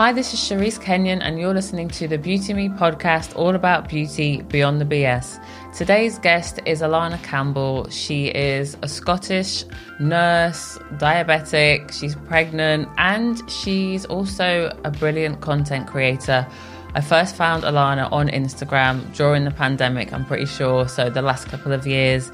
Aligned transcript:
Hi, 0.00 0.14
this 0.14 0.32
is 0.32 0.40
Cherise 0.40 0.80
Kenyon, 0.80 1.20
and 1.20 1.38
you're 1.38 1.52
listening 1.52 1.88
to 1.88 2.08
the 2.08 2.16
Beauty 2.16 2.54
Me 2.54 2.70
podcast, 2.70 3.36
all 3.36 3.54
about 3.54 3.86
beauty 3.86 4.40
beyond 4.40 4.80
the 4.80 4.86
BS. 4.86 5.38
Today's 5.76 6.18
guest 6.18 6.58
is 6.64 6.80
Alana 6.80 7.22
Campbell. 7.22 7.86
She 7.90 8.28
is 8.28 8.78
a 8.80 8.88
Scottish 8.88 9.66
nurse, 9.98 10.78
diabetic, 10.92 11.92
she's 11.92 12.14
pregnant, 12.14 12.88
and 12.96 13.42
she's 13.50 14.06
also 14.06 14.74
a 14.84 14.90
brilliant 14.90 15.42
content 15.42 15.86
creator. 15.86 16.46
I 16.94 17.02
first 17.02 17.36
found 17.36 17.64
Alana 17.64 18.10
on 18.10 18.28
Instagram 18.28 19.14
during 19.14 19.44
the 19.44 19.50
pandemic, 19.50 20.14
I'm 20.14 20.24
pretty 20.24 20.46
sure, 20.46 20.88
so 20.88 21.10
the 21.10 21.20
last 21.20 21.48
couple 21.48 21.72
of 21.72 21.86
years. 21.86 22.32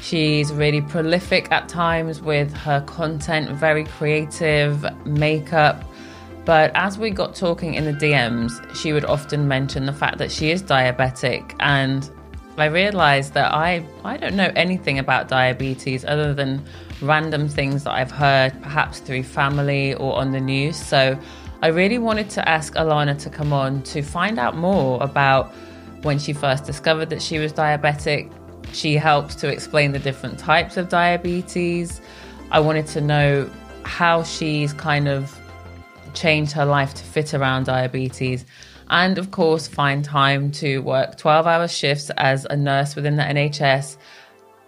She's 0.00 0.52
really 0.52 0.82
prolific 0.82 1.50
at 1.50 1.68
times 1.68 2.22
with 2.22 2.54
her 2.54 2.80
content, 2.82 3.50
very 3.58 3.82
creative, 3.82 4.86
makeup 5.04 5.82
but 6.48 6.72
as 6.74 6.96
we 6.96 7.10
got 7.10 7.34
talking 7.34 7.74
in 7.74 7.84
the 7.84 7.92
DMs, 7.92 8.74
she 8.74 8.94
would 8.94 9.04
often 9.04 9.46
mention 9.48 9.84
the 9.84 9.92
fact 9.92 10.16
that 10.16 10.32
she 10.32 10.50
is 10.50 10.62
diabetic. 10.62 11.54
And 11.60 12.10
I 12.56 12.64
realized 12.64 13.34
that 13.34 13.52
I, 13.52 13.84
I 14.02 14.16
don't 14.16 14.34
know 14.34 14.50
anything 14.56 14.98
about 14.98 15.28
diabetes 15.28 16.06
other 16.06 16.32
than 16.32 16.64
random 17.02 17.50
things 17.50 17.84
that 17.84 17.90
I've 17.90 18.10
heard, 18.10 18.54
perhaps 18.62 18.98
through 18.98 19.24
family 19.24 19.92
or 19.92 20.16
on 20.16 20.32
the 20.32 20.40
news. 20.40 20.76
So 20.76 21.18
I 21.60 21.66
really 21.66 21.98
wanted 21.98 22.30
to 22.30 22.48
ask 22.48 22.72
Alana 22.76 23.18
to 23.24 23.28
come 23.28 23.52
on 23.52 23.82
to 23.82 24.00
find 24.00 24.38
out 24.38 24.56
more 24.56 25.02
about 25.02 25.52
when 26.00 26.18
she 26.18 26.32
first 26.32 26.64
discovered 26.64 27.10
that 27.10 27.20
she 27.20 27.38
was 27.38 27.52
diabetic. 27.52 28.32
She 28.72 28.94
helps 28.94 29.34
to 29.34 29.48
explain 29.48 29.92
the 29.92 29.98
different 29.98 30.38
types 30.38 30.78
of 30.78 30.88
diabetes. 30.88 32.00
I 32.50 32.60
wanted 32.60 32.86
to 32.86 33.02
know 33.02 33.50
how 33.82 34.22
she's 34.22 34.72
kind 34.72 35.08
of 35.08 35.37
change 36.18 36.52
her 36.52 36.64
life 36.64 36.94
to 36.94 37.04
fit 37.04 37.34
around 37.34 37.66
diabetes. 37.66 38.44
And 38.90 39.18
of 39.18 39.30
course, 39.30 39.68
find 39.68 40.04
time 40.04 40.50
to 40.52 40.78
work 40.78 41.16
12 41.16 41.46
hour 41.46 41.68
shifts 41.68 42.10
as 42.16 42.46
a 42.48 42.56
nurse 42.56 42.96
within 42.96 43.16
the 43.16 43.22
NHS, 43.22 43.96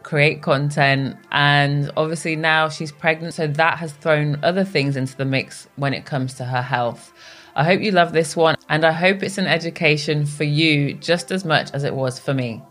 create 0.02 0.42
content. 0.42 1.16
And 1.32 1.90
obviously, 1.96 2.36
now 2.36 2.68
she's 2.68 2.92
pregnant. 2.92 3.34
So 3.34 3.46
that 3.46 3.78
has 3.78 3.92
thrown 3.92 4.38
other 4.42 4.64
things 4.64 4.96
into 4.96 5.16
the 5.16 5.24
mix 5.24 5.68
when 5.76 5.94
it 5.94 6.04
comes 6.04 6.34
to 6.34 6.44
her 6.44 6.62
health. 6.62 7.12
I 7.56 7.64
hope 7.64 7.80
you 7.80 7.90
love 7.90 8.12
this 8.12 8.36
one. 8.36 8.56
And 8.68 8.84
I 8.84 8.92
hope 8.92 9.22
it's 9.22 9.38
an 9.38 9.46
education 9.46 10.26
for 10.26 10.44
you 10.44 10.94
just 10.94 11.30
as 11.30 11.44
much 11.44 11.70
as 11.72 11.84
it 11.84 11.94
was 11.94 12.18
for 12.18 12.34
me. 12.34 12.62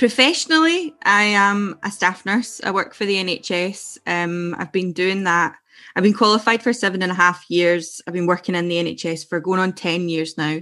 Professionally, 0.00 0.94
I 1.02 1.24
am 1.24 1.78
a 1.82 1.90
staff 1.90 2.24
nurse. 2.24 2.58
I 2.64 2.70
work 2.70 2.94
for 2.94 3.04
the 3.04 3.16
NHS. 3.16 3.98
Um, 4.06 4.56
I've 4.58 4.72
been 4.72 4.94
doing 4.94 5.24
that. 5.24 5.56
I've 5.94 6.02
been 6.02 6.14
qualified 6.14 6.62
for 6.62 6.72
seven 6.72 7.02
and 7.02 7.12
a 7.12 7.14
half 7.14 7.44
years. 7.50 8.00
I've 8.06 8.14
been 8.14 8.26
working 8.26 8.54
in 8.54 8.68
the 8.68 8.76
NHS 8.76 9.28
for 9.28 9.40
going 9.40 9.60
on 9.60 9.74
10 9.74 10.08
years 10.08 10.38
now. 10.38 10.60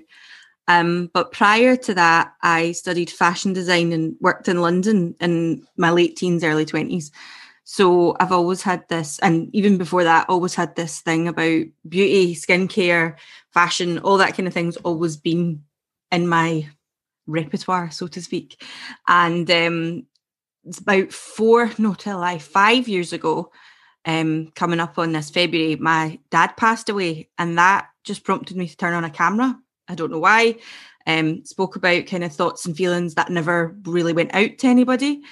Um, 0.66 1.08
but 1.14 1.30
prior 1.30 1.76
to 1.76 1.94
that, 1.94 2.32
I 2.42 2.72
studied 2.72 3.10
fashion 3.10 3.52
design 3.52 3.92
and 3.92 4.16
worked 4.20 4.48
in 4.48 4.60
London 4.60 5.14
in 5.20 5.64
my 5.76 5.90
late 5.90 6.16
teens, 6.16 6.42
early 6.42 6.66
20s. 6.66 7.12
So 7.62 8.16
I've 8.18 8.32
always 8.32 8.62
had 8.62 8.88
this, 8.88 9.20
and 9.20 9.54
even 9.54 9.78
before 9.78 10.02
that, 10.02 10.28
always 10.28 10.56
had 10.56 10.74
this 10.74 11.00
thing 11.00 11.28
about 11.28 11.64
beauty, 11.88 12.34
skincare, 12.34 13.14
fashion, 13.54 14.00
all 14.00 14.16
that 14.16 14.36
kind 14.36 14.48
of 14.48 14.52
thing's 14.52 14.78
always 14.78 15.16
been 15.16 15.62
in 16.10 16.26
my 16.26 16.68
repertoire, 17.28 17.92
so 17.92 18.08
to 18.08 18.20
speak. 18.20 18.64
And 19.06 19.48
um, 19.50 20.06
it's 20.64 20.78
about 20.78 21.12
four, 21.12 21.70
no, 21.78 21.94
to 21.94 22.16
lie, 22.16 22.38
five 22.38 22.88
years 22.88 23.12
ago, 23.12 23.52
um, 24.04 24.50
coming 24.54 24.80
up 24.80 24.98
on 24.98 25.12
this 25.12 25.30
February, 25.30 25.76
my 25.76 26.18
dad 26.30 26.56
passed 26.56 26.88
away, 26.88 27.28
and 27.38 27.58
that 27.58 27.88
just 28.04 28.24
prompted 28.24 28.56
me 28.56 28.66
to 28.66 28.76
turn 28.76 28.94
on 28.94 29.04
a 29.04 29.10
camera. 29.10 29.56
I 29.86 29.94
don't 29.94 30.10
know 30.10 30.18
why. 30.18 30.56
Um, 31.06 31.44
spoke 31.44 31.76
about 31.76 32.06
kind 32.06 32.24
of 32.24 32.32
thoughts 32.32 32.66
and 32.66 32.76
feelings 32.76 33.14
that 33.14 33.30
never 33.30 33.76
really 33.84 34.12
went 34.12 34.34
out 34.34 34.58
to 34.58 34.66
anybody. 34.66 35.22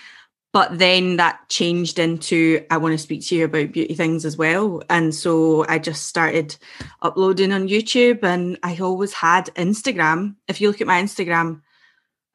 But 0.52 0.78
then 0.78 1.16
that 1.16 1.50
changed 1.50 1.98
into 1.98 2.64
I 2.70 2.78
want 2.78 2.92
to 2.92 2.98
speak 2.98 3.26
to 3.26 3.36
you 3.36 3.44
about 3.44 3.72
beauty 3.72 3.92
things 3.92 4.24
as 4.24 4.38
well. 4.38 4.82
And 4.88 5.14
so 5.14 5.66
I 5.68 5.78
just 5.78 6.06
started 6.06 6.56
uploading 7.02 7.52
on 7.52 7.68
YouTube 7.68 8.22
and 8.22 8.58
I 8.62 8.78
always 8.78 9.12
had 9.12 9.50
Instagram. 9.56 10.36
If 10.48 10.60
you 10.60 10.68
look 10.68 10.80
at 10.80 10.86
my 10.86 11.02
Instagram, 11.02 11.60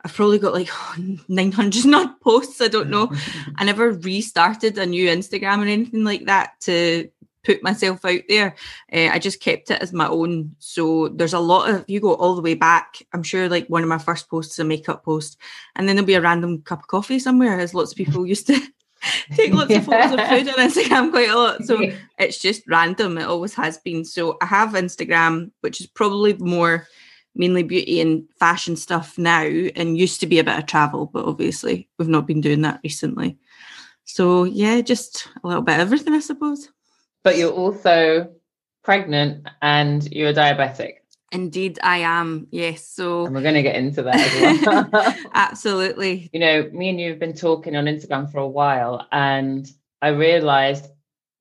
I've 0.04 0.14
probably 0.14 0.40
got 0.40 0.54
like 0.54 0.70
900 1.28 1.86
not 1.86 2.22
posts. 2.22 2.62
I 2.62 2.68
don't 2.68 2.90
know. 2.90 3.12
I 3.56 3.64
never 3.64 3.92
restarted 3.92 4.78
a 4.78 4.86
new 4.86 5.08
Instagram 5.08 5.60
or 5.60 5.68
anything 5.68 6.04
like 6.04 6.26
that 6.26 6.60
to 6.62 7.10
put 7.44 7.64
myself 7.64 8.06
out 8.06 8.22
there. 8.30 8.56
Uh, 8.92 9.10
I 9.12 9.20
just 9.20 9.40
kept 9.40 9.72
it 9.72 9.82
as 9.82 9.94
my 9.94 10.08
own. 10.08 10.56
So 10.60 11.10
there's 11.10 11.34
a 11.34 11.40
lot 11.40 11.70
of, 11.70 11.86
you 11.88 12.00
go 12.00 12.14
all 12.14 12.36
the 12.36 12.42
way 12.42 12.54
back. 12.54 13.02
I'm 13.14 13.24
sure 13.24 13.50
like 13.50 13.68
one 13.68 13.84
of 13.84 13.90
my 13.90 13.98
first 13.98 14.30
posts 14.30 14.54
is 14.54 14.60
a 14.60 14.64
makeup 14.64 15.04
post, 15.04 15.38
and 15.76 15.88
then 15.88 15.96
there'll 15.96 16.08
be 16.08 16.14
a 16.14 16.22
random 16.22 16.62
cup 16.62 16.80
of 16.80 16.88
coffee 16.88 17.20
somewhere, 17.20 17.60
as 17.60 17.74
lots 17.74 17.92
of 17.92 17.98
people 17.98 18.26
used 18.26 18.48
to 18.48 18.60
take 19.34 19.54
lots 19.54 19.72
yeah. 19.72 19.78
of 19.78 19.86
photos 19.86 20.12
of 20.12 20.28
food 20.28 20.48
on 20.50 20.70
Instagram 20.70 21.12
quite 21.12 21.30
a 21.30 21.36
lot. 21.36 21.64
So 21.64 21.80
it's 22.20 22.40
just 22.40 22.68
random. 22.68 23.18
It 23.18 23.26
always 23.26 23.54
has 23.56 23.78
been. 23.80 24.06
So 24.06 24.38
I 24.42 24.46
have 24.46 24.70
Instagram, 24.74 25.52
which 25.62 25.82
is 25.82 25.88
probably 25.88 26.34
more 26.34 26.88
mainly 27.36 27.64
beauty 27.64 28.02
and 28.02 28.28
fashion 28.40 28.76
stuff 28.76 29.18
now 29.18 29.44
and 29.44 29.98
used 29.98 30.20
to 30.20 30.28
be 30.28 30.40
a 30.40 30.44
bit 30.44 30.58
of 30.58 30.66
travel, 30.66 31.06
but 31.06 31.26
obviously 31.26 31.90
we've 31.98 32.08
not 32.08 32.28
been 32.28 32.42
doing 32.42 32.62
that 32.62 32.80
recently. 32.84 33.38
So 34.06 34.44
yeah, 34.44 34.82
just 34.82 35.28
a 35.44 35.48
little 35.48 35.64
bit 35.64 35.76
of 35.76 35.82
everything, 35.82 36.14
I 36.14 36.20
suppose. 36.20 36.70
But 37.24 37.38
you're 37.38 37.52
also 37.52 38.32
pregnant 38.84 39.48
and 39.62 40.12
you're 40.12 40.34
diabetic. 40.34 40.96
Indeed, 41.32 41.80
I 41.82 42.00
am. 42.00 42.48
Yes. 42.52 42.86
So, 42.86 43.26
and 43.26 43.34
we're 43.34 43.42
going 43.42 43.56
to 43.56 43.62
get 43.62 43.76
into 43.76 44.04
that 44.04 44.16
as 44.16 44.66
well. 44.66 45.16
Absolutely. 45.34 46.30
You 46.34 46.42
know, 46.42 46.70
me 46.74 46.90
and 46.90 47.00
you 47.00 47.12
have 47.12 47.20
been 47.20 47.34
talking 47.34 47.76
on 47.78 47.86
Instagram 47.86 48.30
for 48.30 48.40
a 48.40 48.48
while, 48.48 49.08
and 49.14 49.72
I 50.02 50.10
realized, 50.10 50.88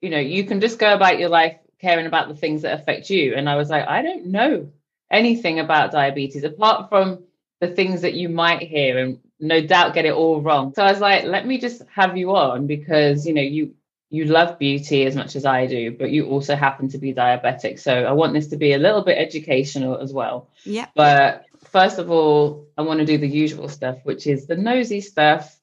you 0.01 0.11
know, 0.11 0.19
you 0.21 0.45
can 0.45 0.61
just 0.61 0.79
go 0.79 0.95
about 0.95 1.19
your 1.19 1.29
life 1.29 1.57
caring 1.81 2.07
about 2.07 2.29
the 2.29 2.37
things 2.37 2.63
that 2.63 2.79
affect 2.79 3.11
you. 3.11 3.35
And 3.35 3.49
I 3.49 3.57
was 3.57 3.69
like, 3.69 3.89
I 3.89 4.03
don't 4.03 4.27
know 4.27 4.71
anything 5.11 5.59
about 5.59 5.93
diabetes 5.93 6.45
apart 6.45 6.89
from 6.89 7.25
the 7.61 7.69
things 7.69 8.03
that 8.03 8.15
you 8.15 8.29
might 8.29 8.63
hear 8.63 8.99
and 8.99 9.19
no 9.39 9.61
doubt 9.61 9.95
get 9.95 10.05
it 10.05 10.15
all 10.15 10.41
wrong. 10.41 10.73
So 10.75 10.83
I 10.83 10.91
was 10.91 11.01
like, 11.01 11.25
let 11.25 11.47
me 11.47 11.59
just 11.59 11.83
have 11.95 12.17
you 12.17 12.35
on 12.37 12.67
because 12.67 13.27
you 13.27 13.35
know 13.35 13.43
you 13.43 13.75
you 14.11 14.25
love 14.25 14.59
beauty 14.59 15.07
as 15.07 15.15
much 15.15 15.37
as 15.37 15.47
I 15.47 15.67
do, 15.67 15.93
but 15.93 16.11
you 16.11 16.27
also 16.27 16.57
happen 16.57 16.89
to 16.89 16.99
be 16.99 17.15
diabetic. 17.15 17.79
So 17.79 18.05
I 18.05 18.13
want 18.13 18.35
this 18.35 18.49
to 18.49 18.57
be 18.57 18.73
a 18.73 18.79
little 18.79 19.03
bit 19.03 19.17
educational 19.17 19.99
as 19.99 20.13
well. 20.13 20.49
Yeah. 20.65 20.87
But 20.97 21.45
first 21.65 21.99
of 21.99 22.11
all, 22.11 22.67
I 22.77 22.83
want 22.83 22.99
to 22.99 23.07
do 23.07 23.19
the 23.19 23.29
usual 23.29 23.69
stuff, 23.69 23.99
which 24.03 24.27
is 24.27 24.47
the 24.47 24.57
nosy 24.57 25.01
stuff. 25.01 25.57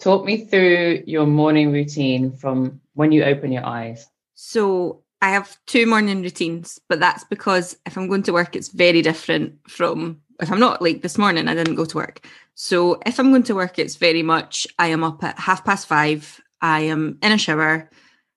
Talk 0.00 0.24
me 0.24 0.46
through 0.46 1.04
your 1.06 1.26
morning 1.26 1.70
routine 1.70 2.32
from 2.32 2.80
when 2.94 3.12
you 3.12 3.22
open 3.22 3.52
your 3.52 3.64
eyes. 3.64 4.04
So 4.34 5.01
I 5.22 5.30
have 5.30 5.56
two 5.66 5.86
morning 5.86 6.20
routines, 6.20 6.80
but 6.88 6.98
that's 6.98 7.22
because 7.22 7.76
if 7.86 7.96
I'm 7.96 8.08
going 8.08 8.24
to 8.24 8.32
work, 8.32 8.56
it's 8.56 8.68
very 8.68 9.02
different 9.02 9.54
from 9.70 10.20
if 10.40 10.50
I'm 10.50 10.58
not 10.58 10.82
like 10.82 11.02
this 11.02 11.16
morning, 11.16 11.46
I 11.46 11.54
didn't 11.54 11.76
go 11.76 11.84
to 11.84 11.96
work. 11.96 12.26
So 12.56 13.00
if 13.06 13.20
I'm 13.20 13.30
going 13.30 13.44
to 13.44 13.54
work, 13.54 13.78
it's 13.78 13.94
very 13.94 14.24
much 14.24 14.66
I 14.80 14.88
am 14.88 15.04
up 15.04 15.22
at 15.22 15.38
half 15.38 15.64
past 15.64 15.86
five, 15.86 16.40
I 16.60 16.80
am 16.80 17.18
in 17.22 17.30
a 17.30 17.38
shower, 17.38 17.88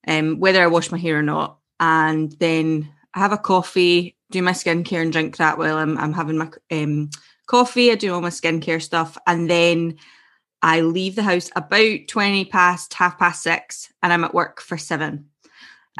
um, 0.07 0.39
whether 0.39 0.61
I 0.61 0.67
wash 0.67 0.91
my 0.91 0.99
hair 0.99 1.17
or 1.17 1.23
not, 1.23 1.57
and 1.79 2.31
then 2.33 2.93
I 3.15 3.19
have 3.19 3.31
a 3.31 3.37
coffee, 3.39 4.15
do 4.29 4.43
my 4.43 4.51
skincare 4.51 5.01
and 5.01 5.11
drink 5.11 5.37
that 5.37 5.57
while 5.57 5.77
I'm, 5.77 5.97
I'm 5.97 6.13
having 6.13 6.37
my 6.37 6.51
um, 6.71 7.09
coffee, 7.47 7.91
I 7.91 7.95
do 7.95 8.13
all 8.13 8.21
my 8.21 8.29
skincare 8.29 8.81
stuff, 8.81 9.17
and 9.25 9.49
then 9.49 9.97
I 10.61 10.81
leave 10.81 11.15
the 11.15 11.23
house 11.23 11.49
about 11.55 12.07
20 12.07 12.45
past 12.45 12.93
half 12.93 13.17
past 13.17 13.41
six 13.41 13.91
and 14.03 14.13
I'm 14.13 14.23
at 14.23 14.35
work 14.35 14.61
for 14.61 14.77
seven. 14.77 15.29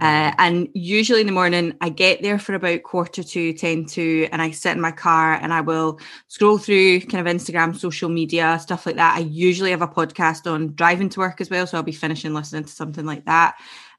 Uh, 0.01 0.33
and 0.38 0.67
usually 0.73 1.22
in 1.22 1.28
the 1.28 1.34
morning, 1.34 1.73
I 1.79 1.90
get 1.90 2.22
there 2.22 2.37
for 2.37 2.53
about 2.53 2.84
quarter 2.84 3.23
to 3.23 3.53
10 3.53 3.85
to, 3.85 4.28
and 4.31 4.41
I 4.41 4.52
sit 4.52 4.75
in 4.75 4.81
my 4.81 4.91
car 4.91 5.34
and 5.34 5.53
I 5.53 5.61
will 5.61 5.99
scroll 6.28 6.58
through 6.58 7.02
kind 7.02 7.25
of 7.25 7.34
Instagram, 7.34 7.78
social 7.78 8.09
media, 8.09 8.59
stuff 8.61 8.85
like 8.85 8.97
that. 8.97 9.16
I 9.16 9.22
usually 9.22 9.72
have 9.72 9.81
a 9.81 9.87
podcast 9.87 10.52
on 10.52 10.75
driving 10.75 11.09
to 11.09 11.19
work 11.19 11.40
as 11.40 11.49
well. 11.49 11.66
So 11.66 11.78
I'll 11.78 11.84
be 11.84 11.93
finishing 11.93 12.34
listening 12.34 12.66
to 12.66 12.72
something 12.72 13.05
like 13.05 13.25
that. 13.25 13.55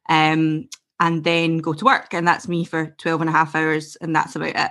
Um, 0.09 0.69
and 1.01 1.25
then 1.25 1.59
go 1.59 1.73
to 1.73 1.85
work. 1.85 2.13
And 2.13 2.29
that's 2.29 2.49
me 2.49 2.65
for 2.65 2.95
12 2.99 3.23
and 3.23 3.31
a 3.31 3.33
half 3.33 3.55
hours. 3.55 3.97
And 3.97 4.15
that's 4.15 4.37
about 4.37 4.57
it. 4.57 4.71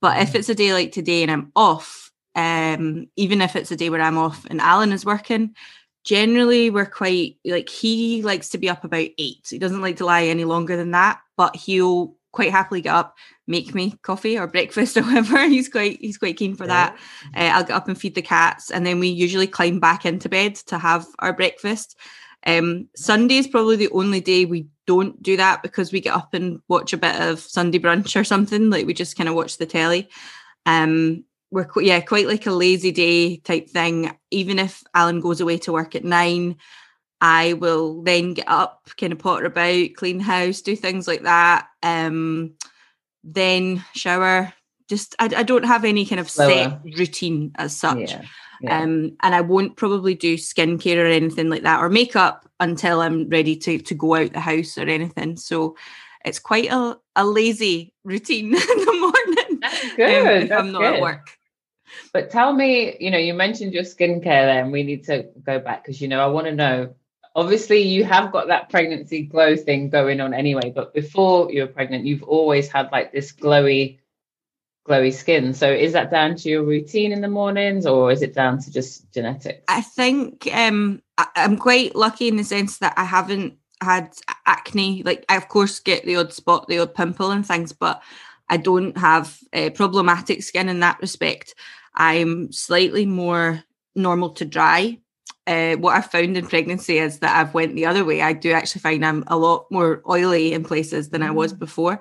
But 0.00 0.20
if 0.22 0.32
mm. 0.32 0.36
it's 0.36 0.48
a 0.48 0.54
day 0.54 0.72
like 0.72 0.92
today 0.92 1.22
and 1.22 1.30
I'm 1.30 1.52
off, 1.54 2.10
um, 2.34 3.06
even 3.16 3.40
if 3.40 3.56
it's 3.56 3.70
a 3.70 3.76
day 3.76 3.90
where 3.90 4.00
I'm 4.00 4.18
off 4.18 4.46
and 4.46 4.60
Alan 4.60 4.92
is 4.92 5.04
working, 5.04 5.54
generally 6.04 6.70
we're 6.70 6.86
quite 6.86 7.36
like 7.44 7.68
he 7.68 8.22
likes 8.22 8.48
to 8.50 8.58
be 8.58 8.68
up 8.68 8.84
about 8.84 9.08
eight. 9.18 9.46
He 9.48 9.58
doesn't 9.58 9.82
like 9.82 9.96
to 9.98 10.06
lie 10.06 10.24
any 10.24 10.44
longer 10.44 10.76
than 10.76 10.92
that, 10.92 11.20
but 11.36 11.56
he'll 11.56 12.14
quite 12.32 12.50
happily 12.50 12.80
get 12.80 12.94
up, 12.94 13.16
make 13.46 13.74
me 13.74 13.94
coffee 14.02 14.38
or 14.38 14.46
breakfast 14.46 14.96
or 14.96 15.02
whatever. 15.02 15.48
He's 15.48 15.68
quite 15.68 15.98
he's 16.00 16.18
quite 16.18 16.36
keen 16.36 16.54
for 16.54 16.66
that. 16.66 16.96
Uh, 17.36 17.50
I'll 17.52 17.64
get 17.64 17.76
up 17.76 17.88
and 17.88 17.98
feed 17.98 18.14
the 18.14 18.22
cats, 18.22 18.70
and 18.70 18.86
then 18.86 19.00
we 19.00 19.08
usually 19.08 19.46
climb 19.46 19.80
back 19.80 20.06
into 20.06 20.28
bed 20.28 20.56
to 20.66 20.78
have 20.78 21.06
our 21.18 21.32
breakfast. 21.32 21.96
Um, 22.46 22.88
Sunday 22.96 23.36
is 23.36 23.46
probably 23.46 23.76
the 23.76 23.90
only 23.90 24.20
day 24.20 24.46
we 24.46 24.66
don't 24.86 25.22
do 25.22 25.36
that 25.36 25.62
because 25.62 25.92
we 25.92 26.00
get 26.00 26.14
up 26.14 26.32
and 26.32 26.60
watch 26.68 26.92
a 26.92 26.96
bit 26.96 27.20
of 27.20 27.40
Sunday 27.40 27.78
brunch 27.78 28.18
or 28.18 28.24
something. 28.24 28.70
Like 28.70 28.86
we 28.86 28.94
just 28.94 29.16
kind 29.16 29.28
of 29.28 29.34
watch 29.34 29.58
the 29.58 29.66
telly. 29.66 30.08
Um, 30.66 31.24
we're 31.50 31.68
yeah 31.76 32.00
quite 32.00 32.26
like 32.26 32.46
a 32.46 32.52
lazy 32.52 32.92
day 32.92 33.38
type 33.38 33.68
thing. 33.68 34.16
Even 34.30 34.58
if 34.58 34.82
Alan 34.94 35.20
goes 35.20 35.40
away 35.40 35.58
to 35.58 35.72
work 35.72 35.94
at 35.94 36.04
nine, 36.04 36.56
I 37.20 37.54
will 37.54 38.02
then 38.02 38.34
get 38.34 38.48
up, 38.48 38.88
kind 38.96 39.12
of 39.12 39.18
potter 39.18 39.46
about, 39.46 39.94
clean 39.96 40.20
house, 40.20 40.60
do 40.60 40.76
things 40.76 41.06
like 41.06 41.22
that. 41.22 41.66
Um, 41.82 42.54
then 43.24 43.84
shower. 43.94 44.52
Just 44.88 45.14
I, 45.18 45.30
I 45.36 45.42
don't 45.42 45.64
have 45.64 45.84
any 45.84 46.04
kind 46.04 46.20
of 46.20 46.30
Slower. 46.30 46.50
set 46.50 46.80
routine 46.98 47.52
as 47.56 47.76
such. 47.76 48.10
Yeah. 48.10 48.22
Yeah. 48.62 48.80
Um, 48.80 49.16
and 49.22 49.34
I 49.34 49.40
won't 49.40 49.76
probably 49.76 50.14
do 50.14 50.36
skincare 50.36 50.98
or 50.98 51.06
anything 51.06 51.48
like 51.48 51.62
that 51.62 51.80
or 51.80 51.88
makeup 51.88 52.46
until 52.60 53.00
I'm 53.00 53.28
ready 53.28 53.56
to 53.56 53.78
to 53.78 53.94
go 53.94 54.16
out 54.16 54.32
the 54.32 54.40
house 54.40 54.76
or 54.76 54.82
anything. 54.82 55.36
So 55.36 55.76
it's 56.24 56.38
quite 56.38 56.70
a, 56.70 56.98
a 57.16 57.24
lazy 57.24 57.94
routine 58.04 58.46
in 58.54 58.60
the 58.60 58.96
morning. 59.00 59.60
That's 59.60 59.96
good. 59.96 60.20
Um, 60.20 60.26
if 60.42 60.48
That's 60.48 60.60
I'm 60.60 60.72
not 60.72 60.80
good. 60.80 60.94
at 60.94 61.00
work. 61.00 61.38
But 62.12 62.30
tell 62.30 62.52
me, 62.52 62.96
you 62.98 63.10
know, 63.10 63.18
you 63.18 63.34
mentioned 63.34 63.72
your 63.72 63.84
skincare 63.84 64.22
there, 64.22 64.62
and 64.62 64.72
we 64.72 64.82
need 64.82 65.04
to 65.04 65.28
go 65.44 65.58
back 65.58 65.84
because 65.84 66.00
you 66.00 66.08
know 66.08 66.20
I 66.20 66.26
want 66.26 66.46
to 66.46 66.54
know. 66.54 66.94
Obviously, 67.36 67.82
you 67.82 68.04
have 68.04 68.32
got 68.32 68.48
that 68.48 68.70
pregnancy 68.70 69.22
glow 69.22 69.54
thing 69.54 69.88
going 69.88 70.20
on 70.20 70.34
anyway, 70.34 70.72
but 70.74 70.92
before 70.92 71.50
you 71.52 71.62
were 71.62 71.68
pregnant, 71.68 72.04
you've 72.04 72.24
always 72.24 72.68
had 72.68 72.90
like 72.90 73.12
this 73.12 73.32
glowy 73.32 74.00
glowy 74.88 75.12
skin. 75.12 75.54
So 75.54 75.70
is 75.70 75.92
that 75.92 76.10
down 76.10 76.36
to 76.36 76.48
your 76.48 76.64
routine 76.64 77.12
in 77.12 77.20
the 77.20 77.28
mornings 77.28 77.86
or 77.86 78.10
is 78.10 78.22
it 78.22 78.34
down 78.34 78.60
to 78.60 78.72
just 78.72 79.12
genetics? 79.12 79.62
I 79.68 79.82
think 79.82 80.48
um, 80.52 81.02
I, 81.18 81.26
am 81.36 81.56
quite 81.56 81.94
lucky 81.94 82.28
in 82.28 82.36
the 82.36 82.44
sense 82.44 82.78
that 82.78 82.94
I 82.96 83.04
haven't 83.04 83.56
had 83.80 84.12
acne. 84.46 85.02
Like 85.04 85.24
I 85.28 85.36
of 85.36 85.48
course 85.48 85.78
get 85.78 86.04
the 86.04 86.16
odd 86.16 86.32
spot, 86.32 86.66
the 86.66 86.78
odd 86.78 86.94
pimple 86.94 87.30
and 87.30 87.46
things, 87.46 87.72
but 87.72 88.02
I 88.48 88.56
don't 88.56 88.96
have 88.98 89.38
uh, 89.52 89.70
problematic 89.70 90.42
skin 90.42 90.68
in 90.68 90.80
that 90.80 91.00
respect. 91.00 91.54
I'm 92.00 92.50
slightly 92.50 93.04
more 93.04 93.62
normal 93.94 94.30
to 94.30 94.46
dry. 94.46 94.98
Uh, 95.46 95.74
what 95.76 95.96
I've 95.96 96.10
found 96.10 96.34
in 96.36 96.46
pregnancy 96.46 96.98
is 96.98 97.18
that 97.18 97.36
I've 97.36 97.52
went 97.52 97.74
the 97.74 97.84
other 97.84 98.06
way. 98.06 98.22
I 98.22 98.32
do 98.32 98.52
actually 98.52 98.80
find 98.80 99.04
I'm 99.04 99.22
a 99.26 99.36
lot 99.36 99.66
more 99.70 100.02
oily 100.08 100.54
in 100.54 100.64
places 100.64 101.10
than 101.10 101.22
I 101.22 101.30
was 101.30 101.52
mm. 101.52 101.58
before. 101.58 102.00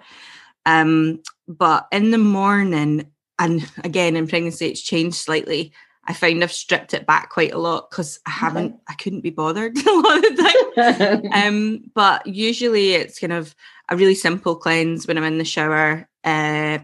Um, 0.65 1.21
but 1.49 1.87
in 1.91 2.11
the 2.11 2.17
morning, 2.17 3.11
and 3.39 3.69
again 3.83 4.15
in 4.15 4.27
pregnancy, 4.27 4.67
it's 4.67 4.81
changed 4.81 5.17
slightly. 5.17 5.73
I 6.05 6.13
find 6.13 6.41
I've 6.43 6.51
stripped 6.53 6.93
it 6.93 7.05
back 7.05 7.29
quite 7.29 7.51
a 7.51 7.57
lot 7.57 7.89
because 7.89 8.21
I 8.25 8.31
haven't. 8.31 8.77
I 8.87 8.93
couldn't 8.93 9.21
be 9.21 9.31
bothered 9.31 9.77
a 9.85 9.91
lot 9.91 10.17
of 10.17 10.23
the 10.23 10.71
time. 10.77 11.31
um, 11.33 11.91
but 11.93 12.25
usually 12.25 12.93
it's 12.93 13.19
kind 13.19 13.33
of 13.33 13.53
a 13.89 13.97
really 13.97 14.15
simple 14.15 14.55
cleanse 14.55 15.07
when 15.07 15.17
I'm 15.17 15.25
in 15.25 15.39
the 15.39 15.45
shower. 15.45 16.07
Uh, 16.23 16.79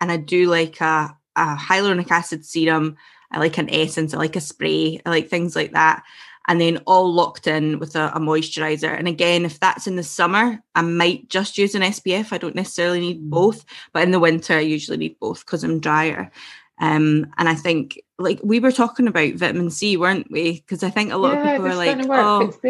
and 0.00 0.12
I 0.12 0.16
do 0.16 0.50
like 0.50 0.80
a, 0.80 1.16
a 1.36 1.56
hyaluronic 1.56 2.10
acid 2.10 2.44
serum. 2.44 2.96
I 3.30 3.38
like 3.38 3.58
an 3.58 3.70
essence. 3.70 4.14
I 4.14 4.18
like 4.18 4.36
a 4.36 4.40
spray. 4.40 5.00
I 5.04 5.10
like 5.10 5.28
things 5.28 5.54
like 5.54 5.72
that 5.72 6.02
and 6.48 6.60
then 6.60 6.78
all 6.86 7.12
locked 7.12 7.46
in 7.46 7.78
with 7.78 7.96
a, 7.96 8.08
a, 8.14 8.20
moisturizer. 8.20 8.96
And 8.96 9.08
again, 9.08 9.44
if 9.44 9.58
that's 9.58 9.86
in 9.86 9.96
the 9.96 10.02
summer, 10.02 10.62
I 10.74 10.82
might 10.82 11.28
just 11.28 11.58
use 11.58 11.74
an 11.74 11.82
SPF. 11.82 12.32
I 12.32 12.38
don't 12.38 12.54
necessarily 12.54 13.00
need 13.00 13.20
mm. 13.20 13.30
both, 13.30 13.64
but 13.92 14.02
in 14.04 14.12
the 14.12 14.20
winter, 14.20 14.54
I 14.54 14.60
usually 14.60 14.96
need 14.96 15.18
both 15.18 15.44
because 15.44 15.64
I'm 15.64 15.80
drier. 15.80 16.30
Um, 16.78 17.32
and 17.38 17.48
I 17.48 17.54
think, 17.54 18.00
like 18.18 18.40
we 18.42 18.60
were 18.60 18.72
talking 18.72 19.08
about 19.08 19.34
vitamin 19.34 19.68
C, 19.70 19.96
weren't 19.96 20.30
we? 20.30 20.60
Because 20.60 20.82
I 20.82 20.88
think 20.88 21.12
a 21.12 21.16
lot 21.16 21.34
yeah, 21.34 21.40
of 21.40 21.56
people 21.56 21.66
are 21.66 21.74
like, 21.74 21.98
"Oh, 22.08 22.50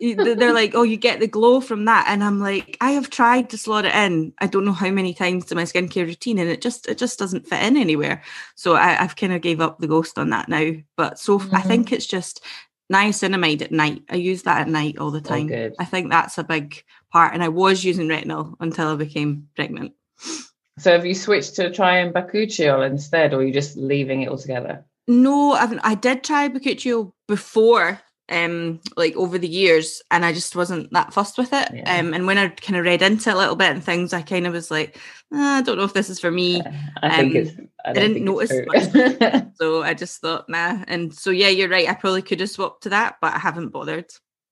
they're 0.00 0.54
like, 0.54 0.74
oh, 0.74 0.82
you 0.82 0.96
get 0.96 1.20
the 1.20 1.26
glow 1.26 1.60
from 1.60 1.84
that," 1.84 2.06
and 2.08 2.24
I'm 2.24 2.40
like, 2.40 2.78
I 2.80 2.92
have 2.92 3.10
tried 3.10 3.50
to 3.50 3.58
slot 3.58 3.84
it 3.84 3.94
in. 3.94 4.32
I 4.38 4.46
don't 4.46 4.64
know 4.64 4.72
how 4.72 4.90
many 4.90 5.12
times 5.12 5.44
to 5.46 5.54
my 5.54 5.64
skincare 5.64 6.06
routine, 6.06 6.38
and 6.38 6.48
it 6.48 6.62
just 6.62 6.88
it 6.88 6.96
just 6.96 7.18
doesn't 7.18 7.46
fit 7.46 7.62
in 7.62 7.76
anywhere. 7.76 8.22
So 8.54 8.74
I, 8.74 8.92
have 8.92 9.16
kind 9.16 9.34
of 9.34 9.42
gave 9.42 9.60
up 9.60 9.78
the 9.78 9.88
ghost 9.88 10.18
on 10.18 10.30
that 10.30 10.48
now. 10.48 10.72
But 10.96 11.18
so 11.18 11.38
mm-hmm. 11.38 11.54
I 11.54 11.60
think 11.60 11.92
it's 11.92 12.06
just 12.06 12.42
niacinamide 12.90 13.60
at 13.60 13.72
night. 13.72 14.02
I 14.08 14.16
use 14.16 14.42
that 14.44 14.62
at 14.62 14.68
night 14.68 14.96
all 14.96 15.10
the 15.10 15.18
oh, 15.18 15.22
time. 15.22 15.50
Oh, 15.52 15.70
I 15.78 15.84
think 15.84 16.10
that's 16.10 16.38
a 16.38 16.44
big 16.44 16.82
part. 17.10 17.34
And 17.34 17.42
I 17.42 17.48
was 17.48 17.84
using 17.84 18.08
retinol 18.08 18.54
until 18.58 18.88
I 18.88 18.96
became 18.96 19.48
pregnant. 19.54 19.92
So 20.78 20.92
have 20.92 21.06
you 21.06 21.14
switched 21.14 21.56
to 21.56 21.70
trying 21.70 22.12
bakuchiol 22.12 22.86
instead, 22.86 23.34
or 23.34 23.38
are 23.38 23.44
you 23.44 23.52
just 23.52 23.76
leaving 23.76 24.22
it 24.22 24.28
altogether? 24.28 24.84
No, 25.06 25.52
I've, 25.52 25.78
I 25.82 25.94
did 25.94 26.24
try 26.24 26.48
bakuchiol 26.48 27.12
before 27.28 28.00
um 28.28 28.80
like 28.96 29.14
over 29.16 29.36
the 29.36 29.48
years 29.48 30.00
and 30.10 30.24
I 30.24 30.32
just 30.32 30.54
wasn't 30.54 30.92
that 30.92 31.12
fussed 31.12 31.36
with 31.36 31.52
it. 31.52 31.68
Yeah. 31.74 31.98
Um 31.98 32.14
and 32.14 32.26
when 32.26 32.38
I 32.38 32.48
kind 32.48 32.78
of 32.78 32.84
read 32.84 33.02
into 33.02 33.28
it 33.28 33.34
a 33.34 33.36
little 33.36 33.56
bit 33.56 33.72
and 33.72 33.84
things, 33.84 34.12
I 34.12 34.22
kind 34.22 34.46
of 34.46 34.52
was 34.52 34.70
like, 34.70 34.98
ah, 35.32 35.58
I 35.58 35.62
don't 35.62 35.76
know 35.76 35.84
if 35.84 35.92
this 35.92 36.08
is 36.08 36.20
for 36.20 36.30
me. 36.30 36.62
I 37.02 37.20
um, 37.20 37.36
it's 37.36 37.52
I, 37.84 37.90
I 37.90 37.92
didn't 37.92 38.24
notice 38.24 38.52
much. 38.66 39.44
so 39.56 39.82
I 39.82 39.92
just 39.94 40.20
thought, 40.20 40.48
nah. 40.48 40.82
And 40.86 41.12
so 41.12 41.30
yeah, 41.30 41.48
you're 41.48 41.68
right. 41.68 41.88
I 41.88 41.94
probably 41.94 42.22
could 42.22 42.40
have 42.40 42.50
swapped 42.50 42.84
to 42.84 42.90
that, 42.90 43.16
but 43.20 43.34
I 43.34 43.38
haven't 43.38 43.70
bothered. 43.70 44.10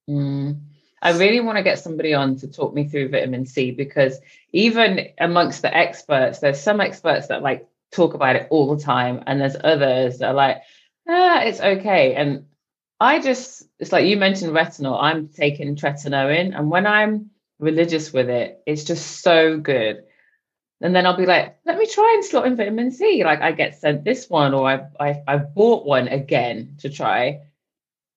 Mm. 0.08 0.60
I 1.02 1.12
really 1.12 1.40
want 1.40 1.56
to 1.56 1.64
get 1.64 1.78
somebody 1.78 2.12
on 2.14 2.36
to 2.36 2.48
talk 2.48 2.74
me 2.74 2.88
through 2.88 3.08
vitamin 3.08 3.46
C 3.46 3.70
because 3.70 4.18
even 4.52 5.08
amongst 5.18 5.62
the 5.62 5.74
experts, 5.74 6.40
there's 6.40 6.60
some 6.60 6.80
experts 6.80 7.28
that 7.28 7.42
like 7.42 7.66
talk 7.90 8.14
about 8.14 8.36
it 8.36 8.48
all 8.50 8.74
the 8.74 8.82
time, 8.82 9.22
and 9.26 9.40
there's 9.40 9.56
others 9.62 10.18
that 10.18 10.28
are 10.28 10.34
like, 10.34 10.58
ah, 11.08 11.40
it's 11.40 11.60
okay. 11.60 12.14
And 12.14 12.46
I 13.00 13.20
just, 13.20 13.62
it's 13.78 13.92
like 13.92 14.06
you 14.06 14.16
mentioned 14.16 14.52
retinol, 14.52 15.02
I'm 15.02 15.28
taking 15.28 15.74
tretinoin, 15.74 16.56
and 16.56 16.70
when 16.70 16.86
I'm 16.86 17.30
religious 17.58 18.12
with 18.12 18.28
it, 18.28 18.62
it's 18.66 18.84
just 18.84 19.22
so 19.22 19.58
good. 19.58 20.04
And 20.82 20.94
then 20.94 21.06
I'll 21.06 21.16
be 21.16 21.26
like, 21.26 21.58
let 21.66 21.78
me 21.78 21.86
try 21.86 22.12
and 22.14 22.24
slot 22.24 22.46
in 22.46 22.56
vitamin 22.56 22.90
C. 22.90 23.22
Like 23.24 23.40
I 23.40 23.52
get 23.52 23.78
sent 23.80 24.04
this 24.04 24.28
one, 24.28 24.54
or 24.54 24.68
I 24.68 24.86
I 24.98 25.22
I 25.26 25.36
bought 25.38 25.86
one 25.86 26.08
again 26.08 26.76
to 26.80 26.90
try, 26.90 27.40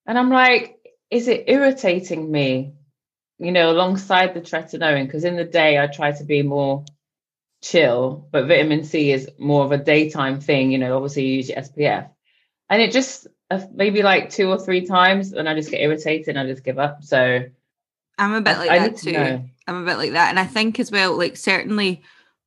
and 0.05 0.17
I'm 0.17 0.29
like, 0.29 0.82
is 1.13 1.27
it 1.27 1.45
irritating 1.47 2.31
me? 2.31 2.73
You 3.37 3.51
know, 3.51 3.71
alongside 3.71 4.33
the 4.33 4.41
tretinoin, 4.41 5.05
because 5.05 5.23
in 5.23 5.35
the 5.35 5.43
day 5.43 5.77
I 5.77 5.87
try 5.87 6.11
to 6.11 6.23
be 6.23 6.41
more 6.41 6.85
chill, 7.61 8.27
but 8.31 8.47
vitamin 8.47 8.83
C 8.83 9.11
is 9.11 9.29
more 9.37 9.63
of 9.63 9.71
a 9.71 9.77
daytime 9.77 10.39
thing. 10.39 10.71
You 10.71 10.79
know, 10.79 10.95
obviously 10.95 11.25
you 11.25 11.35
use 11.35 11.49
your 11.49 11.57
SPF, 11.59 12.09
and 12.69 12.81
it 12.81 12.91
just 12.91 13.27
uh, 13.51 13.61
maybe 13.73 14.01
like 14.01 14.29
two 14.29 14.49
or 14.49 14.59
three 14.59 14.85
times, 14.85 15.33
and 15.33 15.47
I 15.47 15.53
just 15.53 15.71
get 15.71 15.81
irritated 15.81 16.29
and 16.29 16.39
I 16.39 16.51
just 16.51 16.63
give 16.63 16.79
up. 16.79 17.03
So 17.03 17.43
I'm 18.17 18.33
a 18.33 18.41
bit 18.41 18.57
like 18.57 18.71
I, 18.71 18.79
that 18.79 18.91
I 18.91 18.95
too. 18.95 19.11
To 19.13 19.43
I'm 19.67 19.83
a 19.83 19.85
bit 19.85 19.97
like 19.97 20.11
that, 20.13 20.29
and 20.29 20.39
I 20.39 20.45
think 20.45 20.79
as 20.79 20.91
well, 20.91 21.17
like 21.17 21.37
certainly 21.37 22.01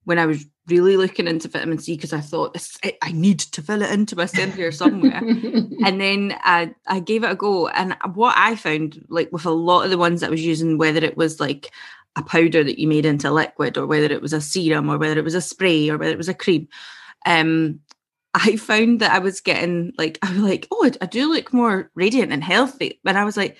when 0.04 0.18
I 0.18 0.26
was 0.26 0.44
really 0.68 0.96
looking 0.96 1.26
into 1.28 1.48
vitamin 1.48 1.78
C 1.78 1.94
because 1.94 2.12
I 2.12 2.20
thought 2.20 2.56
I 3.02 3.12
need 3.12 3.40
to 3.40 3.62
fill 3.62 3.82
it 3.82 3.90
into 3.90 4.16
my 4.16 4.26
skin 4.26 4.52
here 4.52 4.72
somewhere, 4.72 5.16
and 5.22 6.00
then 6.00 6.36
I 6.42 6.74
I 6.86 7.00
gave 7.00 7.24
it 7.24 7.30
a 7.30 7.36
go, 7.36 7.68
and 7.68 7.96
what 8.14 8.34
I 8.36 8.56
found 8.56 9.04
like 9.08 9.30
with 9.32 9.46
a 9.46 9.50
lot 9.50 9.84
of 9.84 9.90
the 9.90 9.98
ones 9.98 10.20
that 10.20 10.28
I 10.28 10.30
was 10.30 10.44
using, 10.44 10.78
whether 10.78 11.04
it 11.04 11.16
was 11.16 11.40
like 11.40 11.70
a 12.16 12.22
powder 12.22 12.64
that 12.64 12.80
you 12.80 12.88
made 12.88 13.06
into 13.06 13.30
liquid, 13.30 13.76
or 13.76 13.86
whether 13.86 14.06
it 14.06 14.22
was 14.22 14.32
a 14.32 14.40
serum, 14.40 14.88
or 14.88 14.98
whether 14.98 15.18
it 15.18 15.24
was 15.24 15.34
a 15.34 15.40
spray, 15.40 15.88
or 15.88 15.98
whether 15.98 16.12
it 16.12 16.18
was 16.18 16.28
a 16.28 16.34
cream, 16.34 16.68
um, 17.26 17.80
I 18.36 18.56
found 18.56 19.00
that 19.00 19.12
I 19.12 19.18
was 19.18 19.40
getting 19.40 19.92
like, 19.96 20.18
I 20.22 20.30
was 20.30 20.42
like, 20.42 20.68
oh, 20.70 20.90
I 21.00 21.06
do 21.06 21.32
look 21.32 21.54
more 21.54 21.90
radiant 21.94 22.32
and 22.32 22.44
healthy. 22.44 23.00
But 23.02 23.16
I 23.16 23.24
was 23.24 23.36
like, 23.36 23.56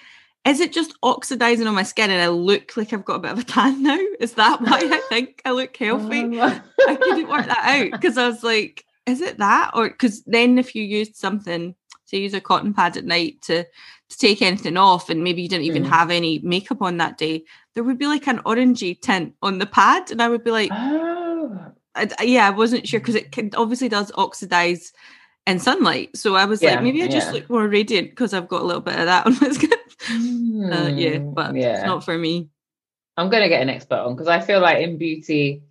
is 0.47 0.61
it 0.61 0.73
just 0.73 0.95
oxidizing 1.03 1.67
on 1.67 1.75
my 1.75 1.83
skin 1.83 2.11
and 2.11 2.23
I 2.23 2.29
look 2.29 2.77
like 2.77 2.93
I've 2.93 3.05
got 3.05 3.17
a 3.17 3.21
bit 3.21 3.33
of 3.33 3.39
a 3.39 3.45
tan 3.45 3.83
now? 3.83 3.99
Is 4.21 4.35
that 4.35 4.61
why 4.61 4.81
I 4.83 5.01
think 5.09 5.43
I 5.45 5.51
look 5.51 5.77
healthy? 5.77 6.39
Oh. 6.39 6.63
I 6.89 6.97
couldn't 6.97 7.29
work 7.29 7.47
that 7.47 7.65
out 7.65 7.93
because 7.93 8.17
I 8.17 8.29
was 8.29 8.43
like, 8.43 8.85
is 9.07 9.21
it 9.21 9.39
that? 9.39 9.73
Or 9.75 9.89
because 9.89 10.23
then 10.25 10.59
if 10.59 10.75
you 10.75 10.83
used 10.83 11.17
something, 11.17 11.75
say 12.05 12.19
use 12.19 12.35
a 12.35 12.41
cotton 12.41 12.75
pad 12.75 12.97
at 12.97 13.05
night 13.05 13.43
to 13.43 13.65
to 14.09 14.19
take 14.19 14.41
anything 14.41 14.77
off 14.77 15.11
and 15.11 15.25
maybe 15.25 15.43
you 15.43 15.49
didn't 15.49 15.65
even 15.65 15.83
mm. 15.83 15.89
have 15.89 16.11
any 16.11 16.39
makeup 16.41 16.81
on 16.81 16.97
that 16.99 17.19
day, 17.19 17.43
there 17.75 17.83
would 17.83 17.99
be 17.99 18.07
like 18.07 18.29
an 18.29 18.39
orangey 18.41 19.01
tint 19.01 19.35
on 19.43 19.59
the 19.59 19.67
pad. 19.67 20.11
And 20.13 20.23
I 20.23 20.29
would 20.29 20.45
be 20.45 20.53
like, 20.53 20.71
oh. 20.73 21.73
I, 21.97 22.09
yeah, 22.23 22.47
I 22.47 22.51
wasn't 22.51 22.87
sure 22.87 23.01
because 23.01 23.17
it 23.17 23.33
can, 23.33 23.51
obviously 23.57 23.89
does 23.89 24.13
oxidize 24.15 24.93
in 25.47 25.59
sunlight. 25.59 26.17
So 26.17 26.35
I 26.35 26.45
was 26.45 26.63
yeah, 26.63 26.73
like, 26.73 26.83
maybe 26.83 27.03
I 27.03 27.09
just 27.09 27.29
yeah. 27.29 27.33
look 27.35 27.51
more 27.51 27.67
radiant 27.69 28.11
because 28.11 28.35
I've 28.35 28.49
got 28.49 28.63
a 28.63 28.65
little 28.65 28.81
bit 28.81 28.99
of 28.99 29.07
that 29.07 29.27
on 29.27 29.37
my 29.41 29.51
skin. 29.51 29.71
Mm, 30.11 30.73
uh, 30.73 30.89
yeah, 30.89 31.19
but 31.19 31.55
yeah. 31.55 31.79
it's 31.79 31.87
not 31.87 32.05
for 32.05 32.17
me. 32.17 32.49
I'm 33.17 33.31
going 33.31 33.43
to 33.43 33.49
get 33.49 33.63
an 33.63 33.71
expert 33.71 33.97
on 33.97 34.15
because 34.15 34.29
I 34.29 34.41
feel 34.41 34.61
like 34.61 34.83
in 34.83 34.99
beauty, 34.99 35.63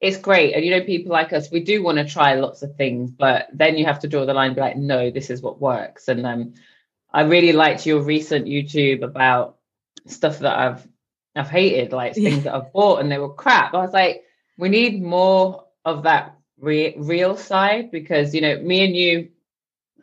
it's 0.00 0.18
great. 0.18 0.54
And 0.54 0.64
you 0.64 0.70
know, 0.70 0.84
people 0.84 1.12
like 1.12 1.32
us, 1.32 1.50
we 1.50 1.60
do 1.60 1.82
want 1.82 1.98
to 1.98 2.04
try 2.04 2.34
lots 2.34 2.62
of 2.62 2.76
things, 2.76 3.10
but 3.10 3.48
then 3.52 3.76
you 3.76 3.86
have 3.86 4.00
to 4.00 4.08
draw 4.08 4.26
the 4.26 4.34
line 4.34 4.54
be 4.54 4.60
like, 4.60 4.76
no, 4.76 5.10
this 5.10 5.30
is 5.30 5.40
what 5.40 5.60
works. 5.60 6.08
And 6.08 6.26
um, 6.26 6.54
I 7.12 7.22
really 7.22 7.52
liked 7.52 7.86
your 7.86 8.02
recent 8.02 8.46
YouTube 8.46 9.02
about 9.02 9.56
stuff 10.06 10.40
that 10.40 10.58
I've 10.58 10.86
I've 11.36 11.48
hated, 11.48 11.92
like 11.92 12.14
things 12.14 12.44
yeah. 12.44 12.52
that 12.52 12.54
I've 12.54 12.72
bought 12.72 13.00
and 13.00 13.10
they 13.10 13.18
were 13.18 13.32
crap. 13.32 13.72
I 13.72 13.78
was 13.78 13.92
like, 13.92 14.24
we 14.58 14.68
need 14.68 15.02
more 15.02 15.64
of 15.84 16.02
that 16.02 16.39
re- 16.60 16.94
real 16.98 17.36
side 17.36 17.90
because 17.90 18.34
you 18.34 18.40
know 18.40 18.60
me 18.60 18.84
and 18.84 18.96
you 18.96 19.28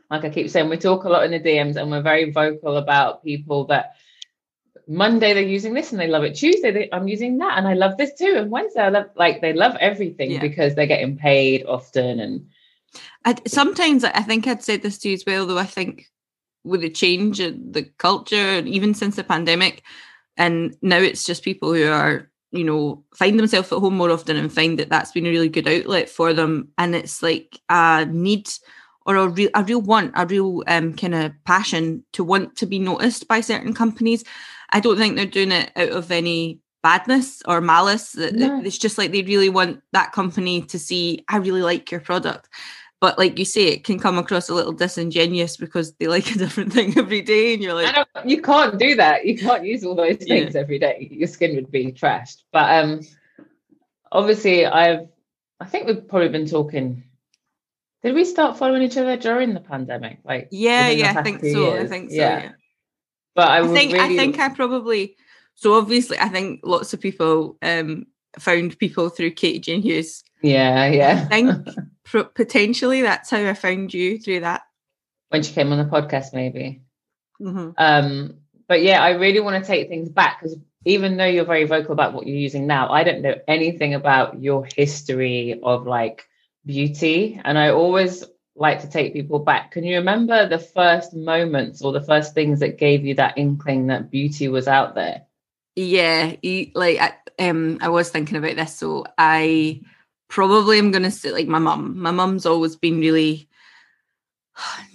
like 0.10 0.24
i 0.24 0.30
keep 0.30 0.50
saying 0.50 0.70
we 0.70 0.78
talk 0.78 1.04
a 1.04 1.10
lot 1.10 1.24
in 1.24 1.32
the 1.32 1.40
dms 1.40 1.76
and 1.76 1.92
we're 1.92 2.02
very 2.02 2.32
vocal 2.32 2.78
about 2.78 3.24
people 3.24 3.66
that 3.66 3.96
Monday 4.88 5.34
they're 5.34 5.44
using 5.44 5.74
this 5.74 5.92
and 5.92 6.00
they 6.00 6.08
love 6.08 6.24
it. 6.24 6.36
Tuesday 6.36 6.72
they, 6.72 6.90
I'm 6.94 7.08
using 7.08 7.38
that 7.40 7.58
and 7.58 7.68
I 7.68 7.74
love 7.74 7.98
this 7.98 8.14
too. 8.14 8.36
And 8.38 8.50
Wednesday 8.50 8.82
I 8.82 8.90
love 8.90 9.08
like 9.16 9.42
they 9.42 9.54
love 9.54 9.76
everything 9.82 10.32
yeah. 10.32 10.40
because 10.40 10.76
they're 10.76 10.88
getting 10.88 11.18
paid 11.18 11.66
often. 11.66 12.20
And 12.20 12.48
I, 13.26 13.36
sometimes 13.46 14.04
I 14.04 14.22
think 14.22 14.48
I'd 14.48 14.64
said 14.64 14.82
this 14.82 14.98
to 15.00 15.10
you 15.10 15.16
as 15.16 15.26
well, 15.28 15.46
though. 15.46 15.58
I 15.58 15.66
think 15.66 16.06
with 16.64 16.82
the 16.82 16.90
change 16.90 17.40
in 17.40 17.72
the 17.72 17.84
culture, 17.98 18.36
and 18.36 18.68
even 18.68 18.94
since 18.94 19.18
the 19.18 19.24
pandemic, 19.24 19.84
and 20.38 20.76
now 20.82 20.98
it's 20.98 21.26
just 21.26 21.44
people 21.44 21.74
who 21.74 21.90
are 21.90 22.30
you 22.58 22.66
know 22.66 23.04
find 23.16 23.40
themselves 23.40 23.72
at 23.72 23.80
home 23.80 23.96
more 23.96 24.12
often 24.12 24.36
and 24.36 24.52
find 24.52 24.80
that 24.80 24.90
that's 24.90 25.12
been 25.12 25.26
a 25.26 25.30
really 25.30 25.50
good 25.50 25.68
outlet 25.68 26.10
for 26.10 26.34
them, 26.34 26.70
and 26.78 26.96
it's 26.96 27.22
like 27.22 27.60
a 27.70 28.06
need 28.06 28.50
or 29.06 29.16
a 29.16 29.28
real 29.30 29.50
a 29.54 29.64
real 29.64 29.82
want, 29.82 30.12
a 30.16 30.26
real 30.26 30.64
um, 30.68 30.94
kind 30.94 31.16
of 31.16 31.32
passion 31.46 32.04
to 32.14 32.24
want 32.24 32.56
to 32.58 32.66
be 32.66 32.80
noticed 32.80 33.28
by 33.28 33.42
certain 33.42 33.74
companies. 33.74 34.24
I 34.72 34.80
don't 34.80 34.98
think 34.98 35.16
they're 35.16 35.26
doing 35.26 35.52
it 35.52 35.72
out 35.76 35.92
of 35.92 36.12
any 36.12 36.60
badness 36.84 37.42
or 37.46 37.62
malice. 37.62 38.16
No. 38.16 38.62
It's 38.64 38.78
just 38.78 38.98
like 38.98 39.12
they 39.12 39.22
really 39.22 39.50
want 39.50 39.82
that 39.94 40.12
company 40.12 40.62
to 40.64 40.80
see, 40.80 41.24
I 41.30 41.38
really 41.38 41.62
like 41.62 41.92
your 41.92 42.02
product. 42.02 42.50
But 43.00 43.20
like 43.20 43.38
you 43.38 43.46
say, 43.46 43.68
it 43.68 43.84
can 43.84 44.00
come 44.00 44.18
across 44.18 44.50
a 44.50 44.56
little 44.56 44.74
disingenuous 44.74 45.56
because 45.56 45.94
they 45.94 46.08
like 46.08 46.32
a 46.32 46.38
different 46.38 46.74
thing 46.74 46.98
every 46.98 47.22
day, 47.22 47.54
and 47.54 47.62
you're 47.62 47.76
like, 47.76 48.08
you 48.26 48.42
can't 48.42 48.80
do 48.80 48.96
that. 48.96 49.26
You 49.26 49.38
can't 49.38 49.66
use 49.66 49.84
all 49.84 49.96
those 49.96 50.18
things 50.18 50.56
yeah. 50.56 50.62
every 50.62 50.80
day. 50.80 51.08
Your 51.12 51.28
skin 51.28 51.56
would 51.56 51.72
be 51.72 51.92
trashed. 51.92 52.44
But 52.52 52.84
um, 52.84 53.02
obviously, 54.12 54.66
I've 54.66 55.08
I 55.60 55.66
think 55.66 55.88
we've 55.88 56.08
probably 56.08 56.30
been 56.30 56.48
talking. 56.48 57.04
Did 58.04 58.14
we 58.14 58.26
start 58.26 58.58
following 58.58 58.84
each 58.84 58.98
other 58.98 59.18
during 59.18 59.54
the 59.54 59.60
pandemic? 59.60 60.20
Like, 60.24 60.50
yeah, 60.52 60.90
yeah, 60.90 61.14
I 61.18 61.24
think 61.24 61.42
so. 61.42 61.48
Years? 61.48 61.86
I 61.86 61.88
think 61.88 62.10
so. 62.12 62.16
Yeah. 62.16 62.44
yeah. 62.44 62.52
But 63.36 63.48
I, 63.50 63.60
I 63.60 63.68
think 63.68 63.94
really... 63.94 64.16
I 64.16 64.18
think 64.18 64.40
I 64.40 64.50
probably 64.50 65.16
so 65.56 65.74
obviously 65.74 66.18
I 66.20 66.30
think 66.30 66.62
lots 66.64 66.94
of 66.94 67.02
people 67.02 67.58
um 67.62 68.06
found 68.40 68.78
people 68.78 69.10
through 69.10 69.32
Katie 69.32 69.60
Jane 69.60 69.82
Hughes. 69.82 70.24
Yeah, 70.42 70.88
yeah. 70.88 71.28
I 71.30 71.42
think 71.42 71.68
potentially 72.12 73.02
that's 73.02 73.30
how 73.30 73.46
I 73.46 73.54
found 73.54 73.94
you 73.94 74.18
through 74.18 74.42
that. 74.42 74.62
When 75.30 75.44
she 75.44 75.54
came 75.54 75.72
on 75.72 75.78
the 75.78 75.86
podcast, 75.86 76.34
maybe. 76.34 76.82
Mm-hmm. 77.42 77.72
Um, 77.78 78.38
but 78.68 78.82
yeah, 78.82 79.02
I 79.02 79.12
really 79.12 79.40
want 79.40 79.64
to 79.64 79.68
take 79.68 79.90
things 79.90 80.10
back 80.10 80.42
because 80.42 80.58
even 80.86 81.18
though 81.18 81.26
you're 81.26 81.46
very 81.46 81.66
vocal 81.66 81.92
about 81.92 82.14
what 82.14 82.28
you're 82.28 82.38
using 82.38 82.68
now, 82.68 82.90
I 82.90 83.04
don't 83.04 83.22
know 83.22 83.36
anything 83.48 83.94
about 83.94 84.42
your 84.42 84.66
history 84.76 85.60
of 85.64 85.86
like 85.86 86.26
beauty. 86.66 87.40
And 87.44 87.58
I 87.58 87.70
always 87.70 88.24
like 88.56 88.82
to 88.82 88.90
take 88.90 89.14
people 89.14 89.40
back. 89.40 89.72
Can 89.72 89.84
you 89.84 89.98
remember 89.98 90.48
the 90.48 90.60
first 90.60 91.14
moments 91.14 91.82
or 91.82 91.92
the 91.92 92.02
first 92.02 92.34
things 92.34 92.60
that 92.60 92.78
gave 92.78 93.06
you 93.06 93.16
that 93.16 93.38
inkling 93.38 93.88
that 93.88 94.10
beauty 94.10 94.48
was 94.48 94.68
out 94.68 94.96
there? 94.96 95.24
Yeah, 95.76 96.34
like 96.74 97.00
I, 97.00 97.14
um, 97.48 97.78
I 97.82 97.90
was 97.90 98.10
thinking 98.10 98.38
about 98.38 98.56
this. 98.56 98.76
So 98.76 99.06
I 99.18 99.82
probably 100.28 100.80
I'm 100.80 100.92
going 100.92 101.04
to 101.04 101.12
say 101.12 101.32
like 101.32 101.48
my 101.48 101.60
mum. 101.60 102.00
My 102.00 102.12
mum's 102.12 102.46
always 102.46 102.76
been 102.76 103.00
really 103.00 103.48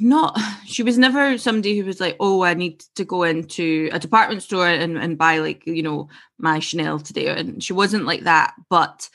not 0.00 0.38
she 0.66 0.82
was 0.82 0.98
never 0.98 1.38
somebody 1.38 1.78
who 1.78 1.84
was 1.84 2.00
like 2.00 2.16
oh 2.20 2.42
i 2.42 2.54
need 2.54 2.80
to 2.94 3.04
go 3.04 3.22
into 3.22 3.88
a 3.92 3.98
department 3.98 4.42
store 4.42 4.66
and, 4.66 4.98
and 4.98 5.18
buy 5.18 5.38
like 5.38 5.66
you 5.66 5.82
know 5.82 6.08
my 6.38 6.58
chanel 6.58 6.98
today 6.98 7.28
and 7.28 7.62
she 7.62 7.72
wasn't 7.72 8.04
like 8.04 8.22
that 8.22 8.54
but 8.68 9.08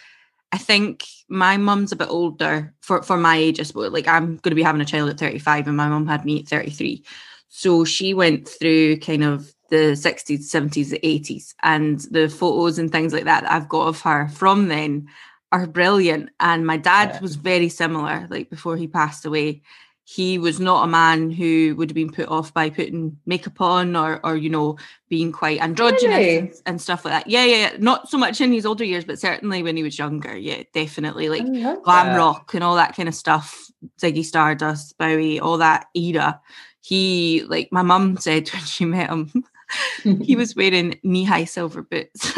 i 0.52 0.58
think 0.58 1.06
my 1.28 1.58
mum's 1.58 1.92
a 1.92 1.98
bit 1.98 2.10
older 2.10 2.74
for 2.82 3.02
for 3.04 3.18
my 3.18 3.36
age 3.36 3.60
i 3.60 3.64
suppose 3.64 3.92
like 3.92 4.08
i'm 4.08 4.38
going 4.38 4.52
to 4.52 4.56
be 4.56 4.64
having 4.64 4.82
a 4.82 4.86
child 4.86 5.10
at 5.10 5.20
35 5.20 5.68
and 5.68 5.78
my 5.78 5.88
mum 5.88 6.08
had 6.08 6.24
me 6.24 6.40
at 6.40 6.48
33 6.48 7.04
so 7.50 7.84
she 7.84 8.14
went 8.14 8.48
through 8.48 8.98
kind 9.00 9.24
of 9.24 9.54
the 9.70 9.94
60s 9.94 10.50
70s 10.50 10.92
the 10.92 11.00
80s 11.00 11.54
and 11.62 12.00
the 12.12 12.30
photos 12.30 12.80
and 12.80 12.90
things 12.90 13.12
like 13.12 13.26
that, 13.26 13.44
that 13.44 13.52
i've 13.52 13.68
got 13.68 13.88
of 13.88 14.00
her 14.02 14.30
from 14.30 14.70
then 14.70 15.08
are 15.52 15.68
brilliant. 15.68 16.30
And 16.40 16.66
my 16.66 16.78
dad 16.78 17.12
yeah. 17.14 17.20
was 17.22 17.36
very 17.36 17.70
similar, 17.70 18.28
like 18.30 18.50
before 18.50 18.78
he 18.78 18.88
passed 18.88 19.26
away. 19.26 19.62
He 20.10 20.38
was 20.38 20.58
not 20.58 20.86
a 20.86 20.88
man 20.88 21.32
who 21.32 21.76
would 21.76 21.90
have 21.90 21.96
been 21.96 22.14
put 22.14 22.30
off 22.30 22.54
by 22.54 22.70
putting 22.70 23.20
makeup 23.26 23.60
on 23.60 23.94
or, 23.98 24.26
or 24.26 24.38
you 24.38 24.50
know, 24.50 24.78
being 25.10 25.34
quite 25.34 25.62
androgynous 25.62 26.18
really? 26.18 26.38
and, 26.38 26.54
and, 26.66 26.82
stuff 26.82 27.04
like 27.04 27.14
that. 27.14 27.30
Yeah, 27.30 27.44
yeah, 27.44 27.58
yeah, 27.58 27.78
not 27.80 28.10
so 28.10 28.18
much 28.18 28.40
in 28.40 28.54
his 28.54 28.66
older 28.66 28.86
years, 28.86 29.04
but 29.04 29.20
certainly 29.20 29.64
when 29.64 29.76
he 29.76 29.84
was 29.84 30.00
younger. 30.00 30.38
Yeah, 30.38 30.64
definitely. 30.74 31.28
Like 31.28 31.44
glam 31.44 31.84
that. 31.84 32.18
rock 32.18 32.54
and 32.54 32.64
all 32.64 32.76
that 32.76 32.96
kind 32.96 33.10
of 33.10 33.16
stuff. 33.16 33.70
Ziggy 34.00 34.24
Stardust, 34.24 34.98
Bowie, 34.98 35.42
all 35.42 35.58
that 35.58 35.88
era. 35.94 36.40
He, 36.80 37.44
like 37.50 37.68
my 37.74 37.82
mum 37.82 38.16
said 38.16 38.48
when 38.54 38.64
she 38.64 38.86
met 38.86 39.10
him, 39.10 39.44
he 40.22 40.36
was 40.38 40.56
wearing 40.56 41.00
knee 41.04 41.26
high 41.26 41.46
silver 41.46 41.82
boots. 41.82 42.34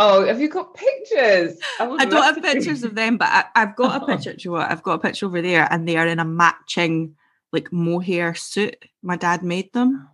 Oh, 0.00 0.24
have 0.24 0.40
you 0.40 0.48
got 0.48 0.74
pictures? 0.74 1.58
I, 1.80 1.88
I 1.88 2.04
don't 2.04 2.22
have 2.22 2.40
pictures 2.40 2.84
of 2.84 2.94
them, 2.94 3.16
but 3.16 3.28
I, 3.28 3.44
have 3.56 3.74
got 3.74 4.00
a 4.00 4.06
picture. 4.16 4.32
Do 4.32 4.38
you 4.40 4.52
what? 4.52 4.70
I've 4.70 4.84
got 4.84 4.94
a 4.94 4.98
picture 5.00 5.26
over 5.26 5.42
there, 5.42 5.66
and 5.72 5.88
they 5.88 5.96
are 5.96 6.06
in 6.06 6.20
a 6.20 6.24
matching 6.24 7.16
like 7.52 7.72
mohair 7.72 8.36
suit. 8.36 8.84
My 9.02 9.16
dad 9.16 9.42
made 9.42 9.72
them. 9.72 10.08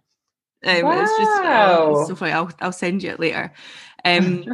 Um, 0.64 0.82
wow. 0.82 1.02
It's 1.02 1.18
just 1.18 1.40
oh, 1.44 2.04
so 2.08 2.16
funny. 2.16 2.32
I'll 2.32 2.50
I'll 2.60 2.72
send 2.72 3.02
you 3.02 3.10
it 3.10 3.20
later. 3.20 3.52
Um, 4.06 4.44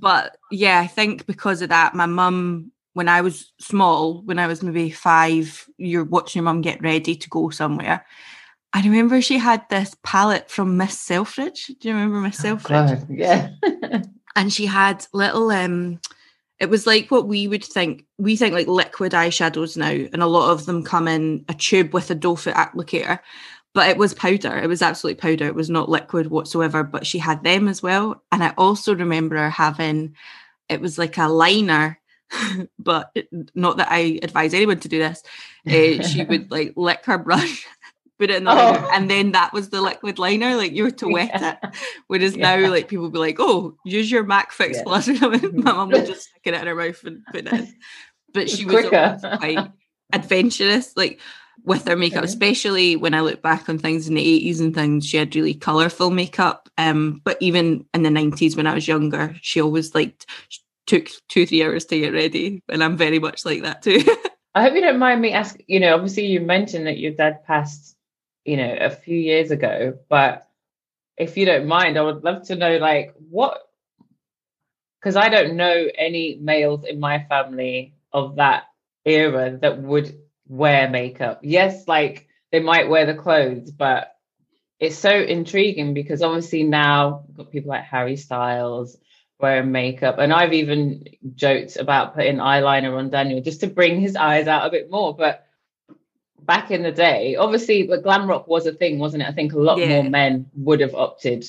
but 0.00 0.36
yeah, 0.50 0.80
I 0.80 0.86
think 0.86 1.24
because 1.24 1.62
of 1.62 1.70
that, 1.70 1.94
my 1.94 2.04
mum, 2.04 2.72
when 2.92 3.08
I 3.08 3.22
was 3.22 3.54
small, 3.58 4.20
when 4.20 4.38
I 4.38 4.46
was 4.46 4.62
maybe 4.62 4.90
five, 4.90 5.66
you're 5.78 6.04
watching 6.04 6.40
your 6.40 6.44
mum 6.44 6.60
get 6.60 6.82
ready 6.82 7.16
to 7.16 7.28
go 7.30 7.48
somewhere. 7.48 8.04
I 8.74 8.82
remember 8.82 9.22
she 9.22 9.38
had 9.38 9.66
this 9.70 9.96
palette 10.02 10.50
from 10.50 10.76
Miss 10.76 10.98
Selfridge. 10.98 11.68
Do 11.80 11.88
you 11.88 11.94
remember 11.94 12.20
Miss 12.20 12.38
oh, 12.40 12.58
Selfridge? 12.58 13.00
yeah. 13.08 13.52
and 14.38 14.52
she 14.52 14.66
had 14.66 15.04
little 15.12 15.50
um 15.50 16.00
it 16.60 16.70
was 16.70 16.86
like 16.86 17.10
what 17.10 17.26
we 17.26 17.48
would 17.48 17.64
think 17.64 18.04
we 18.18 18.36
think 18.36 18.54
like 18.54 18.68
liquid 18.68 19.12
eyeshadows 19.12 19.76
now 19.76 19.90
and 19.90 20.22
a 20.22 20.26
lot 20.26 20.50
of 20.50 20.64
them 20.64 20.84
come 20.84 21.08
in 21.08 21.44
a 21.48 21.54
tube 21.54 21.92
with 21.92 22.10
a 22.10 22.14
doe 22.14 22.36
foot 22.36 22.54
applicator 22.54 23.18
but 23.74 23.90
it 23.90 23.98
was 23.98 24.14
powder. 24.14 24.56
It 24.56 24.66
was 24.66 24.80
absolutely 24.80 25.20
powder. 25.20 25.46
It 25.46 25.54
was 25.54 25.68
not 25.68 25.90
liquid 25.90 26.28
whatsoever 26.28 26.82
but 26.82 27.06
she 27.06 27.18
had 27.18 27.44
them 27.44 27.68
as 27.68 27.82
well. 27.82 28.22
And 28.32 28.42
i 28.42 28.54
also 28.56 28.94
remember 28.94 29.36
her 29.36 29.50
having 29.50 30.14
it 30.68 30.80
was 30.80 30.98
like 30.98 31.18
a 31.18 31.28
liner 31.28 31.98
but 32.78 33.16
not 33.54 33.78
that 33.78 33.88
i 33.90 34.18
advise 34.22 34.52
anyone 34.52 34.78
to 34.78 34.88
do 34.88 34.98
this 34.98 35.22
uh, 35.66 36.02
she 36.06 36.24
would 36.24 36.50
like 36.50 36.74
lick 36.76 37.04
her 37.06 37.16
brush 37.16 37.66
put 38.18 38.30
it 38.30 38.36
in 38.36 38.44
the 38.44 38.50
oh. 38.50 38.90
and 38.92 39.10
then 39.10 39.32
that 39.32 39.52
was 39.52 39.70
the 39.70 39.80
liquid 39.80 40.18
liner 40.18 40.56
like 40.56 40.72
you 40.72 40.84
were 40.84 40.90
to 40.90 41.08
wet 41.08 41.30
yeah. 41.32 41.56
it 41.62 41.76
whereas 42.08 42.36
yeah. 42.36 42.56
now 42.56 42.70
like 42.70 42.88
people 42.88 43.08
be 43.10 43.18
like 43.18 43.36
oh 43.38 43.76
use 43.84 44.10
your 44.10 44.24
mac 44.24 44.52
fix 44.52 44.78
yeah. 44.78 44.82
plus 44.84 45.08
my 45.20 45.38
mum 45.52 45.90
would 45.90 46.06
just 46.06 46.28
stick 46.28 46.42
it 46.44 46.54
in 46.54 46.66
her 46.66 46.74
mouth 46.74 47.02
and 47.04 47.24
put 47.26 47.46
it 47.46 47.52
in 47.52 47.74
but 48.32 48.50
she 48.50 48.64
was 48.64 48.86
quite 48.88 49.70
adventurous 50.12 50.96
like 50.96 51.20
with 51.64 51.86
her 51.86 51.96
makeup 51.96 52.18
okay. 52.18 52.26
especially 52.26 52.96
when 52.96 53.14
i 53.14 53.20
look 53.20 53.42
back 53.42 53.68
on 53.68 53.78
things 53.78 54.08
in 54.08 54.14
the 54.14 54.50
80s 54.50 54.60
and 54.60 54.74
things 54.74 55.06
she 55.06 55.16
had 55.16 55.34
really 55.34 55.54
colorful 55.54 56.10
makeup 56.10 56.68
um 56.78 57.20
but 57.24 57.36
even 57.40 57.84
in 57.94 58.02
the 58.02 58.08
90s 58.08 58.56
when 58.56 58.66
i 58.66 58.74
was 58.74 58.88
younger 58.88 59.34
she 59.42 59.60
always 59.60 59.94
like 59.94 60.24
took 60.86 61.08
two 61.28 61.44
three 61.44 61.62
hours 61.62 61.84
to 61.84 61.98
get 61.98 62.14
ready 62.14 62.62
and 62.68 62.82
i'm 62.82 62.96
very 62.96 63.18
much 63.18 63.44
like 63.44 63.62
that 63.62 63.82
too 63.82 64.02
I 64.54 64.62
hope 64.62 64.74
you 64.74 64.80
don't 64.80 64.98
mind 64.98 65.20
me 65.20 65.32
asking. 65.32 65.66
You 65.68 65.78
know, 65.78 65.94
obviously, 65.94 66.26
you 66.26 66.40
mentioned 66.40 66.86
that 66.88 66.98
your 66.98 67.12
dad 67.12 67.44
passed 67.44 67.94
you 68.48 68.56
know, 68.56 68.76
a 68.80 68.90
few 68.90 69.16
years 69.16 69.50
ago. 69.50 69.98
But 70.08 70.48
if 71.18 71.36
you 71.36 71.44
don't 71.44 71.66
mind, 71.66 71.98
I 71.98 72.02
would 72.02 72.24
love 72.24 72.44
to 72.46 72.56
know 72.56 72.78
like 72.78 73.14
what 73.28 73.60
because 74.98 75.16
I 75.16 75.28
don't 75.28 75.56
know 75.56 75.86
any 75.96 76.38
males 76.40 76.84
in 76.84 76.98
my 76.98 77.24
family 77.28 77.94
of 78.12 78.36
that 78.36 78.64
era 79.04 79.58
that 79.60 79.82
would 79.82 80.18
wear 80.46 80.88
makeup. 80.88 81.40
Yes, 81.42 81.86
like 81.86 82.26
they 82.50 82.60
might 82.60 82.88
wear 82.88 83.04
the 83.04 83.14
clothes, 83.14 83.70
but 83.70 84.16
it's 84.80 84.96
so 84.96 85.10
intriguing 85.10 85.92
because 85.92 86.22
obviously 86.22 86.62
now 86.62 87.24
we've 87.28 87.36
got 87.36 87.52
people 87.52 87.68
like 87.68 87.84
Harry 87.84 88.16
Styles 88.16 88.96
wearing 89.38 89.72
makeup. 89.72 90.16
And 90.18 90.32
I've 90.32 90.54
even 90.54 91.04
joked 91.34 91.76
about 91.76 92.14
putting 92.14 92.38
eyeliner 92.38 92.96
on 92.96 93.10
Daniel 93.10 93.42
just 93.42 93.60
to 93.60 93.66
bring 93.66 94.00
his 94.00 94.16
eyes 94.16 94.48
out 94.48 94.66
a 94.66 94.70
bit 94.70 94.90
more. 94.90 95.14
But 95.14 95.47
back 96.48 96.70
in 96.70 96.82
the 96.82 96.90
day, 96.90 97.36
obviously, 97.36 97.84
but 97.84 98.02
glam 98.02 98.28
rock 98.28 98.48
was 98.48 98.66
a 98.66 98.72
thing, 98.72 98.98
wasn't 98.98 99.22
it? 99.22 99.28
I 99.28 99.32
think 99.32 99.52
a 99.52 99.58
lot 99.58 99.78
yeah. 99.78 99.88
more 99.88 100.10
men 100.10 100.46
would 100.54 100.80
have 100.80 100.94
opted. 100.94 101.44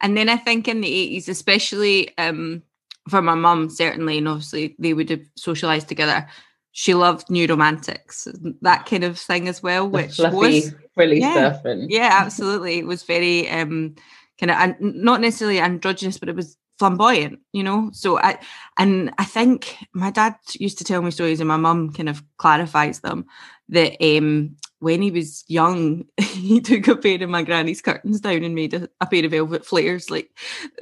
And 0.00 0.16
then 0.16 0.28
I 0.28 0.36
think 0.36 0.66
in 0.66 0.80
the 0.80 1.18
80s, 1.18 1.28
especially 1.28 2.16
um, 2.18 2.62
for 3.08 3.20
my 3.20 3.34
mum, 3.34 3.68
certainly, 3.68 4.18
and 4.18 4.26
obviously 4.26 4.74
they 4.78 4.94
would 4.94 5.10
have 5.10 5.20
socialized 5.36 5.86
together. 5.86 6.26
She 6.72 6.94
loved 6.94 7.28
new 7.28 7.46
romantics, 7.46 8.26
that 8.62 8.86
kind 8.86 9.04
of 9.04 9.18
thing 9.18 9.48
as 9.48 9.62
well, 9.62 9.88
which 9.88 10.16
fluffy, 10.16 10.36
was 10.36 10.74
frilly 10.94 11.20
yeah, 11.20 11.32
stuff. 11.32 11.64
And 11.66 11.90
yeah, 11.90 12.10
absolutely, 12.12 12.78
it 12.78 12.86
was 12.86 13.02
very 13.02 13.50
um, 13.50 13.96
kind 14.40 14.50
of 14.50 14.80
not 14.80 15.20
necessarily 15.20 15.60
androgynous, 15.60 16.18
but 16.18 16.28
it 16.28 16.36
was 16.36 16.56
flamboyant, 16.78 17.40
you 17.52 17.64
know. 17.64 17.90
So 17.92 18.18
I 18.20 18.38
and 18.78 19.12
I 19.18 19.24
think 19.24 19.76
my 19.92 20.10
dad 20.10 20.36
used 20.54 20.78
to 20.78 20.84
tell 20.84 21.02
me 21.02 21.10
stories, 21.10 21.40
and 21.40 21.48
my 21.48 21.56
mum 21.56 21.92
kind 21.92 22.08
of 22.08 22.22
clarifies 22.36 23.00
them 23.00 23.26
that 23.70 23.96
um, 24.00 24.56
when 24.80 25.02
he 25.02 25.10
was 25.10 25.44
young, 25.48 26.06
he 26.16 26.60
took 26.60 26.88
a 26.88 26.96
pair 26.96 27.22
of 27.22 27.30
my 27.30 27.42
granny's 27.42 27.82
curtains 27.82 28.20
down 28.20 28.44
and 28.44 28.54
made 28.54 28.74
a, 28.74 28.88
a 29.00 29.06
pair 29.06 29.24
of 29.24 29.30
velvet 29.30 29.66
flares, 29.66 30.10
like 30.10 30.30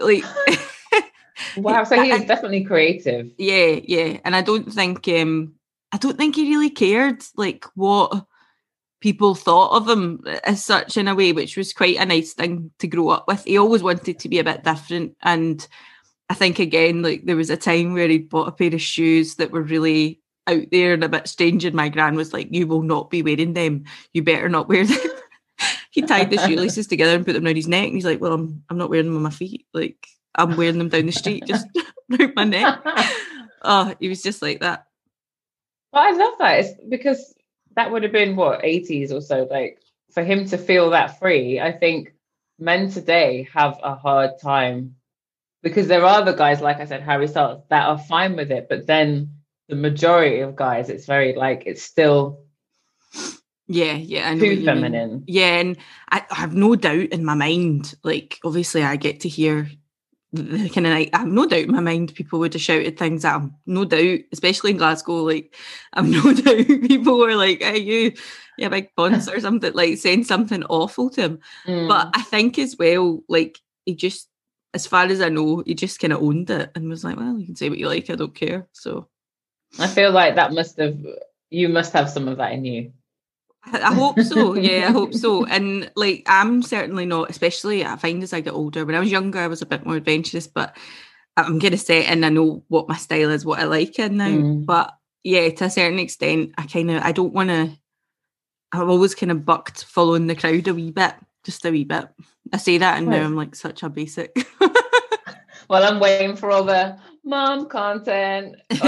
like. 0.01 0.25
wow, 1.57 1.85
so 1.85 2.03
he 2.03 2.11
is 2.11 2.25
definitely 2.25 2.65
creative. 2.65 3.31
Yeah, 3.39 3.81
yeah, 3.83 4.19
and 4.25 4.37
I 4.37 4.43
don't 4.43 4.73
think 4.73 5.09
um, 5.09 5.55
I 5.93 5.99
don't 5.99 6.17
think 6.17 6.37
he 6.37 6.51
really 6.51 6.71
cared 6.71 7.23
like 7.37 7.65
what 7.75 8.27
people 9.01 9.35
thought 9.35 9.71
of 9.77 9.89
him 9.89 10.23
as 10.45 10.65
such 10.65 10.97
in 10.97 11.09
a 11.09 11.15
way, 11.15 11.33
which 11.33 11.57
was 11.57 11.73
quite 11.73 11.97
a 11.97 12.07
nice 12.07 12.33
thing 12.33 12.71
to 12.79 12.89
grow 12.89 13.11
up 13.11 13.29
with. 13.29 13.45
He 13.45 13.59
always 13.59 13.83
wanted 13.83 14.19
to 14.19 14.29
be 14.29 14.39
a 14.39 14.45
bit 14.45 14.65
different. 14.65 15.17
And 15.23 15.67
I 16.29 16.35
think 16.35 16.59
again, 16.59 17.03
like 17.03 17.25
there 17.25 17.37
was 17.37 17.51
a 17.51 17.57
time 17.57 17.95
where 17.95 18.09
he 18.09 18.19
bought 18.19 18.49
a 18.49 18.53
pair 18.53 18.75
of 18.75 18.81
shoes 18.81 19.37
that 19.37 19.53
were 19.53 19.63
really 19.63 20.21
out 20.47 20.67
there 20.71 20.95
and 20.95 21.05
a 21.05 21.09
bit 21.09 21.29
strange, 21.29 21.65
and 21.65 21.75
my 21.75 21.89
gran 21.89 22.15
was 22.15 22.33
like, 22.33 22.49
You 22.51 22.67
will 22.67 22.83
not 22.83 23.11
be 23.11 23.23
wearing 23.23 23.55
them. 23.55 23.85
You 24.13 24.23
better 24.23 24.49
not 24.49 24.69
wear 24.69 24.85
them. 24.85 24.99
he 25.91 26.03
tied 26.03 26.31
the 26.31 26.39
shoelaces 26.39 26.87
together 26.87 27.15
and 27.15 27.25
put 27.25 27.33
them 27.33 27.47
around 27.47 27.57
his 27.57 27.69
neck. 27.69 27.87
And 27.87 27.95
he's 27.95 28.05
like, 28.05 28.21
Well, 28.21 28.33
I'm 28.33 28.63
I'm 28.69 28.79
not 28.79 28.91
wearing 28.91 29.07
them 29.07 29.17
on 29.17 29.23
my 29.23 29.31
feet. 29.31 29.67
Like 29.73 30.07
I'm 30.35 30.57
wearing 30.57 30.79
them 30.79 30.89
down 30.89 31.07
the 31.07 31.13
street 31.13 31.45
just 31.47 31.67
around 32.19 32.35
my 32.37 32.45
neck. 32.45 32.81
oh, 33.63 33.95
he 34.01 34.09
was 34.09 34.23
just 34.23 34.43
like 34.43 34.61
that. 34.61 34.87
Well, 35.93 36.03
I 36.03 36.11
love 36.17 36.35
that. 36.39 36.61
It's 36.61 36.81
because 36.89 37.35
that 37.77 37.93
would 37.93 38.03
have 38.03 38.13
been 38.13 38.35
what 38.35 38.63
80s 38.63 39.13
or 39.13 39.21
so 39.21 39.47
like 39.49 39.81
for 40.13 40.25
him 40.25 40.47
to 40.47 40.59
feel 40.59 40.91
that 40.91 41.19
free 41.19 41.61
i 41.61 41.71
think 41.71 42.13
men 42.59 42.91
today 42.91 43.49
have 43.53 43.79
a 43.83 43.95
hard 43.95 44.33
time 44.43 44.97
because 45.63 45.87
there 45.87 46.05
are 46.05 46.25
the 46.25 46.33
guys 46.33 46.61
like 46.61 46.79
i 46.79 46.87
said 46.87 47.03
harry 47.03 47.29
styles 47.29 47.63
that 47.69 47.87
are 47.87 47.99
fine 47.99 48.35
with 48.35 48.51
it 48.51 48.67
but 48.69 48.87
then 48.87 49.36
the 49.69 49.77
majority 49.77 50.41
of 50.41 50.57
guys 50.57 50.89
it's 50.89 51.07
very 51.07 51.35
like 51.35 51.65
it's 51.67 51.83
still 51.83 52.41
yeah 53.67 53.95
yeah 53.95 54.31
I 54.31 54.39
too 54.39 54.65
feminine 54.65 55.25
yeah 55.27 55.59
and 55.59 55.77
I, 56.11 56.25
I 56.31 56.35
have 56.37 56.55
no 56.55 56.77
doubt 56.77 57.09
in 57.09 57.25
my 57.25 57.35
mind 57.35 57.95
like 58.05 58.39
obviously 58.45 58.85
i 58.85 58.95
get 58.97 59.21
to 59.21 59.29
hear 59.29 59.69
the 60.37 60.69
kind 60.69 60.87
of 60.87 60.93
like 60.93 61.11
I've 61.13 61.27
no 61.27 61.47
doubt 61.47 61.61
in 61.61 61.73
my 61.73 61.81
mind 61.81 62.15
people 62.15 62.39
would 62.41 62.53
have 62.53 62.63
shouted 62.63 62.99
things 62.99 63.25
at 63.25 63.37
him. 63.37 63.55
No 63.67 63.85
doubt, 63.85 64.21
especially 64.33 64.73
in 64.73 64.77
Glasgow. 64.77 65.23
Like 65.23 65.55
I've 65.93 66.07
no 66.09 66.33
doubt 66.33 66.67
people 66.67 67.19
were 67.19 67.37
like, 67.37 67.63
"Hey, 67.63 67.79
you, 67.79 68.13
yeah, 68.59 68.69
big 68.69 68.91
bunce" 68.97 69.29
or 69.29 69.41
something 69.41 69.73
like 69.73 69.99
saying 69.99 70.25
something 70.25 70.65
awful 70.65 71.11
to 71.11 71.23
him. 71.23 71.39
Mm. 71.67 71.89
But 71.89 72.11
I 72.15 72.23
think 72.23 72.59
as 72.59 72.77
well, 72.79 73.23
like 73.29 73.59
he 73.85 73.95
just, 73.95 74.29
as 74.75 74.87
far 74.87 75.05
as 75.05 75.21
I 75.21 75.29
know, 75.29 75.63
he 75.65 75.75
just 75.75 76.01
kind 76.01 76.13
of 76.13 76.23
owned 76.23 76.51
it 76.51 76.71
and 76.75 76.89
was 76.89 77.05
like, 77.05 77.17
"Well, 77.17 77.39
you 77.39 77.47
can 77.47 77.57
say 77.57 77.69
what 77.69 77.79
you 77.79 77.89
like. 77.89 78.11
I 78.11 78.17
don't 78.17 78.35
care." 78.35 78.67
So 78.73 79.09
I 79.79 79.87
feel 79.87 80.11
like 80.11 80.37
that 80.37 80.53
must 80.53 80.79
have 80.79 80.99
you 81.51 81.69
must 81.69 81.93
have 81.93 82.11
some 82.11 82.29
of 82.29 82.39
that 82.39 82.53
in 82.53 82.65
you. 82.65 82.93
I 83.73 83.95
hope 83.95 84.21
so. 84.21 84.55
Yeah, 84.55 84.89
I 84.89 84.93
hope 84.93 85.15
so. 85.15 85.45
And 85.45 85.91
like, 85.97 86.25
I'm 86.27 86.63
certainly 86.63 87.05
not, 87.05 87.31
especially 87.31 87.85
I 87.85 87.97
find 87.97 88.23
as 88.23 88.33
I 88.33 88.41
get 88.41 88.53
older. 88.53 88.85
When 88.85 88.95
I 88.95 89.01
was 89.01 89.11
younger, 89.11 89.41
I 89.41 89.49
was 89.49 89.63
a 89.63 89.67
bit 89.67 89.85
more 89.85 89.97
adventurous, 89.97 90.47
but 90.47 90.77
I'm 91.37 91.59
going 91.59 91.73
to 91.73 91.79
say, 91.79 92.05
and 92.05 92.25
I 92.25 92.29
know 92.29 92.63
what 92.69 92.89
my 92.89 92.97
style 92.97 93.31
is, 93.31 93.45
what 93.45 93.59
I 93.59 93.65
like 93.65 93.99
in 93.99 94.17
now. 94.19 94.29
Mm. 94.29 94.67
But 94.67 94.95
yeah, 95.25 95.49
to 95.51 95.65
a 95.65 95.71
certain 95.71 95.99
extent, 95.99 96.55
I 96.57 96.67
kind 96.67 96.91
of, 96.91 97.03
I 97.03 97.13
don't 97.13 97.33
want 97.33 97.51
to, 97.51 97.73
I've 98.73 98.89
always 98.89 99.15
kind 99.15 99.33
of 99.33 99.45
bucked 99.45 99.85
following 99.85 100.27
the 100.27 100.37
crowd 100.37 100.69
a 100.69 100.75
wee 100.75 100.93
bit, 100.93 101.15
just 101.45 101.65
a 101.65 101.71
wee 101.71 101.85
bit. 101.85 102.09
I 102.53 102.59
say 102.59 102.79
that 102.79 102.99
and 102.99 103.09
right. 103.09 103.19
now 103.19 103.25
I'm 103.25 103.37
like 103.37 103.57
such 103.57 103.83
a 103.83 103.89
basic. 103.89 104.37
well, 105.69 105.83
I'm 105.83 105.99
waiting 105.99 106.37
for 106.37 106.51
all 106.51 106.65
the 106.65 106.99
mom 107.27 107.69
content. 107.69 108.57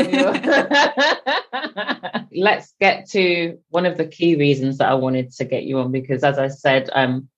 Let's 2.32 2.72
get 2.80 3.10
to 3.10 3.58
one 3.70 3.84
of 3.84 3.98
the 3.98 4.06
key 4.06 4.36
reasons 4.36 4.78
that 4.78 4.88
I 4.88 4.94
wanted 4.94 5.32
to 5.32 5.44
get 5.44 5.64
you 5.64 5.80
on 5.80 5.92
because, 5.92 6.24
as 6.24 6.38
I 6.38 6.48
said, 6.48 6.88
um, 6.94 7.28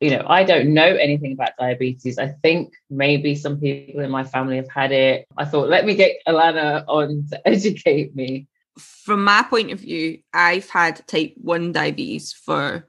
you 0.00 0.10
know, 0.10 0.24
I 0.26 0.44
don't 0.44 0.72
know 0.72 0.86
anything 0.86 1.32
about 1.32 1.50
diabetes. 1.58 2.18
I 2.18 2.28
think 2.28 2.72
maybe 2.88 3.34
some 3.34 3.60
people 3.60 4.00
in 4.00 4.10
my 4.10 4.24
family 4.24 4.56
have 4.56 4.70
had 4.70 4.92
it. 4.92 5.26
I 5.36 5.44
thought, 5.44 5.68
let 5.68 5.84
me 5.84 5.94
get 5.94 6.16
Alana 6.26 6.84
on 6.88 7.26
to 7.30 7.40
educate 7.48 8.16
me. 8.16 8.48
From 8.78 9.22
my 9.24 9.42
point 9.42 9.70
of 9.70 9.80
view, 9.80 10.18
I've 10.32 10.70
had 10.70 11.06
type 11.06 11.34
1 11.36 11.72
diabetes 11.72 12.32
for 12.32 12.88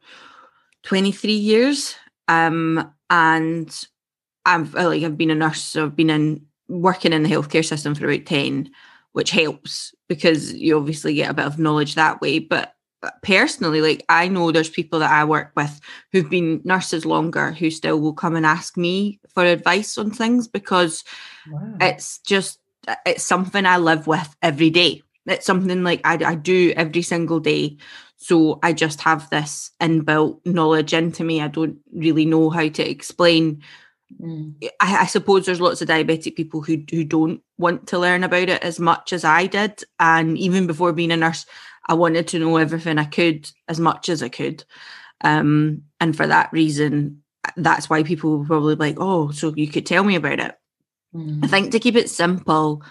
23 0.83 1.33
years. 1.33 1.95
Um, 2.27 2.93
and 3.09 3.85
I've 4.45 4.73
like 4.73 5.03
I've 5.03 5.17
been 5.17 5.31
a 5.31 5.35
nurse, 5.35 5.61
so 5.61 5.85
I've 5.85 5.95
been 5.95 6.09
in 6.09 6.45
working 6.67 7.13
in 7.13 7.23
the 7.23 7.29
healthcare 7.29 7.65
system 7.65 7.95
for 7.95 8.07
about 8.07 8.25
10, 8.25 8.69
which 9.13 9.31
helps 9.31 9.93
because 10.07 10.53
you 10.53 10.77
obviously 10.77 11.15
get 11.15 11.29
a 11.29 11.33
bit 11.33 11.45
of 11.45 11.59
knowledge 11.59 11.95
that 11.95 12.21
way. 12.21 12.39
But 12.39 12.75
personally, 13.21 13.81
like 13.81 14.03
I 14.09 14.27
know 14.27 14.51
there's 14.51 14.69
people 14.69 14.99
that 14.99 15.11
I 15.11 15.25
work 15.25 15.51
with 15.55 15.79
who've 16.11 16.29
been 16.29 16.61
nurses 16.63 17.05
longer 17.05 17.51
who 17.51 17.69
still 17.69 17.99
will 17.99 18.13
come 18.13 18.35
and 18.35 18.45
ask 18.45 18.77
me 18.77 19.19
for 19.33 19.43
advice 19.45 19.97
on 19.97 20.11
things 20.11 20.47
because 20.47 21.03
wow. 21.49 21.75
it's 21.81 22.19
just 22.19 22.59
it's 23.05 23.23
something 23.23 23.65
I 23.65 23.77
live 23.77 24.07
with 24.07 24.35
every 24.41 24.69
day. 24.69 25.01
It's 25.25 25.45
something 25.45 25.83
like 25.83 26.01
I, 26.03 26.19
I 26.25 26.35
do 26.35 26.73
every 26.75 27.01
single 27.01 27.39
day. 27.39 27.77
So 28.17 28.59
I 28.63 28.73
just 28.73 29.01
have 29.01 29.29
this 29.29 29.71
inbuilt 29.81 30.45
knowledge 30.45 30.93
into 30.93 31.23
me. 31.23 31.41
I 31.41 31.47
don't 31.47 31.77
really 31.93 32.25
know 32.25 32.49
how 32.49 32.67
to 32.67 32.89
explain 32.89 33.61
Mm. 34.21 34.55
I, 34.79 34.97
I, 34.97 35.05
suppose 35.05 35.45
there's 35.45 35.61
lots 35.61 35.81
of 35.81 35.87
diabetic 35.87 36.35
people 36.35 36.61
who 36.61 36.83
who 36.91 37.03
don't 37.03 37.41
want 37.57 37.87
to 37.87 37.99
learn 37.99 38.23
about 38.23 38.49
it 38.49 38.63
as 38.63 38.79
much 38.79 39.13
as 39.13 39.23
I 39.23 39.47
did, 39.47 39.83
and 39.99 40.37
even 40.37 40.67
before 40.67 40.93
being 40.93 41.11
a 41.11 41.17
nurse, 41.17 41.45
I 41.87 41.93
wanted 41.93 42.27
to 42.29 42.39
know 42.39 42.57
everything 42.57 42.97
I 42.97 43.05
could 43.05 43.49
as 43.67 43.79
much 43.79 44.09
as 44.09 44.21
I 44.21 44.29
could, 44.29 44.63
um, 45.23 45.83
and 45.99 46.15
for 46.15 46.27
that 46.27 46.51
reason, 46.51 47.23
that's 47.55 47.89
why 47.89 48.03
people 48.03 48.39
were 48.39 48.45
probably 48.45 48.75
like, 48.75 48.97
"Oh, 48.99 49.31
so 49.31 49.53
you 49.55 49.67
could 49.67 49.85
tell 49.85 50.03
me 50.03 50.15
about 50.15 50.39
it." 50.39 50.55
Mm. 51.15 51.43
I 51.43 51.47
think 51.47 51.71
to 51.71 51.79
keep 51.79 51.95
it 51.95 52.09
simple, 52.09 52.83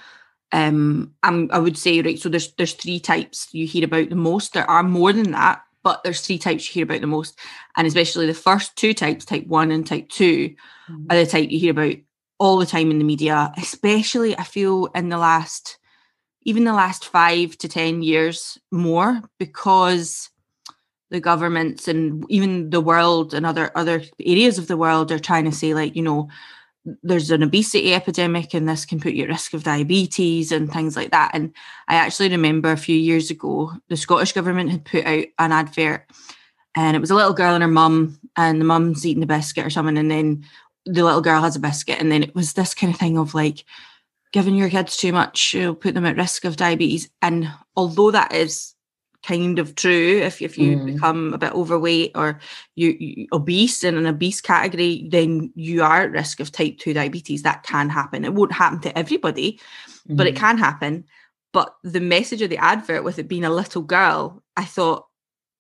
um, 0.53 1.15
I'm, 1.23 1.51
I 1.53 1.59
would 1.59 1.79
say 1.79 2.01
right. 2.03 2.19
So 2.19 2.29
there's 2.29 2.53
there's 2.55 2.75
three 2.75 3.01
types 3.01 3.49
you 3.53 3.67
hear 3.67 3.85
about 3.85 4.11
the 4.11 4.17
most. 4.17 4.53
There 4.53 4.69
are 4.71 4.83
more 4.83 5.13
than 5.13 5.33
that, 5.33 5.63
but 5.83 6.03
there's 6.03 6.21
three 6.21 6.39
types 6.39 6.69
you 6.69 6.75
hear 6.75 6.85
about 6.85 7.01
the 7.01 7.07
most, 7.07 7.39
and 7.77 7.87
especially 7.87 8.27
the 8.27 8.35
first 8.35 8.77
two 8.77 8.95
types, 8.95 9.25
type 9.25 9.47
one 9.47 9.71
and 9.71 9.87
type 9.87 10.09
2 10.09 10.49
mm-hmm. 10.49 11.07
are 11.11 11.17
the 11.17 11.27
type 11.27 11.51
you 11.51 11.59
hear 11.59 11.73
about 11.73 11.97
all 12.39 12.59
the 12.59 12.67
time 12.67 12.91
in 12.91 12.99
the 12.99 13.05
media. 13.05 13.53
Especially, 13.57 14.37
I 14.37 14.45
feel 14.45 14.87
in 14.95 15.09
the 15.09 15.19
last, 15.19 15.79
even 16.43 16.65
the 16.65 16.73
last 16.73 17.05
five 17.07 17.57
to 17.59 17.69
ten 17.69 18.03
years 18.03 18.59
more, 18.71 19.23
because 19.39 20.31
the 21.11 21.21
governments 21.21 21.89
and 21.89 22.25
even 22.31 22.71
the 22.71 22.81
world 22.81 23.35
and 23.35 23.45
other 23.45 23.71
other 23.77 24.03
areas 24.19 24.59
of 24.59 24.67
the 24.67 24.79
world 24.79 25.13
are 25.13 25.19
trying 25.19 25.45
to 25.45 25.53
say 25.53 25.75
like 25.75 25.95
you 25.95 26.03
know 26.03 26.29
there's 27.03 27.31
an 27.31 27.43
obesity 27.43 27.95
epidemic 27.95 28.55
and 28.55 28.69
this 28.69 28.85
can 28.85 29.01
put 29.01 29.13
you 29.13 29.25
at 29.25 29.29
risk 29.29 29.55
of 29.55 29.65
diabetes 29.65 30.51
and 30.51 30.73
things 30.73 30.97
like 30.97 31.11
that. 31.13 31.31
And 31.33 31.55
I 31.89 31.95
actually 31.95 32.29
remember 32.29 32.73
a 32.73 32.77
few 32.77 32.97
years 32.97 33.31
ago, 33.31 33.73
the 33.89 33.97
Scottish 33.97 34.33
government 34.33 34.71
had 34.71 34.85
put 34.85 35.05
out 35.05 35.27
an 35.39 35.53
advert 35.53 36.11
and 36.77 36.97
it 36.97 37.01
was 37.01 37.11
a 37.11 37.15
little 37.15 37.35
girl 37.35 37.55
and 37.55 37.63
her 37.63 37.69
mum, 37.69 38.19
and 38.37 38.61
the 38.61 38.65
mum's 38.65 39.05
eating 39.05 39.23
a 39.23 39.27
biscuit 39.27 39.67
or 39.67 39.71
something, 39.71 39.99
and 39.99 40.11
then 40.11 40.45
the 40.87 41.05
little 41.05 41.21
girl 41.21 41.43
has 41.43 41.55
a 41.55 41.61
biscuit, 41.61 42.01
and 42.01 42.11
then 42.11 42.23
it 42.23 42.35
was 42.35 42.55
this 42.55 42.73
kind 42.73 42.93
of 42.93 42.99
thing 42.99 43.19
of 43.19 43.35
like 43.35 43.65
giving 44.33 44.55
your 44.55 44.71
kids 44.71 44.97
too 44.97 45.13
much, 45.13 45.53
you'll 45.53 45.75
put 45.75 45.95
them 45.95 46.07
at 46.07 46.17
risk 46.17 46.45
of 46.45 46.57
diabetes. 46.57 47.11
And 47.21 47.53
although 47.77 48.11
that 48.11 48.33
is 48.33 48.75
kind 49.23 49.59
of 49.59 49.75
true 49.75 50.19
if, 50.19 50.43
if 50.43 50.59
you 50.59 50.77
mm. 50.77 50.87
become 50.87 51.33
a 51.33 51.39
bit 51.39 51.53
overweight 51.53 52.11
or 52.15 52.41
you, 52.75 52.97
you, 52.99 53.27
obese 53.33 53.85
in 53.85 53.97
an 53.97 54.07
obese 54.07 54.41
category 54.41 55.07
then 55.09 55.53
you 55.55 55.83
are 55.83 56.03
at 56.03 56.11
risk 56.11 56.41
of 56.41 56.51
type 56.51 56.79
2 56.79 56.93
diabetes 56.95 57.43
that 57.43 57.63
can 57.63 57.89
happen 57.89 58.25
it 58.25 58.35
won't 58.35 58.53
happen 58.53 58.81
to 58.81 58.97
everybody 58.99 59.61
mm. 60.09 60.17
but 60.17 60.27
it 60.27 60.35
mm. 60.35 60.39
can 60.39 60.59
happen 60.59 61.05
but 61.53 61.77
the 61.85 62.01
message 62.01 62.43
of 62.43 62.51
the 62.51 62.59
advert 62.59 63.05
with 63.05 63.19
it 63.19 63.29
being 63.29 63.45
a 63.45 63.51
little 63.51 63.83
girl 63.83 64.43
i 64.57 64.65
thought 64.65 65.07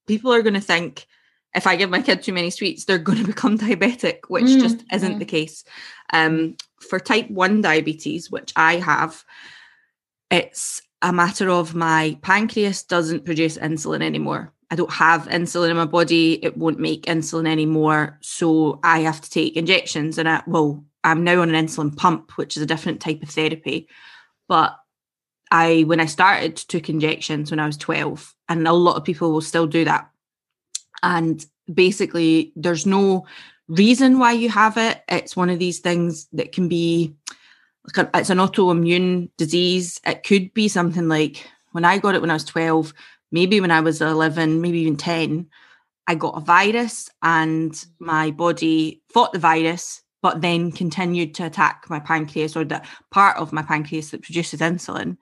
people 0.07 0.33
are 0.33 0.43
going 0.43 0.55
to 0.55 0.61
think 0.61 1.07
if 1.55 1.67
i 1.67 1.77
give 1.77 1.91
my 1.91 2.03
kid 2.03 2.23
too 2.23 2.33
many 2.33 2.51
sweets 2.51 2.85
they're 2.85 2.99
going 2.99 3.19
to 3.23 3.25
become 3.25 3.57
diabetic 3.57 4.19
which 4.29 4.45
mm. 4.45 4.61
just 4.61 4.83
isn't 4.93 5.19
the 5.19 5.25
case 5.25 5.65
um, 6.13 6.57
for 6.81 6.99
type 6.99 7.31
1 7.31 7.61
diabetes 7.61 8.29
which 8.31 8.53
i 8.57 8.77
have 8.77 9.25
it's 10.33 10.83
a 11.03 11.13
matter 11.13 11.51
of 11.51 11.75
my 11.75 12.17
pancreas 12.23 12.85
doesn't 12.85 13.25
produce 13.25 13.59
insulin 13.59 14.03
anymore. 14.03 14.53
I 14.71 14.77
don't 14.77 14.93
have 14.93 15.27
insulin 15.27 15.71
in 15.71 15.77
my 15.77 15.85
body. 15.85 16.43
It 16.43 16.57
won't 16.57 16.79
make 16.79 17.05
insulin 17.07 17.47
anymore. 17.47 18.19
So 18.23 18.81
I 18.83 19.01
have 19.01 19.21
to 19.21 19.29
take 19.29 19.57
injections. 19.57 20.17
And 20.17 20.29
I, 20.29 20.43
well, 20.47 20.85
I'm 21.05 21.25
now 21.25 21.43
on 21.43 21.55
an 21.55 21.67
insulin 21.67 21.95
pump, 21.95 22.39
which 22.39 22.57
is 22.57 22.63
a 22.63 22.67
different 22.67 23.01
type 23.01 23.23
of 23.23 23.29
therapy. 23.29 23.89
But 24.49 24.79
I, 25.51 25.83
when 25.83 26.01
I 26.01 26.07
started, 26.07 26.57
took 26.57 26.89
injections 26.89 27.51
when 27.51 27.61
I 27.61 27.67
was 27.67 27.77
12. 27.77 28.35
And 28.49 28.67
a 28.67 28.73
lot 28.73 28.97
of 28.97 29.05
people 29.05 29.33
will 29.33 29.43
still 29.43 29.67
do 29.67 29.85
that. 29.85 30.09
And 31.03 31.45
basically, 31.73 32.53
there's 32.57 32.87
no 32.87 33.27
reason 33.69 34.19
why 34.19 34.33
you 34.33 34.49
have 34.51 34.79
it. 34.79 35.03
It's 35.09 35.37
one 35.37 35.51
of 35.51 35.59
these 35.59 35.81
things 35.81 36.29
that 36.33 36.53
can 36.53 36.69
be 36.69 37.15
it's 37.87 38.31
an 38.31 38.39
autoimmune 38.39 39.31
disease. 39.37 40.01
It 40.07 40.23
could 40.23 40.53
be 40.55 40.69
something 40.69 41.09
like 41.09 41.47
when 41.73 41.85
I 41.85 41.99
got 41.99 42.15
it 42.15 42.21
when 42.21 42.31
I 42.31 42.35
was 42.35 42.45
12, 42.45 42.93
maybe 43.31 43.61
when 43.61 43.71
I 43.71 43.81
was 43.81 44.01
11, 44.01 44.61
maybe 44.61 44.81
even 44.81 44.97
10, 44.97 45.49
I 46.07 46.15
got 46.15 46.37
a 46.37 46.41
virus 46.41 47.11
and 47.23 47.85
my 47.99 48.31
body 48.31 49.03
fought 49.09 49.33
the 49.33 49.39
virus, 49.39 50.03
but 50.21 50.41
then 50.41 50.71
continued 50.73 51.35
to 51.37 51.47
attack 51.47 51.87
my 51.89 51.99
pancreas 51.99 52.57
or 52.57 52.65
the 52.65 52.83
part 53.11 53.37
of 53.37 53.53
my 53.53 53.63
pancreas 53.63 54.11
that 54.11 54.23
produces 54.23 54.61
insulin 54.61 55.17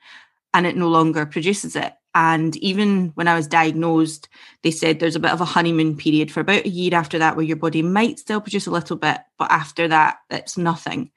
and 0.53 0.66
it 0.66 0.77
no 0.77 0.88
longer 0.88 1.25
produces 1.27 1.77
it. 1.77 1.94
And 2.14 2.57
even 2.57 3.12
when 3.14 3.29
I 3.29 3.37
was 3.37 3.46
diagnosed, 3.46 4.29
they 4.62 4.73
said 4.73 4.99
there's 4.99 5.16
a 5.16 5.20
bit 5.20 5.31
of 5.31 5.40
a 5.40 5.44
honeymoon 5.44 5.96
period 5.96 6.33
for 6.33 6.40
about 6.40 6.64
a 6.64 6.68
year 6.68 6.94
after 6.94 7.18
that 7.20 7.37
where 7.37 7.44
your 7.44 7.57
body 7.57 7.83
might 7.83 8.18
still 8.18 8.40
produce 8.40 8.66
a 8.66 8.73
little 8.73 8.96
bit, 8.96 9.18
but 9.38 9.51
after 9.51 9.87
that, 9.88 10.16
it's 10.29 10.59
nothing. 10.59 11.12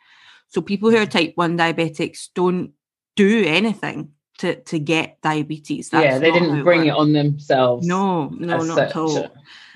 So 0.54 0.62
people 0.62 0.92
who 0.92 0.98
are 0.98 1.08
type 1.08 1.34
1 1.34 1.58
diabetics 1.58 2.30
don't 2.36 2.74
do 3.16 3.44
anything 3.44 4.12
to, 4.38 4.56
to 4.56 4.78
get 4.78 5.20
diabetes. 5.24 5.90
That's 5.90 6.06
yeah, 6.06 6.20
they 6.20 6.32
didn't 6.32 6.64
bring 6.64 6.82
it, 6.82 6.90
it, 6.90 6.96
on 6.96 7.14
themselves. 7.14 7.88
No, 7.88 8.30
no, 8.30 8.58
not 8.58 8.76
such. 8.76 8.90
at 8.90 8.96
all. 8.96 9.28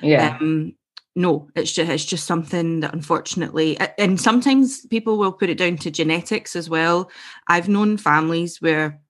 Yeah. 0.03 0.37
Um, 0.39 0.75
no, 1.15 1.49
it's 1.55 1.71
just 1.71 1.89
it's 1.89 2.05
just 2.05 2.27
something 2.27 2.81
that 2.81 2.93
unfortunately, 2.93 3.75
and 3.97 4.21
sometimes 4.21 4.85
people 4.85 5.17
will 5.17 5.31
put 5.31 5.49
it 5.49 5.57
down 5.57 5.77
to 5.77 5.89
genetics 5.89 6.55
as 6.55 6.69
well. 6.69 7.09
I've 7.47 7.67
known 7.67 7.97
families 7.97 8.61
where 8.61 9.01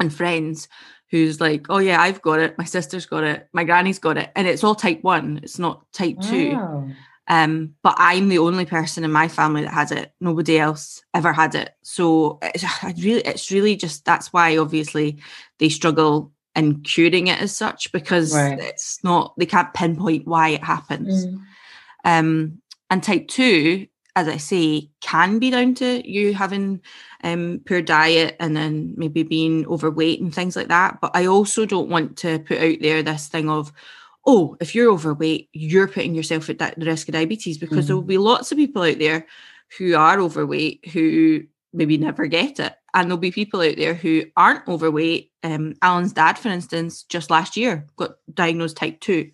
and 0.00 0.12
friends 0.12 0.68
who's 1.10 1.38
like, 1.38 1.66
oh 1.68 1.78
yeah, 1.78 2.00
I've 2.00 2.22
got 2.22 2.40
it, 2.40 2.56
my 2.56 2.64
sister's 2.64 3.04
got 3.04 3.24
it, 3.24 3.46
my 3.52 3.64
granny's 3.64 3.98
got 3.98 4.16
it, 4.16 4.32
and 4.34 4.48
it's 4.48 4.64
all 4.64 4.74
type 4.74 5.02
one, 5.02 5.40
it's 5.42 5.58
not 5.58 5.84
type 5.92 6.18
two. 6.22 6.94
Um, 7.26 7.74
but 7.82 7.94
I'm 7.96 8.28
the 8.28 8.38
only 8.38 8.66
person 8.66 9.02
in 9.02 9.10
my 9.10 9.28
family 9.28 9.62
that 9.62 9.72
has 9.72 9.90
it. 9.90 10.12
Nobody 10.20 10.58
else 10.58 11.02
ever 11.14 11.32
had 11.32 11.54
it. 11.54 11.70
So 11.82 12.38
it's 12.42 12.64
really, 13.02 13.22
it's 13.22 13.50
really 13.50 13.76
just 13.76 14.04
that's 14.04 14.32
why 14.32 14.58
obviously 14.58 15.18
they 15.58 15.70
struggle 15.70 16.32
in 16.54 16.82
curing 16.82 17.28
it 17.28 17.40
as 17.40 17.56
such 17.56 17.90
because 17.92 18.34
right. 18.34 18.58
it's 18.58 19.02
not 19.02 19.34
they 19.38 19.46
can't 19.46 19.72
pinpoint 19.74 20.26
why 20.26 20.50
it 20.50 20.62
happens. 20.62 21.26
Mm. 21.26 21.40
Um, 22.04 22.62
and 22.90 23.02
type 23.02 23.28
two 23.28 23.86
as 24.16 24.28
I 24.28 24.36
say, 24.36 24.90
can 25.00 25.38
be 25.38 25.50
down 25.50 25.74
to 25.76 26.08
you 26.08 26.34
having 26.34 26.80
um, 27.24 27.60
poor 27.66 27.82
diet 27.82 28.36
and 28.38 28.56
then 28.56 28.94
maybe 28.96 29.24
being 29.24 29.66
overweight 29.66 30.20
and 30.20 30.32
things 30.32 30.54
like 30.54 30.68
that. 30.68 31.00
But 31.00 31.10
I 31.14 31.26
also 31.26 31.66
don't 31.66 31.88
want 31.88 32.16
to 32.18 32.38
put 32.38 32.58
out 32.58 32.76
there 32.80 33.02
this 33.02 33.26
thing 33.26 33.50
of, 33.50 33.72
oh, 34.26 34.56
if 34.60 34.74
you're 34.74 34.90
overweight, 34.90 35.48
you're 35.52 35.88
putting 35.88 36.14
yourself 36.14 36.48
at 36.48 36.58
the 36.58 36.86
risk 36.86 37.08
of 37.08 37.14
diabetes 37.14 37.58
because 37.58 37.84
mm. 37.84 37.86
there 37.88 37.96
will 37.96 38.02
be 38.02 38.18
lots 38.18 38.50
of 38.50 38.58
people 38.58 38.82
out 38.82 38.98
there 38.98 39.26
who 39.78 39.94
are 39.94 40.20
overweight 40.20 40.86
who 40.88 41.42
maybe 41.72 41.98
never 41.98 42.26
get 42.26 42.60
it. 42.60 42.74
And 42.94 43.08
there'll 43.08 43.18
be 43.18 43.32
people 43.32 43.60
out 43.60 43.76
there 43.76 43.94
who 43.94 44.24
aren't 44.36 44.66
overweight. 44.68 45.32
Um, 45.42 45.74
Alan's 45.82 46.12
dad, 46.12 46.38
for 46.38 46.48
instance, 46.48 47.02
just 47.02 47.30
last 47.30 47.56
year 47.56 47.86
got 47.96 48.12
diagnosed 48.32 48.76
type 48.76 49.00
2 49.00 49.30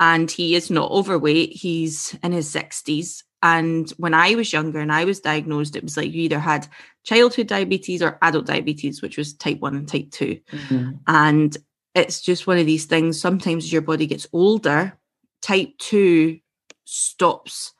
and 0.00 0.30
he 0.30 0.54
is 0.54 0.70
not 0.70 0.90
overweight. 0.90 1.52
He's 1.52 2.16
in 2.22 2.32
his 2.32 2.52
60s 2.54 3.24
and 3.44 3.90
when 3.98 4.14
I 4.14 4.34
was 4.36 4.54
younger 4.54 4.80
and 4.80 4.90
I 4.90 5.04
was 5.04 5.20
diagnosed, 5.20 5.76
it 5.76 5.82
was 5.82 5.98
like 5.98 6.10
you 6.10 6.22
either 6.22 6.38
had 6.38 6.66
childhood 7.02 7.46
diabetes 7.46 8.00
or 8.00 8.18
adult 8.22 8.46
diabetes, 8.46 9.02
which 9.02 9.18
was 9.18 9.34
type 9.34 9.60
1 9.60 9.76
and 9.76 9.86
type 9.86 10.10
2. 10.12 10.40
Mm-hmm. 10.50 10.90
And 11.06 11.54
it's 11.94 12.20
just 12.20 12.46
one 12.46 12.58
of 12.58 12.66
these 12.66 12.86
things. 12.86 13.20
Sometimes 13.20 13.64
as 13.64 13.72
your 13.72 13.82
body 13.82 14.06
gets 14.06 14.26
older, 14.32 14.98
type 15.42 15.76
2 15.78 16.38
stops 16.84 17.72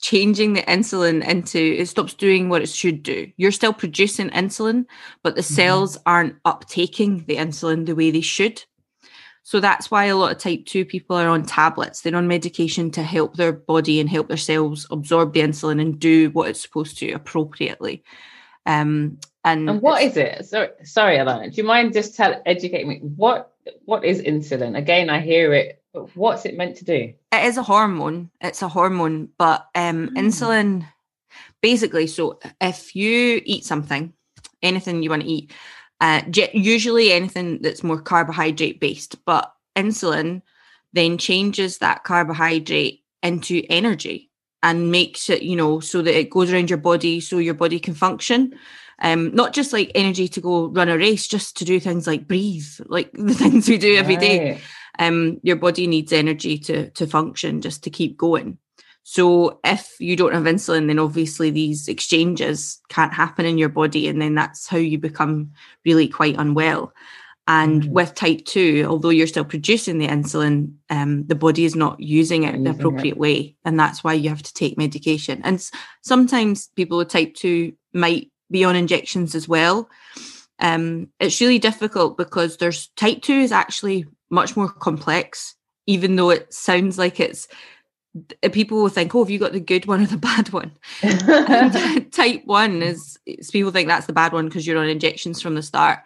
changing 0.00 0.52
the 0.52 0.62
insulin 0.62 1.26
into 1.26 1.58
it 1.58 1.86
stops 1.86 2.12
doing 2.12 2.50
what 2.50 2.62
it 2.62 2.68
should 2.68 3.02
do. 3.02 3.30
You're 3.38 3.50
still 3.50 3.72
producing 3.72 4.28
insulin, 4.30 4.84
but 5.22 5.34
the 5.34 5.40
mm-hmm. 5.40 5.54
cells 5.54 5.98
aren't 6.04 6.42
uptaking 6.44 7.26
the 7.26 7.36
insulin 7.36 7.86
the 7.86 7.94
way 7.94 8.10
they 8.10 8.20
should. 8.20 8.62
So 9.42 9.60
that's 9.60 9.90
why 9.90 10.04
a 10.06 10.16
lot 10.16 10.32
of 10.32 10.38
type 10.38 10.66
2 10.66 10.84
people 10.84 11.16
are 11.16 11.28
on 11.28 11.44
tablets. 11.44 12.00
They're 12.00 12.16
on 12.16 12.28
medication 12.28 12.90
to 12.92 13.02
help 13.02 13.36
their 13.36 13.52
body 13.52 13.98
and 13.98 14.08
help 14.08 14.28
their 14.28 14.36
cells 14.36 14.86
absorb 14.90 15.32
the 15.32 15.40
insulin 15.40 15.80
and 15.80 15.98
do 15.98 16.30
what 16.30 16.48
it's 16.48 16.62
supposed 16.62 16.98
to 16.98 17.12
appropriately. 17.12 18.04
Um, 18.66 19.18
and, 19.44 19.68
and 19.68 19.82
what 19.82 20.02
is 20.02 20.16
it? 20.16 20.46
Sorry, 20.46 20.68
sorry, 20.84 21.16
Alana. 21.18 21.50
Do 21.50 21.56
you 21.56 21.64
mind 21.64 21.92
just 21.92 22.14
tell 22.14 22.40
educate 22.46 22.86
me? 22.86 22.98
What 22.98 23.52
what 23.84 24.04
is 24.04 24.20
insulin? 24.22 24.76
Again, 24.76 25.10
I 25.10 25.20
hear 25.20 25.52
it, 25.52 25.82
but 25.92 26.14
what's 26.16 26.44
it 26.44 26.56
meant 26.56 26.76
to 26.76 26.84
do? 26.84 27.12
It 27.32 27.44
is 27.44 27.56
a 27.56 27.62
hormone. 27.62 28.30
It's 28.40 28.62
a 28.62 28.68
hormone, 28.68 29.28
but 29.38 29.68
um, 29.74 30.08
mm. 30.08 30.16
insulin 30.16 30.86
basically. 31.60 32.06
So 32.06 32.38
if 32.60 32.94
you 32.96 33.40
eat 33.44 33.64
something, 33.64 34.12
anything 34.62 35.02
you 35.02 35.10
want 35.10 35.22
to 35.22 35.28
eat, 35.28 35.52
uh, 36.00 36.22
usually 36.52 37.12
anything 37.12 37.62
that's 37.62 37.82
more 37.82 38.00
carbohydrate 38.00 38.80
based, 38.80 39.24
but 39.24 39.52
insulin 39.76 40.42
then 40.92 41.18
changes 41.18 41.78
that 41.78 42.04
carbohydrate 42.04 43.02
into 43.22 43.62
energy 43.68 44.30
and 44.62 44.90
makes 44.90 45.28
it, 45.28 45.42
you 45.42 45.56
know, 45.56 45.80
so 45.80 46.02
that 46.02 46.18
it 46.18 46.30
goes 46.30 46.52
around 46.52 46.70
your 46.70 46.78
body 46.78 47.20
so 47.20 47.38
your 47.38 47.54
body 47.54 47.80
can 47.80 47.94
function. 47.94 48.54
Um, 49.00 49.34
not 49.34 49.52
just 49.52 49.72
like 49.72 49.90
energy 49.94 50.28
to 50.28 50.40
go 50.40 50.66
run 50.68 50.88
a 50.88 50.96
race, 50.96 51.26
just 51.26 51.56
to 51.58 51.64
do 51.64 51.80
things 51.80 52.06
like 52.06 52.28
breathe, 52.28 52.68
like 52.86 53.10
the 53.14 53.34
things 53.34 53.68
we 53.68 53.78
do 53.78 53.96
every 53.96 54.16
right. 54.16 54.20
day. 54.20 54.60
Um, 54.98 55.40
your 55.42 55.56
body 55.56 55.86
needs 55.86 56.12
energy 56.12 56.58
to 56.58 56.90
to 56.90 57.06
function, 57.06 57.60
just 57.60 57.82
to 57.84 57.90
keep 57.90 58.16
going. 58.16 58.58
So 59.04 59.60
if 59.62 59.96
you 60.00 60.16
don't 60.16 60.32
have 60.32 60.44
insulin, 60.44 60.86
then 60.86 60.98
obviously 60.98 61.50
these 61.50 61.88
exchanges 61.88 62.80
can't 62.88 63.12
happen 63.12 63.44
in 63.44 63.58
your 63.58 63.68
body, 63.68 64.08
and 64.08 64.20
then 64.20 64.34
that's 64.34 64.66
how 64.66 64.78
you 64.78 64.98
become 64.98 65.52
really 65.84 66.08
quite 66.08 66.36
unwell. 66.38 66.92
And 67.46 67.82
mm-hmm. 67.82 67.92
with 67.92 68.14
type 68.14 68.46
two, 68.46 68.86
although 68.88 69.10
you're 69.10 69.26
still 69.26 69.44
producing 69.44 69.98
the 69.98 70.08
insulin, 70.08 70.72
um, 70.88 71.26
the 71.26 71.34
body 71.34 71.66
is 71.66 71.76
not 71.76 72.00
using 72.00 72.44
it 72.44 72.54
in 72.54 72.64
the 72.64 72.70
appropriate 72.70 73.16
it. 73.16 73.18
way, 73.18 73.56
and 73.66 73.78
that's 73.78 74.02
why 74.02 74.14
you 74.14 74.30
have 74.30 74.42
to 74.42 74.54
take 74.54 74.78
medication. 74.78 75.42
And 75.44 75.62
sometimes 76.00 76.68
people 76.68 76.96
with 76.96 77.08
type 77.08 77.34
two 77.34 77.74
might 77.92 78.30
be 78.54 78.64
on 78.64 78.76
injections 78.76 79.34
as 79.34 79.48
well. 79.48 79.90
Um, 80.60 81.08
it's 81.18 81.40
really 81.40 81.58
difficult 81.58 82.16
because 82.16 82.56
there's 82.56 82.86
type 82.96 83.20
two 83.20 83.34
is 83.34 83.50
actually 83.50 84.06
much 84.30 84.56
more 84.56 84.68
complex, 84.68 85.56
even 85.86 86.14
though 86.14 86.30
it 86.30 86.54
sounds 86.54 86.96
like 86.96 87.18
it's 87.18 87.48
people 88.52 88.80
will 88.80 88.88
think, 88.88 89.12
oh, 89.12 89.24
have 89.24 89.30
you 89.30 89.40
got 89.40 89.50
the 89.50 89.58
good 89.58 89.86
one 89.86 90.00
or 90.00 90.06
the 90.06 90.16
bad 90.30 90.52
one? 90.52 90.70
type 92.12 92.42
one 92.44 92.80
is, 92.80 93.18
people 93.50 93.72
think 93.72 93.88
that's 93.88 94.06
the 94.06 94.12
bad 94.12 94.32
one 94.32 94.46
because 94.46 94.64
you're 94.64 94.78
on 94.78 94.88
injections 94.88 95.42
from 95.42 95.56
the 95.56 95.62
start. 95.62 95.98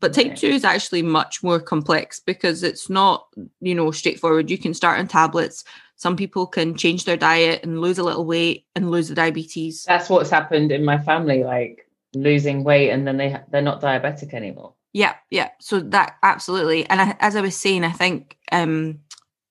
But 0.00 0.14
type 0.14 0.36
two 0.36 0.46
is 0.46 0.64
actually 0.64 1.02
much 1.02 1.42
more 1.42 1.60
complex 1.60 2.18
because 2.18 2.62
it's 2.62 2.88
not, 2.88 3.26
you 3.60 3.74
know, 3.74 3.90
straightforward. 3.90 4.50
You 4.50 4.56
can 4.56 4.72
start 4.72 4.98
on 4.98 5.06
tablets. 5.06 5.62
Some 5.96 6.16
people 6.16 6.46
can 6.46 6.74
change 6.74 7.04
their 7.04 7.18
diet 7.18 7.62
and 7.62 7.82
lose 7.82 7.98
a 7.98 8.02
little 8.02 8.24
weight 8.24 8.64
and 8.74 8.90
lose 8.90 9.08
the 9.08 9.14
diabetes. 9.14 9.84
That's 9.84 10.08
what's 10.08 10.30
happened 10.30 10.72
in 10.72 10.86
my 10.86 10.96
family, 10.96 11.44
like 11.44 11.86
losing 12.14 12.64
weight 12.64 12.90
and 12.90 13.06
then 13.06 13.16
they 13.16 13.36
they're 13.50 13.62
not 13.62 13.80
diabetic 13.80 14.34
anymore. 14.34 14.74
Yeah, 14.92 15.14
yeah. 15.30 15.50
So 15.60 15.80
that 15.80 16.16
absolutely. 16.22 16.88
And 16.88 17.00
I, 17.00 17.16
as 17.20 17.36
I 17.36 17.40
was 17.40 17.56
saying, 17.56 17.84
I 17.84 17.92
think 17.92 18.36
um 18.52 19.00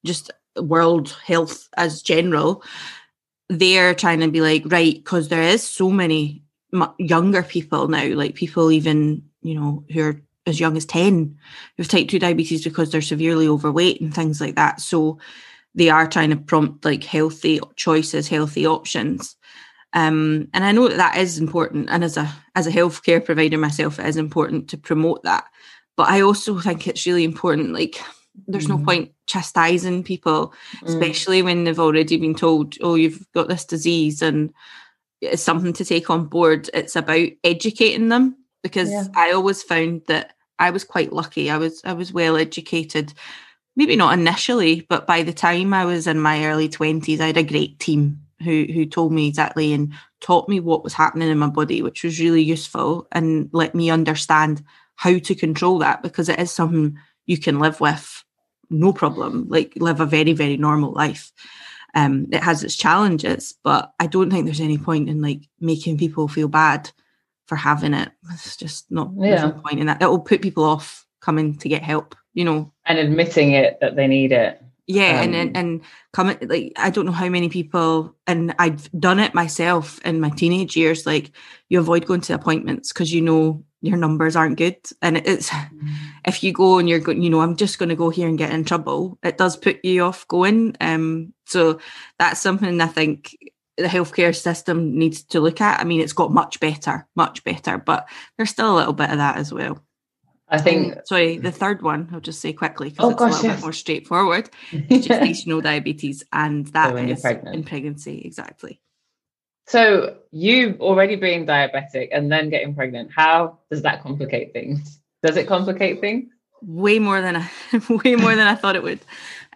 just 0.06 0.32
world 0.58 1.16
health 1.26 1.70
as 1.78 2.02
general, 2.02 2.64
they're 3.50 3.96
trying 3.96 4.20
to 4.20 4.30
be 4.30 4.42
like, 4.42 4.64
right, 4.66 4.96
because 4.96 5.30
there 5.30 5.42
is 5.42 5.68
so 5.68 5.90
many 5.90 6.44
younger 6.98 7.44
people 7.44 7.88
now, 7.88 8.06
like 8.14 8.36
people 8.36 8.72
even, 8.72 9.24
you 9.42 9.56
know, 9.56 9.84
who 9.92 10.02
are 10.02 10.22
as 10.46 10.60
young 10.60 10.76
as 10.78 10.86
10 10.86 11.38
who 11.78 11.84
have 11.84 11.88
type 11.88 12.08
2 12.08 12.20
diabetes 12.20 12.64
because 12.64 12.92
they're 12.92 13.02
severely 13.02 13.48
overweight 13.48 14.02
and 14.02 14.14
things 14.14 14.42
like 14.42 14.56
that. 14.56 14.82
So 14.82 15.20
they 15.76 15.90
are 15.90 16.08
trying 16.08 16.32
to 16.32 16.36
prompt 16.36 16.84
like 16.84 17.04
healthy 17.04 17.60
choices, 17.76 18.28
healthy 18.28 18.66
options. 18.66 19.36
Um, 19.94 20.50
and 20.54 20.64
I 20.64 20.72
know 20.72 20.88
that 20.88 20.98
that 20.98 21.18
is 21.18 21.40
important. 21.40 21.90
And 21.90 22.04
as 22.04 22.18
a 22.18 22.32
as 22.56 22.68
a 22.68 22.72
healthcare 22.72 23.24
provider 23.24 23.58
myself, 23.58 24.00
it 24.00 24.06
is 24.06 24.18
important 24.18 24.70
to 24.70 24.78
promote 24.78 25.24
that. 25.24 25.46
But 25.98 26.10
I 26.10 26.22
also 26.22 26.60
think 26.60 26.88
it's 26.88 27.06
really 27.06 27.24
important, 27.24 27.74
like 27.74 28.00
there's 28.48 28.68
mm. 28.68 28.80
no 28.80 28.86
point 28.86 29.12
chastising 29.28 30.04
people, 30.04 30.54
mm. 30.78 30.88
especially 30.88 31.42
when 31.42 31.64
they've 31.64 31.80
already 31.80 32.18
been 32.18 32.36
told, 32.36 32.76
oh, 32.82 32.96
you've 32.96 33.26
got 33.34 33.48
this 33.48 33.66
disease 33.66 34.22
and 34.22 34.54
it's 35.22 35.44
something 35.44 35.74
to 35.74 35.84
take 35.84 36.10
on 36.10 36.28
board. 36.28 36.70
It's 36.74 36.96
about 36.96 37.28
educating 37.44 38.10
them 38.10 38.38
because 38.64 38.90
yeah. 38.92 39.08
I 39.16 39.32
always 39.32 39.64
found 39.64 40.04
that 40.08 40.36
I 40.58 40.70
was 40.70 40.84
quite 40.84 41.12
lucky. 41.12 41.50
I 41.50 41.58
was 41.58 41.82
I 41.84 41.94
was 41.94 42.14
well 42.14 42.38
educated. 42.38 43.14
Maybe 43.76 43.96
not 43.96 44.18
initially, 44.18 44.86
but 44.88 45.08
by 45.08 45.24
the 45.24 45.34
time 45.34 45.74
I 45.74 45.86
was 45.86 46.08
in 46.08 46.20
my 46.20 46.46
early 46.46 46.70
twenties, 46.70 47.22
I 47.22 47.28
had 47.28 47.38
a 47.38 47.44
great 47.44 47.80
team 47.80 48.22
who 48.44 48.66
who 48.74 48.86
told 48.86 49.12
me 49.12 49.28
exactly 49.28 49.74
and 49.74 49.94
taught 50.22 50.50
me 50.50 50.60
what 50.60 50.84
was 50.84 50.94
happening 50.94 51.30
in 51.30 51.38
my 51.38 51.48
body, 51.48 51.82
which 51.82 52.04
was 52.04 52.20
really 52.20 52.42
useful 52.42 53.08
and 53.12 53.50
let 53.54 53.76
me 53.76 53.90
understand 53.90 54.64
how 54.96 55.18
to 55.18 55.36
control 55.36 55.80
that 55.80 56.04
because 56.04 56.28
it 56.28 56.40
is 56.40 56.52
something 56.52 56.98
you 57.26 57.38
can 57.38 57.60
live 57.60 57.80
with 57.80 58.24
no 58.70 58.94
problem, 58.94 59.48
like 59.50 59.74
live 59.78 60.00
a 60.00 60.06
very, 60.06 60.34
very 60.34 60.58
normal 60.58 60.92
life. 60.92 61.32
Um, 61.96 62.28
it 62.32 62.44
has 62.44 62.64
its 62.64 62.76
challenges, 62.76 63.56
but 63.64 63.94
I 64.00 64.08
don't 64.08 64.30
think 64.30 64.46
there's 64.46 64.60
any 64.60 64.78
point 64.78 65.10
in 65.10 65.22
like 65.22 65.42
making 65.60 65.98
people 65.98 66.28
feel 66.28 66.48
bad 66.48 66.92
for 67.46 67.56
having 67.56 67.94
it. 67.94 68.12
It's 68.32 68.56
just 68.56 68.92
not 68.92 69.12
yeah. 69.18 69.46
no 69.46 69.52
point 69.52 69.80
in 69.80 69.88
that. 69.88 70.02
It 70.02 70.06
will 70.06 70.20
put 70.20 70.42
people 70.42 70.64
off 70.64 71.08
coming 71.20 71.56
to 71.58 71.70
get 71.70 71.82
help, 71.82 72.16
you 72.34 72.46
know. 72.46 72.72
And 72.86 73.00
admitting 73.00 73.54
it 73.54 73.80
that 73.82 73.96
they 73.96 74.08
need 74.08 74.32
it. 74.32 74.62
Yeah, 74.90 75.22
um, 75.22 75.26
and 75.26 75.36
and, 75.36 75.58
and 75.58 75.82
coming 76.14 76.38
like 76.42 76.74
I 76.76 76.90
don't 76.90 77.06
know 77.06 77.12
how 77.12 77.30
many 77.30 77.48
people, 77.48 78.16
and 78.26 78.56
I've 78.58 78.92
done 78.94 79.20
it 79.20 79.36
myself 79.36 80.04
in 80.04 80.20
my 80.20 80.32
teenage 80.32 80.76
years. 80.76 81.06
Like 81.06 81.30
you 81.70 81.80
avoid 81.80 82.08
going 82.08 82.22
to 82.22 82.34
appointments 82.34 82.92
because 82.92 83.14
you 83.14 83.22
know 83.22 83.64
your 83.82 83.98
numbers 83.98 84.36
aren't 84.36 84.58
good, 84.58 84.78
and 85.04 85.18
it's 85.18 85.52
mm. 85.52 85.70
if 86.26 86.44
you 86.44 86.52
go 86.52 86.80
and 86.80 86.90
you're 86.90 86.98
going, 86.98 87.22
you 87.22 87.30
know, 87.30 87.42
I'm 87.42 87.56
just 87.56 87.78
going 87.78 87.90
to 87.90 87.96
go 87.96 88.10
here 88.10 88.28
and 88.28 88.36
get 88.36 88.52
in 88.52 88.66
trouble. 88.66 89.20
It 89.22 89.38
does 89.38 89.56
put 89.56 89.86
you 89.86 90.02
off 90.02 90.28
going. 90.28 90.76
Um, 90.82 91.36
so 91.46 91.80
that's 92.18 92.42
something 92.42 92.82
I 92.82 92.88
think 92.88 93.38
the 93.78 93.84
healthcare 93.84 94.36
system 94.36 94.98
needs 94.98 95.22
to 95.26 95.40
look 95.40 95.62
at. 95.62 95.80
I 95.80 95.84
mean, 95.84 96.02
it's 96.02 96.14
got 96.14 96.34
much 96.34 96.60
better, 96.60 97.08
much 97.16 97.44
better, 97.44 97.78
but 97.78 98.10
there's 98.38 98.50
still 98.50 98.74
a 98.74 98.78
little 98.78 98.94
bit 98.94 99.12
of 99.12 99.20
that 99.20 99.38
as 99.38 99.54
well. 99.54 99.84
I 100.50 100.58
think. 100.60 100.98
Um, 100.98 101.02
sorry, 101.06 101.38
the 101.38 101.52
third 101.52 101.82
one, 101.82 102.10
I'll 102.12 102.20
just 102.20 102.42
say 102.42 102.54
quickly 102.54 102.90
because 102.90 103.06
oh, 103.06 103.10
it's 103.12 103.20
gosh, 103.20 103.32
a 103.32 103.36
little 103.36 103.50
yes. 103.50 103.58
bit 103.58 103.64
more 103.64 103.74
straightforward. 103.74 104.50
Gestational 104.72 105.62
diabetes, 105.62 106.24
and 106.34 106.68
that 106.68 106.90
so 106.90 106.96
is 106.98 107.26
in 107.26 107.64
pregnancy, 107.64 108.22
exactly. 108.26 108.82
So 109.68 110.18
you've 110.32 110.82
already 110.82 111.16
been 111.16 111.46
diabetic 111.46 112.10
and 112.12 112.32
then 112.32 112.50
getting 112.50 112.74
pregnant. 112.74 113.12
How 113.16 113.60
does 113.70 113.84
that 113.84 114.02
complicate 114.02 114.52
things? 114.52 115.00
Does 115.22 115.38
it 115.38 115.48
complicate 115.48 116.02
things? 116.02 116.32
Way 116.64 116.98
more 116.98 117.22
than 117.22 117.36
I, 117.36 117.50
way 118.04 118.16
more 118.16 118.36
than 118.36 118.48
I 118.48 118.56
thought 118.56 118.76
it 118.76 118.82
would. 118.82 119.00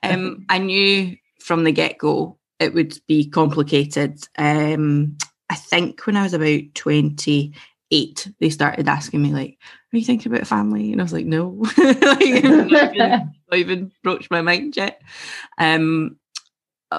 Um, 0.03 0.45
I 0.49 0.59
knew 0.59 1.17
from 1.39 1.63
the 1.63 1.71
get 1.71 1.97
go 1.97 2.37
it 2.59 2.75
would 2.75 2.97
be 3.07 3.27
complicated. 3.27 4.23
Um, 4.37 5.17
I 5.49 5.55
think 5.55 6.05
when 6.05 6.15
I 6.15 6.23
was 6.23 6.33
about 6.33 6.61
twenty 6.75 7.53
eight, 7.89 8.31
they 8.39 8.51
started 8.51 8.87
asking 8.87 9.21
me 9.21 9.33
like, 9.33 9.57
"Are 9.93 9.97
you 9.97 10.05
thinking 10.05 10.33
about 10.33 10.47
family?" 10.47 10.91
And 10.91 11.01
I 11.01 11.03
was 11.03 11.13
like, 11.13 11.25
"No, 11.25 11.63
like, 11.77 12.01
not, 12.01 12.21
even, 12.21 12.67
not 12.69 13.31
even 13.53 13.91
broached 14.03 14.31
my 14.31 14.41
mind 14.41 14.75
yet." 14.75 15.01
Um, 15.57 16.17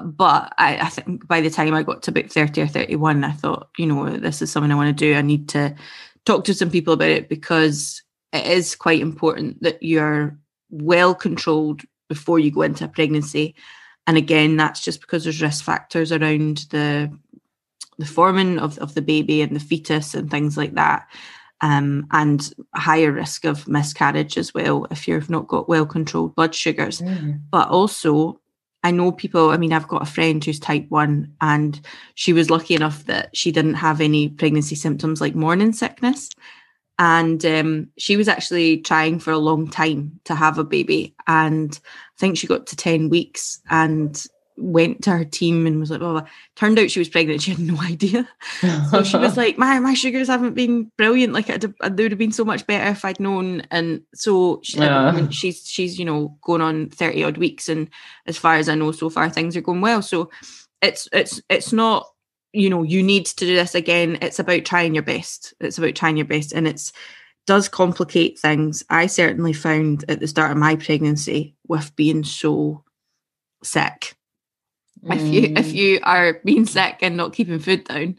but 0.02 0.52
I, 0.58 0.78
I, 0.78 0.88
think 0.88 1.26
by 1.28 1.40
the 1.40 1.50
time 1.50 1.74
I 1.74 1.82
got 1.82 2.02
to 2.04 2.10
about 2.10 2.30
thirty 2.30 2.60
or 2.62 2.66
thirty 2.66 2.96
one, 2.96 3.24
I 3.24 3.32
thought, 3.32 3.68
you 3.78 3.86
know, 3.86 4.16
this 4.16 4.42
is 4.42 4.50
something 4.50 4.72
I 4.72 4.76
want 4.76 4.96
to 4.96 5.04
do. 5.04 5.14
I 5.14 5.22
need 5.22 5.48
to 5.50 5.74
talk 6.24 6.44
to 6.44 6.54
some 6.54 6.70
people 6.70 6.94
about 6.94 7.10
it 7.10 7.28
because 7.28 8.02
it 8.32 8.46
is 8.46 8.74
quite 8.74 9.00
important 9.00 9.62
that 9.62 9.82
you're 9.82 10.38
well 10.70 11.14
controlled 11.14 11.82
before 12.08 12.38
you 12.38 12.50
go 12.50 12.62
into 12.62 12.84
a 12.84 12.88
pregnancy. 12.88 13.54
And 14.06 14.16
again, 14.16 14.56
that's 14.56 14.80
just 14.80 15.00
because 15.00 15.24
there's 15.24 15.40
risk 15.40 15.64
factors 15.64 16.12
around 16.12 16.66
the 16.70 17.16
the 17.96 18.06
forming 18.06 18.58
of, 18.58 18.76
of 18.78 18.94
the 18.94 19.02
baby 19.02 19.40
and 19.40 19.54
the 19.54 19.60
fetus 19.60 20.14
and 20.14 20.28
things 20.28 20.56
like 20.56 20.74
that. 20.74 21.06
Um, 21.64 22.06
and 22.10 22.52
higher 22.74 23.10
risk 23.10 23.46
of 23.46 23.66
miscarriage 23.66 24.36
as 24.36 24.52
well 24.52 24.86
if 24.90 25.08
you've 25.08 25.30
not 25.30 25.48
got 25.48 25.66
well 25.66 25.86
controlled 25.86 26.34
blood 26.34 26.54
sugars. 26.54 27.00
Mm. 27.00 27.40
But 27.50 27.68
also, 27.68 28.38
I 28.82 28.90
know 28.90 29.12
people, 29.12 29.48
I 29.48 29.56
mean, 29.56 29.72
I've 29.72 29.88
got 29.88 30.02
a 30.02 30.06
friend 30.06 30.44
who's 30.44 30.60
type 30.60 30.84
one, 30.90 31.32
and 31.40 31.80
she 32.16 32.34
was 32.34 32.50
lucky 32.50 32.74
enough 32.74 33.06
that 33.06 33.34
she 33.34 33.50
didn't 33.50 33.74
have 33.74 34.02
any 34.02 34.28
pregnancy 34.28 34.74
symptoms 34.74 35.22
like 35.22 35.34
morning 35.34 35.72
sickness. 35.72 36.28
And 36.98 37.44
um, 37.46 37.88
she 37.96 38.16
was 38.16 38.28
actually 38.28 38.82
trying 38.82 39.18
for 39.18 39.32
a 39.32 39.38
long 39.38 39.68
time 39.68 40.20
to 40.24 40.34
have 40.34 40.58
a 40.58 40.64
baby. 40.64 41.14
And 41.26 41.80
I 41.82 42.16
think 42.20 42.36
she 42.36 42.46
got 42.46 42.66
to 42.68 42.76
10 42.76 43.08
weeks 43.08 43.60
and 43.70 44.22
went 44.56 45.02
to 45.02 45.10
her 45.10 45.24
team 45.24 45.66
and 45.66 45.80
was 45.80 45.90
like, 45.90 46.00
"Oh, 46.00 46.22
turned 46.56 46.78
out 46.78 46.90
she 46.90 46.98
was 46.98 47.08
pregnant. 47.08 47.42
She 47.42 47.50
had 47.50 47.60
no 47.60 47.80
idea. 47.82 48.28
so 48.90 49.02
she 49.02 49.16
was 49.16 49.36
like, 49.36 49.58
"My 49.58 49.78
my 49.80 49.94
sugars 49.94 50.28
haven't 50.28 50.54
been 50.54 50.90
brilliant. 50.96 51.32
Like 51.32 51.48
it 51.48 51.64
would 51.80 51.98
have 51.98 52.18
been 52.18 52.32
so 52.32 52.44
much 52.44 52.66
better 52.66 52.90
if 52.90 53.04
I'd 53.04 53.20
known." 53.20 53.62
And 53.70 54.02
so 54.14 54.60
she, 54.62 54.78
yeah. 54.78 55.28
she's 55.30 55.66
she's 55.66 55.98
you 55.98 56.04
know 56.04 56.36
going 56.42 56.60
on 56.60 56.90
thirty 56.90 57.24
odd 57.24 57.38
weeks, 57.38 57.68
and 57.68 57.88
as 58.26 58.36
far 58.36 58.56
as 58.56 58.68
I 58.68 58.74
know, 58.74 58.92
so 58.92 59.10
far 59.10 59.28
things 59.28 59.56
are 59.56 59.62
going 59.62 59.80
well. 59.80 60.02
So 60.02 60.30
it's 60.82 61.08
it's 61.12 61.40
it's 61.48 61.72
not 61.72 62.06
you 62.52 62.70
know 62.70 62.82
you 62.82 63.02
need 63.02 63.26
to 63.26 63.36
do 63.36 63.54
this 63.54 63.74
again. 63.74 64.18
It's 64.22 64.38
about 64.38 64.64
trying 64.64 64.94
your 64.94 65.02
best. 65.02 65.54
It's 65.60 65.78
about 65.78 65.94
trying 65.94 66.16
your 66.16 66.26
best, 66.26 66.52
and 66.52 66.68
it's 66.68 66.92
does 67.46 67.68
complicate 67.68 68.38
things. 68.38 68.82
I 68.88 69.06
certainly 69.06 69.52
found 69.52 70.04
at 70.08 70.20
the 70.20 70.26
start 70.26 70.50
of 70.50 70.56
my 70.56 70.76
pregnancy 70.76 71.54
with 71.68 71.94
being 71.94 72.24
so 72.24 72.84
sick 73.62 74.14
Mm. 75.04 75.16
If 75.16 75.22
you 75.32 75.42
if 75.56 75.66
mm. 75.66 75.74
you 75.74 76.00
are 76.02 76.40
being 76.44 76.66
sick 76.66 76.98
and 77.02 77.16
not 77.16 77.32
keeping 77.32 77.58
food 77.58 77.84
down, 77.84 78.16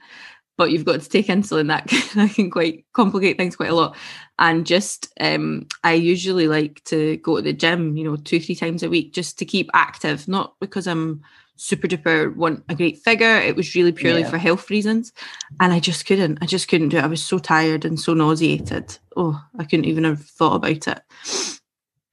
but 0.58 0.72
you've 0.72 0.86
got 0.86 1.02
to 1.02 1.10
take 1.10 1.28
insulin, 1.28 1.68
that 1.68 1.88
can, 1.88 2.04
that 2.28 2.36
can 2.36 2.50
quite 2.50 2.86
complicate 2.94 3.38
things 3.38 3.56
quite 3.56 3.70
a 3.70 3.76
lot. 3.76 3.96
And 4.40 4.66
just 4.66 5.14
um, 5.20 5.68
I 5.84 5.94
usually 5.94 6.48
like 6.48 6.84
to 6.86 7.18
go 7.18 7.38
to 7.38 7.42
the 7.42 7.54
gym, 7.54 7.98
you 7.98 8.04
know, 8.04 8.16
two 8.16 8.40
three 8.40 8.56
times 8.56 8.84
a 8.84 8.90
week 8.90 9.14
just 9.14 9.40
to 9.40 9.46
keep 9.46 9.70
active, 9.74 10.28
not 10.28 10.56
because 10.60 10.88
I'm 10.88 11.22
super 11.58 11.88
duper 11.88 12.36
want 12.36 12.64
a 12.70 12.76
great 12.76 13.00
figure. 13.00 13.38
It 13.38 13.56
was 13.56 13.76
really 13.76 13.92
purely 13.92 14.22
yeah. 14.22 14.30
for 14.30 14.38
health 14.38 14.70
reasons. 14.70 15.14
And 15.60 15.74
I 15.74 15.80
just 15.80 16.06
couldn't. 16.06 16.40
I 16.42 16.46
just 16.46 16.68
couldn't 16.68 16.90
do 16.90 16.98
it. 16.98 17.04
I 17.04 17.08
was 17.08 17.24
so 17.24 17.40
tired 17.40 17.86
and 17.86 18.00
so 18.00 18.14
nauseated. 18.14 18.98
Oh, 19.16 19.42
I 19.58 19.64
couldn't 19.64 19.86
even 19.86 20.04
have 20.04 20.22
thought 20.22 20.56
about 20.56 20.88
it. 20.88 21.02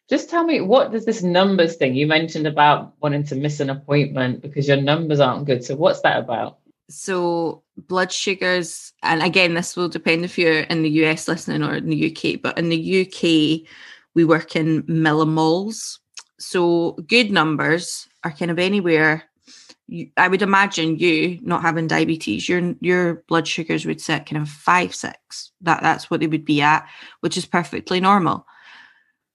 Just 0.08 0.28
tell 0.28 0.44
me, 0.44 0.60
what 0.60 0.92
does 0.92 1.04
this 1.04 1.22
numbers 1.22 1.76
thing 1.76 1.94
you 1.94 2.06
mentioned 2.06 2.46
about 2.46 2.94
wanting 3.00 3.24
to 3.24 3.36
miss 3.36 3.60
an 3.60 3.70
appointment 3.70 4.42
because 4.42 4.68
your 4.68 4.80
numbers 4.80 5.20
aren't 5.20 5.46
good? 5.46 5.64
So, 5.64 5.76
what's 5.76 6.00
that 6.00 6.18
about? 6.18 6.58
So, 6.90 7.62
blood 7.76 8.12
sugars, 8.12 8.92
and 9.02 9.22
again, 9.22 9.54
this 9.54 9.76
will 9.76 9.88
depend 9.88 10.24
if 10.24 10.36
you're 10.36 10.60
in 10.60 10.82
the 10.82 10.90
US 11.04 11.28
listening 11.28 11.62
or 11.62 11.76
in 11.76 11.88
the 11.88 12.10
UK, 12.10 12.42
but 12.42 12.58
in 12.58 12.68
the 12.68 13.06
UK, 13.06 13.68
we 14.14 14.24
work 14.24 14.56
in 14.56 14.82
millimoles. 14.82 15.98
So, 16.38 16.92
good 17.06 17.30
numbers 17.30 18.08
are 18.24 18.32
kind 18.32 18.50
of 18.50 18.58
anywhere. 18.58 19.24
I 20.16 20.28
would 20.28 20.42
imagine 20.42 20.98
you 20.98 21.38
not 21.42 21.62
having 21.62 21.86
diabetes, 21.86 22.48
your 22.48 22.74
your 22.80 23.22
blood 23.28 23.46
sugars 23.46 23.86
would 23.86 24.00
sit 24.00 24.26
kind 24.26 24.42
of 24.42 24.48
five, 24.48 24.94
six. 24.94 25.52
That 25.60 25.82
that's 25.82 26.10
what 26.10 26.20
they 26.20 26.26
would 26.26 26.44
be 26.44 26.60
at, 26.60 26.86
which 27.20 27.36
is 27.36 27.46
perfectly 27.46 28.00
normal 28.00 28.46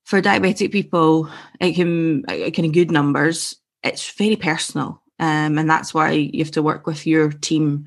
for 0.08 0.22
diabetic 0.22 0.72
people, 0.72 1.30
it 1.60 1.76
can 1.76 2.24
kind 2.24 2.48
of 2.48 2.64
be 2.64 2.70
good 2.70 2.92
numbers. 2.92 3.58
It's 3.84 4.10
very 4.12 4.38
personal, 4.38 5.02
um, 5.20 5.58
and 5.58 5.70
that's 5.70 5.94
why 5.94 6.12
you 6.12 6.42
have 6.46 6.54
to 6.54 6.64
work 6.64 6.88
with 6.88 7.06
your 7.06 7.30
team. 7.30 7.84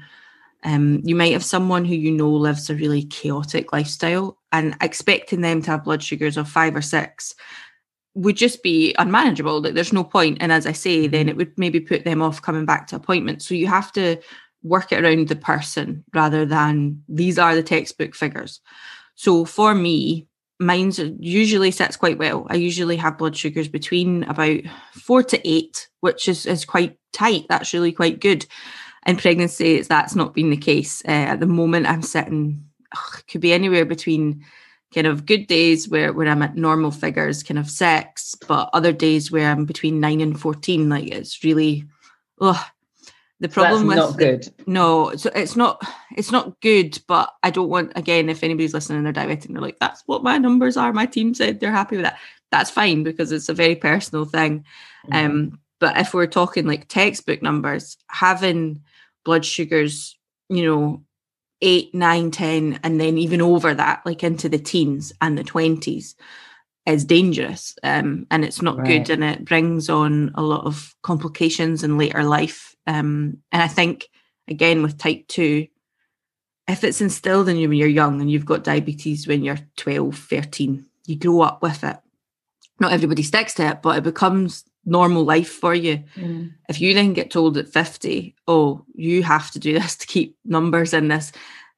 Um, 0.62 1.00
you 1.02 1.14
might 1.14 1.32
have 1.32 1.42
someone 1.42 1.86
who 1.86 1.94
you 1.94 2.10
know 2.10 2.28
lives 2.28 2.68
a 2.68 2.74
really 2.74 3.04
chaotic 3.04 3.72
lifestyle, 3.72 4.36
and 4.52 4.76
expecting 4.82 5.40
them 5.40 5.62
to 5.62 5.70
have 5.70 5.84
blood 5.84 6.02
sugars 6.02 6.36
of 6.36 6.46
five 6.46 6.76
or 6.76 6.82
six 6.82 7.34
would 8.12 8.36
just 8.36 8.62
be 8.62 8.94
unmanageable. 8.98 9.62
That 9.62 9.74
there's 9.74 9.94
no 9.94 10.04
point. 10.04 10.38
And 10.42 10.52
as 10.52 10.66
I 10.66 10.72
say, 10.72 11.06
then 11.06 11.26
it 11.26 11.38
would 11.38 11.56
maybe 11.56 11.80
put 11.80 12.04
them 12.04 12.20
off 12.20 12.42
coming 12.42 12.66
back 12.66 12.86
to 12.88 12.96
appointments. 12.96 13.48
So 13.48 13.54
you 13.54 13.66
have 13.68 13.92
to 13.92 14.18
work 14.62 14.92
it 14.92 15.02
around 15.02 15.28
the 15.28 15.36
person 15.36 16.04
rather 16.12 16.44
than 16.44 17.02
these 17.08 17.38
are 17.38 17.54
the 17.54 17.62
textbook 17.62 18.14
figures. 18.14 18.60
So 19.14 19.46
for 19.46 19.74
me, 19.74 20.26
mine 20.60 20.92
usually 21.18 21.70
sits 21.70 21.96
quite 21.96 22.18
well. 22.18 22.46
I 22.50 22.56
usually 22.56 22.96
have 22.96 23.18
blood 23.18 23.34
sugars 23.36 23.66
between 23.66 24.24
about 24.24 24.60
four 24.92 25.22
to 25.22 25.48
eight, 25.48 25.88
which 26.00 26.28
is, 26.28 26.44
is 26.44 26.66
quite 26.66 26.98
tight. 27.12 27.46
That's 27.48 27.72
really 27.72 27.92
quite 27.92 28.20
good. 28.20 28.46
In 29.06 29.16
pregnancy, 29.16 29.80
that's 29.80 30.14
not 30.14 30.34
been 30.34 30.50
the 30.50 30.58
case. 30.58 31.02
Uh, 31.08 31.32
at 31.32 31.40
the 31.40 31.46
moment, 31.46 31.86
I'm 31.86 32.02
sitting, 32.02 32.62
ugh, 32.94 33.22
could 33.26 33.40
be 33.40 33.54
anywhere 33.54 33.86
between 33.86 34.44
kind 34.94 35.06
of 35.06 35.24
good 35.24 35.46
days 35.46 35.88
where, 35.88 36.12
where 36.12 36.28
I'm 36.28 36.42
at 36.42 36.56
normal 36.56 36.90
figures, 36.90 37.42
kind 37.42 37.58
of 37.58 37.70
six, 37.70 38.34
but 38.46 38.68
other 38.74 38.92
days 38.92 39.32
where 39.32 39.50
I'm 39.50 39.64
between 39.64 39.98
nine 39.98 40.20
and 40.20 40.38
14. 40.38 40.90
Like 40.90 41.08
it's 41.08 41.42
really, 41.42 41.86
ugh, 42.38 42.62
the 43.40 43.48
problem 43.48 43.86
with 43.86 43.96
not 43.96 44.18
good. 44.18 44.48
No, 44.66 45.16
so 45.16 45.30
it's 45.34 45.56
not 45.56 45.82
it's 46.14 46.30
not 46.30 46.60
good, 46.60 46.98
but 47.06 47.32
I 47.42 47.50
don't 47.50 47.70
want 47.70 47.92
again 47.96 48.28
if 48.28 48.44
anybody's 48.44 48.74
listening 48.74 49.02
they're 49.02 49.12
diabetic 49.12 49.46
and 49.46 49.56
they're 49.56 49.62
like, 49.62 49.78
that's 49.78 50.02
what 50.06 50.22
my 50.22 50.36
numbers 50.36 50.76
are. 50.76 50.92
My 50.92 51.06
team 51.06 51.32
said 51.32 51.58
they're 51.58 51.72
happy 51.72 51.96
with 51.96 52.04
that. 52.04 52.18
That's 52.50 52.70
fine 52.70 53.02
because 53.02 53.32
it's 53.32 53.48
a 53.48 53.54
very 53.54 53.76
personal 53.76 54.26
thing. 54.26 54.64
Mm-hmm. 55.06 55.14
Um, 55.14 55.60
but 55.78 55.96
if 55.96 56.12
we're 56.12 56.26
talking 56.26 56.66
like 56.66 56.88
textbook 56.88 57.40
numbers, 57.40 57.96
having 58.08 58.82
blood 59.24 59.46
sugars, 59.46 60.18
you 60.50 60.66
know, 60.66 61.02
eight, 61.62 61.94
nine, 61.94 62.30
ten, 62.30 62.78
and 62.82 63.00
then 63.00 63.16
even 63.16 63.40
over 63.40 63.72
that, 63.72 64.02
like 64.04 64.22
into 64.22 64.50
the 64.50 64.58
teens 64.58 65.14
and 65.22 65.38
the 65.38 65.44
twenties, 65.44 66.14
is 66.84 67.04
dangerous 67.04 67.74
um, 67.82 68.26
and 68.30 68.44
it's 68.44 68.60
not 68.60 68.78
right. 68.78 68.86
good 68.86 69.10
and 69.10 69.22
it 69.24 69.44
brings 69.44 69.88
on 69.88 70.30
a 70.34 70.42
lot 70.42 70.64
of 70.64 70.94
complications 71.02 71.84
in 71.84 71.98
later 71.98 72.24
life 72.24 72.69
um, 72.90 73.38
and 73.52 73.62
i 73.62 73.68
think 73.68 74.08
again 74.48 74.82
with 74.82 74.98
type 74.98 75.26
2 75.28 75.66
if 76.68 76.84
it's 76.84 77.00
instilled 77.00 77.48
in 77.48 77.56
you 77.56 77.68
when 77.68 77.78
you're 77.78 77.88
young 77.88 78.20
and 78.20 78.30
you've 78.30 78.44
got 78.44 78.64
diabetes 78.64 79.26
when 79.26 79.42
you're 79.42 79.58
12 79.76 80.16
13 80.16 80.84
you 81.06 81.16
grow 81.16 81.40
up 81.42 81.62
with 81.62 81.82
it 81.84 81.96
not 82.78 82.92
everybody 82.92 83.22
sticks 83.22 83.54
to 83.54 83.66
it 83.66 83.82
but 83.82 83.98
it 83.98 84.04
becomes 84.04 84.64
normal 84.84 85.24
life 85.24 85.50
for 85.50 85.74
you. 85.74 86.02
Mm. 86.16 86.52
If 86.68 86.80
you 86.80 86.94
then 86.94 87.12
get 87.12 87.30
told 87.30 87.56
at 87.56 87.68
50, 87.68 88.34
oh, 88.48 88.84
you 88.94 89.22
have 89.22 89.50
to 89.52 89.58
do 89.58 89.72
this 89.78 89.96
to 89.96 90.06
keep 90.06 90.36
numbers 90.44 90.92
in 90.92 91.08
this, 91.08 91.32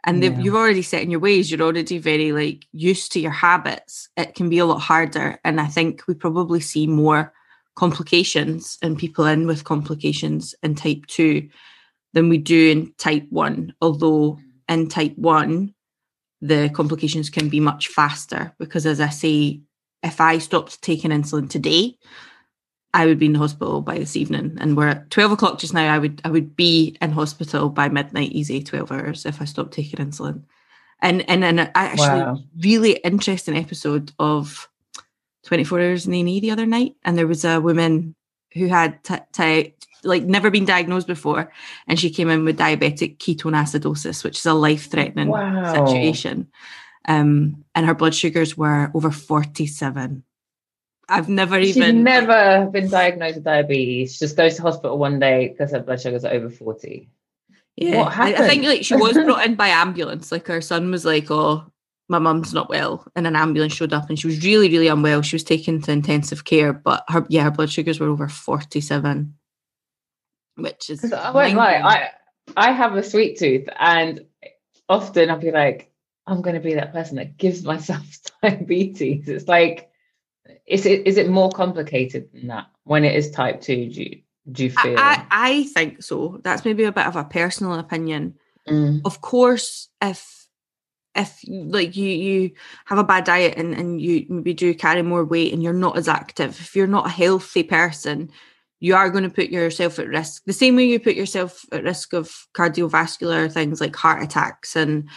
and 0.05 0.23
yeah. 0.23 0.37
you've 0.39 0.57
already 0.57 0.83
set 0.83 1.03
in 1.03 1.11
your 1.11 1.21
ways, 1.21 1.51
you're 1.51 1.63
already 1.63 1.99
very 1.99 2.33
like 2.33 2.67
used 2.73 3.13
to 3.13 3.21
your 3.21 3.31
habits, 3.31 4.09
it 4.17 4.35
can 4.35 4.49
be 4.49 4.59
a 4.59 4.67
lot 4.67 4.81
harder. 4.81 5.39
And 5.45 5.61
I 5.61 5.67
think 5.67 6.03
we 6.09 6.15
probably 6.15 6.61
see 6.61 6.89
more 6.89 7.33
complications 7.75 8.79
and 8.83 8.99
people 8.99 9.25
in 9.25 9.47
with 9.47 9.65
complications 9.65 10.55
in 10.63 10.75
type 10.75 11.07
2 11.07 11.49
than 12.13 12.29
we 12.29 12.39
do 12.39 12.71
in 12.71 12.93
type 12.99 13.27
1 13.31 13.75
although 13.81 14.39
in 14.69 14.89
type 14.89 15.17
1 15.17 15.75
the 16.41 16.69
complications 16.71 17.31
can 17.31 17.49
be 17.49 17.61
much 17.61 17.89
faster 17.89 18.53
because 18.59 18.85
as 18.87 19.01
i 19.01 19.09
say 19.09 19.61
if 20.03 20.21
i 20.21 20.39
stopped 20.39 20.83
taking 20.83 21.11
insulin 21.11 21.49
today 21.49 21.97
i 22.95 23.07
would 23.07 23.19
be 23.19 23.27
in 23.27 23.33
the 23.33 23.39
hospital 23.39 23.81
by 23.81 23.99
this 23.99 24.17
evening. 24.17 24.57
And 24.61 24.77
we're 24.77 24.89
at 24.89 25.11
12 25.11 25.33
o'clock 25.33 25.59
just 25.59 25.75
now. 25.75 25.93
I 25.93 25.99
would 25.99 26.21
i 26.25 26.31
would 26.31 26.55
be 26.57 26.97
in 27.01 27.11
hospital 27.11 27.69
by 27.69 27.89
midnight 27.89 28.33
easy 28.33 28.59
eh, 28.59 28.63
12 28.65 28.93
hours 28.93 29.27
if 29.27 29.41
i 29.41 29.45
stopped 29.45 29.73
taking 29.73 30.05
insulin. 30.05 30.43
And 31.01 31.29
and 31.29 31.45
an 31.45 31.59
actually 31.75 32.23
wow. 32.23 32.39
really 32.61 32.93
interesting 33.05 33.57
episode 33.57 34.13
of 34.19 34.69
24 35.45 35.81
hours 35.81 36.07
in 36.07 36.15
A&E 36.15 36.41
the 36.41 36.51
other 36.51 36.67
night, 36.67 36.95
and 37.05 37.17
there 37.17 37.27
was 37.27 37.45
a 37.45 37.61
woman 37.61 38.15
who 38.53 38.67
had 38.67 39.03
t- 39.03 39.15
t- 39.33 39.75
like 40.05 40.25
never 40.25 40.51
been 40.51 40.65
diagnosed 40.65 41.07
before, 41.07 41.53
and 41.87 41.99
she 41.99 42.11
came 42.11 42.29
in 42.29 42.45
with 42.45 42.59
diabetic 42.59 43.19
ketone 43.19 43.55
acidosis, 43.55 44.25
which 44.25 44.39
is 44.39 44.47
a 44.47 44.55
life-threatening 44.55 45.29
wow. 45.29 45.73
situation. 45.73 46.49
Um, 47.07 47.65
and 47.75 47.87
her 47.87 47.95
blood 47.95 48.15
sugars 48.15 48.57
were 48.57 48.91
over 48.95 49.11
47. 49.11 50.23
I've 51.09 51.29
never 51.29 51.61
She's 51.63 51.77
even 51.77 52.05
never 52.05 52.71
been 52.71 52.89
diagnosed 52.89 53.37
with 53.37 53.45
diabetes. 53.45 54.15
She 54.15 54.19
just 54.21 54.37
goes 54.37 54.57
to 54.57 54.63
hospital 54.63 54.99
one 54.99 55.19
day 55.19 55.49
because 55.49 55.73
her 55.73 55.81
blood 55.81 56.01
sugars 56.01 56.25
are 56.25 56.33
over 56.33 56.49
40. 56.49 57.09
Yeah, 57.77 57.99
what 57.99 58.13
happened? 58.13 58.37
I, 58.37 58.45
I 58.45 58.49
think 58.49 58.65
like 58.65 58.85
she 58.85 58.97
was 58.97 59.13
brought 59.25 59.45
in 59.47 59.55
by 59.55 59.69
ambulance. 59.69 60.31
Like 60.31 60.47
her 60.47 60.61
son 60.61 60.91
was 60.91 61.05
like, 61.05 61.31
"Oh, 61.31 61.65
my 62.13 62.19
mum's 62.19 62.55
not 62.55 62.69
well 62.69 63.05
and 63.17 63.27
an 63.27 63.35
ambulance 63.35 63.73
showed 63.73 63.93
up 63.93 64.09
and 64.09 64.19
she 64.19 64.29
was 64.29 64.45
really 64.45 64.69
really 64.69 64.89
unwell. 64.89 65.23
She 65.23 65.35
was 65.35 65.43
taken 65.43 65.81
to 65.83 65.93
intensive 65.93 66.45
care 66.45 66.73
but 66.73 67.05
her 67.09 67.27
yeah 67.29 67.43
her 67.43 67.51
blood 67.51 67.71
sugars 67.71 67.99
were 67.99 68.09
over 68.09 68.29
47 68.29 69.35
which 70.57 70.91
is 70.91 71.13
I 71.13 71.31
won't 71.31 71.55
lie 71.55 71.81
I 71.83 72.11
I 72.57 72.73
have 72.73 72.95
a 72.95 73.03
sweet 73.03 73.39
tooth 73.39 73.69
and 73.79 74.25
often 74.89 75.31
I'll 75.31 75.39
be 75.39 75.51
like 75.51 75.91
I'm 76.27 76.43
going 76.43 76.55
to 76.55 76.61
be 76.61 76.75
that 76.75 76.93
person 76.93 77.17
that 77.17 77.37
gives 77.37 77.65
myself 77.65 78.05
diabetes. 78.43 79.29
It's 79.29 79.49
like 79.49 79.91
is 80.67 80.87
it 80.87 81.07
is 81.07 81.17
it 81.17 81.29
more 81.29 81.51
complicated 81.51 82.29
than 82.33 82.49
that 82.49 82.67
when 82.85 83.05
it 83.05 83.17
is 83.17 83.31
type 83.31 83.61
2 83.61 83.89
do 83.89 84.03
you 84.03 84.23
do 84.51 84.65
you 84.65 84.71
feel? 84.71 84.99
I, 84.99 85.25
I 85.31 85.63
think 85.65 86.03
so. 86.03 86.41
That's 86.43 86.65
maybe 86.65 86.83
a 86.83 86.91
bit 86.91 87.07
of 87.07 87.15
a 87.15 87.25
personal 87.25 87.75
opinion. 87.75 88.35
Mm. 88.69 89.01
of 89.05 89.21
course 89.21 89.89
if 90.01 90.42
if 91.15 91.45
like 91.49 91.97
you 91.97 92.09
you 92.09 92.51
have 92.87 92.99
a 92.99 93.05
bad 93.05 93.25
diet 93.25 93.57
and, 93.57 93.75
and 93.75 94.01
you 94.01 94.25
maybe 94.29 94.55
do 94.55 94.75
carry 94.75 95.03
more 95.03 95.25
weight 95.25 95.53
and 95.53 95.63
you're 95.63 95.73
not 95.73 95.97
as 95.97 96.09
active 96.09 96.59
if 96.61 96.75
you're 96.75 96.87
not 96.87 97.07
a 97.07 97.11
healthy 97.11 97.63
person 97.63 98.31
you 98.81 98.95
are 98.95 99.11
going 99.11 99.25
to 99.25 99.31
put 99.31 99.51
yourself 99.51 99.99
at 99.99 100.09
risk 100.09 100.43
the 100.47 100.53
same 100.53 100.77
way 100.77 100.85
you 100.85 100.99
put 100.99 101.15
yourself 101.15 101.65
at 101.73 101.85
risk 101.85 102.13
of 102.13 102.47
cardiovascular 102.57 103.53
things 103.53 103.81
like 103.81 103.95
heart 103.95 104.23
attacks 104.23 104.75
and 104.75 105.09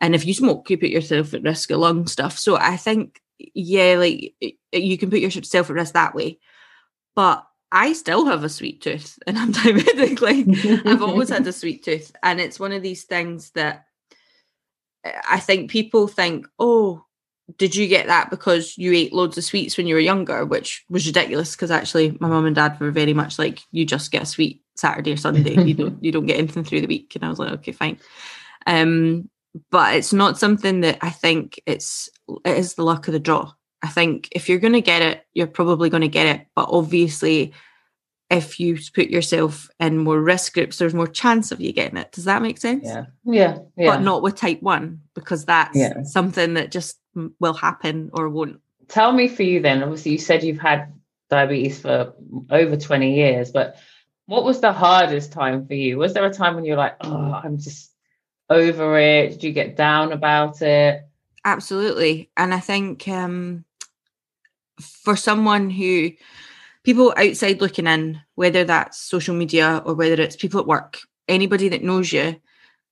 and 0.00 0.14
if 0.14 0.24
you 0.24 0.32
smoke 0.32 0.70
you 0.70 0.78
put 0.78 0.88
yourself 0.88 1.34
at 1.34 1.42
risk 1.42 1.70
of 1.70 1.80
lung 1.80 2.06
stuff 2.06 2.38
so 2.38 2.56
i 2.56 2.76
think 2.76 3.20
yeah 3.54 3.94
like 3.98 4.34
you 4.72 4.96
can 4.96 5.10
put 5.10 5.20
yourself 5.20 5.68
at 5.68 5.76
risk 5.76 5.92
that 5.92 6.14
way 6.14 6.38
but 7.14 7.46
I 7.74 7.94
still 7.94 8.26
have 8.26 8.44
a 8.44 8.50
sweet 8.50 8.82
tooth 8.82 9.18
and 9.26 9.38
I'm 9.38 9.52
diabetic. 9.52 10.20
Like 10.20 10.86
I've 10.86 11.02
always 11.02 11.30
had 11.30 11.46
a 11.46 11.52
sweet 11.52 11.82
tooth. 11.82 12.12
And 12.22 12.38
it's 12.38 12.60
one 12.60 12.72
of 12.72 12.82
these 12.82 13.04
things 13.04 13.50
that 13.52 13.86
I 15.04 15.40
think 15.40 15.70
people 15.70 16.06
think, 16.08 16.46
oh, 16.58 17.04
did 17.58 17.74
you 17.74 17.88
get 17.88 18.06
that 18.06 18.30
because 18.30 18.78
you 18.78 18.92
ate 18.92 19.12
loads 19.12 19.36
of 19.36 19.44
sweets 19.44 19.76
when 19.76 19.86
you 19.86 19.94
were 19.94 20.00
younger, 20.00 20.44
which 20.44 20.84
was 20.88 21.06
ridiculous 21.06 21.54
because 21.54 21.70
actually 21.70 22.16
my 22.20 22.28
mum 22.28 22.46
and 22.46 22.54
dad 22.54 22.78
were 22.80 22.90
very 22.90 23.12
much 23.12 23.38
like, 23.38 23.60
you 23.72 23.84
just 23.84 24.12
get 24.12 24.22
a 24.22 24.26
sweet 24.26 24.62
Saturday 24.76 25.12
or 25.12 25.16
Sunday. 25.16 25.62
you 25.62 25.74
don't 25.74 26.02
you 26.02 26.12
don't 26.12 26.26
get 26.26 26.38
anything 26.38 26.64
through 26.64 26.80
the 26.80 26.86
week. 26.86 27.14
And 27.14 27.24
I 27.24 27.28
was 27.28 27.38
like, 27.38 27.52
okay, 27.52 27.72
fine. 27.72 27.98
Um, 28.66 29.28
but 29.70 29.96
it's 29.96 30.12
not 30.12 30.38
something 30.38 30.80
that 30.80 30.98
I 31.02 31.10
think 31.10 31.60
it's 31.66 32.08
it 32.44 32.56
is 32.56 32.74
the 32.74 32.84
luck 32.84 33.08
of 33.08 33.12
the 33.12 33.20
draw. 33.20 33.52
I 33.82 33.88
think 33.88 34.28
if 34.32 34.48
you're 34.48 34.60
gonna 34.60 34.80
get 34.80 35.02
it, 35.02 35.26
you're 35.34 35.46
probably 35.46 35.90
gonna 35.90 36.08
get 36.08 36.26
it. 36.26 36.46
But 36.54 36.68
obviously 36.70 37.52
if 38.32 38.58
you 38.58 38.78
put 38.94 39.10
yourself 39.10 39.68
in 39.78 39.98
more 39.98 40.20
risk 40.20 40.54
groups, 40.54 40.78
there's 40.78 40.94
more 40.94 41.06
chance 41.06 41.52
of 41.52 41.60
you 41.60 41.72
getting 41.72 41.98
it. 41.98 42.10
Does 42.12 42.24
that 42.24 42.42
make 42.42 42.58
sense? 42.58 42.84
Yeah. 42.86 43.04
Yeah. 43.24 43.58
yeah. 43.76 43.90
But 43.90 44.02
not 44.02 44.22
with 44.22 44.36
type 44.36 44.62
one, 44.62 45.02
because 45.14 45.44
that's 45.44 45.76
yeah. 45.76 46.02
something 46.04 46.54
that 46.54 46.70
just 46.70 46.98
will 47.38 47.52
happen 47.52 48.10
or 48.14 48.28
won't. 48.28 48.60
Tell 48.88 49.12
me 49.12 49.28
for 49.28 49.42
you 49.42 49.60
then, 49.60 49.82
obviously, 49.82 50.12
you 50.12 50.18
said 50.18 50.42
you've 50.42 50.58
had 50.58 50.92
diabetes 51.28 51.78
for 51.78 52.14
over 52.50 52.76
20 52.76 53.14
years, 53.14 53.50
but 53.50 53.76
what 54.26 54.44
was 54.44 54.60
the 54.60 54.72
hardest 54.72 55.32
time 55.32 55.66
for 55.66 55.74
you? 55.74 55.98
Was 55.98 56.14
there 56.14 56.24
a 56.24 56.32
time 56.32 56.54
when 56.54 56.64
you're 56.64 56.76
like, 56.76 56.96
oh, 57.02 57.40
I'm 57.44 57.58
just 57.58 57.92
over 58.48 58.98
it? 58.98 59.30
Did 59.30 59.44
you 59.44 59.52
get 59.52 59.76
down 59.76 60.12
about 60.12 60.62
it? 60.62 61.02
Absolutely. 61.44 62.30
And 62.36 62.54
I 62.54 62.60
think 62.60 63.06
um, 63.08 63.64
for 64.80 65.16
someone 65.16 65.68
who, 65.70 66.12
people 66.84 67.14
outside 67.16 67.60
looking 67.60 67.86
in, 67.86 68.20
whether 68.34 68.64
that's 68.64 68.98
social 68.98 69.34
media 69.34 69.82
or 69.84 69.94
whether 69.94 70.20
it's 70.20 70.36
people 70.36 70.60
at 70.60 70.66
work, 70.66 70.98
anybody 71.28 71.68
that 71.68 71.82
knows 71.84 72.12
you, 72.12 72.36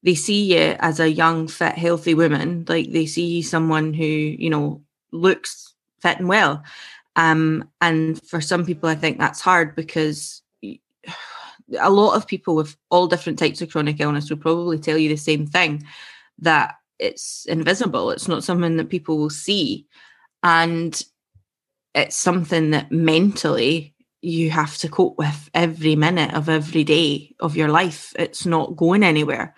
they 0.02 0.14
see 0.14 0.54
you 0.54 0.76
as 0.80 1.00
a 1.00 1.10
young, 1.10 1.48
fit, 1.48 1.74
healthy 1.74 2.14
woman. 2.14 2.64
Like 2.68 2.92
they 2.92 3.06
see 3.06 3.42
someone 3.42 3.92
who, 3.92 4.04
you 4.04 4.48
know, 4.48 4.82
looks 5.12 5.74
fit 6.00 6.18
and 6.18 6.28
well. 6.28 6.62
Um, 7.16 7.68
and 7.80 8.22
for 8.26 8.40
some 8.40 8.64
people, 8.64 8.88
I 8.88 8.94
think 8.94 9.18
that's 9.18 9.40
hard 9.40 9.74
because 9.74 10.42
a 11.80 11.90
lot 11.90 12.16
of 12.16 12.26
people 12.26 12.54
with 12.54 12.76
all 12.90 13.06
different 13.06 13.38
types 13.38 13.60
of 13.60 13.70
chronic 13.70 14.00
illness 14.00 14.30
will 14.30 14.38
probably 14.38 14.78
tell 14.78 14.96
you 14.96 15.08
the 15.08 15.16
same 15.16 15.46
thing 15.46 15.84
that 16.38 16.76
it's 16.98 17.46
invisible. 17.46 18.10
It's 18.10 18.28
not 18.28 18.44
something 18.44 18.76
that 18.76 18.88
people 18.88 19.18
will 19.18 19.30
see. 19.30 19.86
And 20.42 21.00
it's 21.94 22.16
something 22.16 22.70
that 22.70 22.92
mentally 22.92 23.94
you 24.22 24.50
have 24.50 24.76
to 24.78 24.88
cope 24.88 25.16
with 25.18 25.50
every 25.54 25.96
minute 25.96 26.34
of 26.34 26.48
every 26.48 26.84
day 26.84 27.34
of 27.40 27.56
your 27.56 27.68
life. 27.68 28.12
It's 28.18 28.44
not 28.44 28.76
going 28.76 29.02
anywhere. 29.02 29.54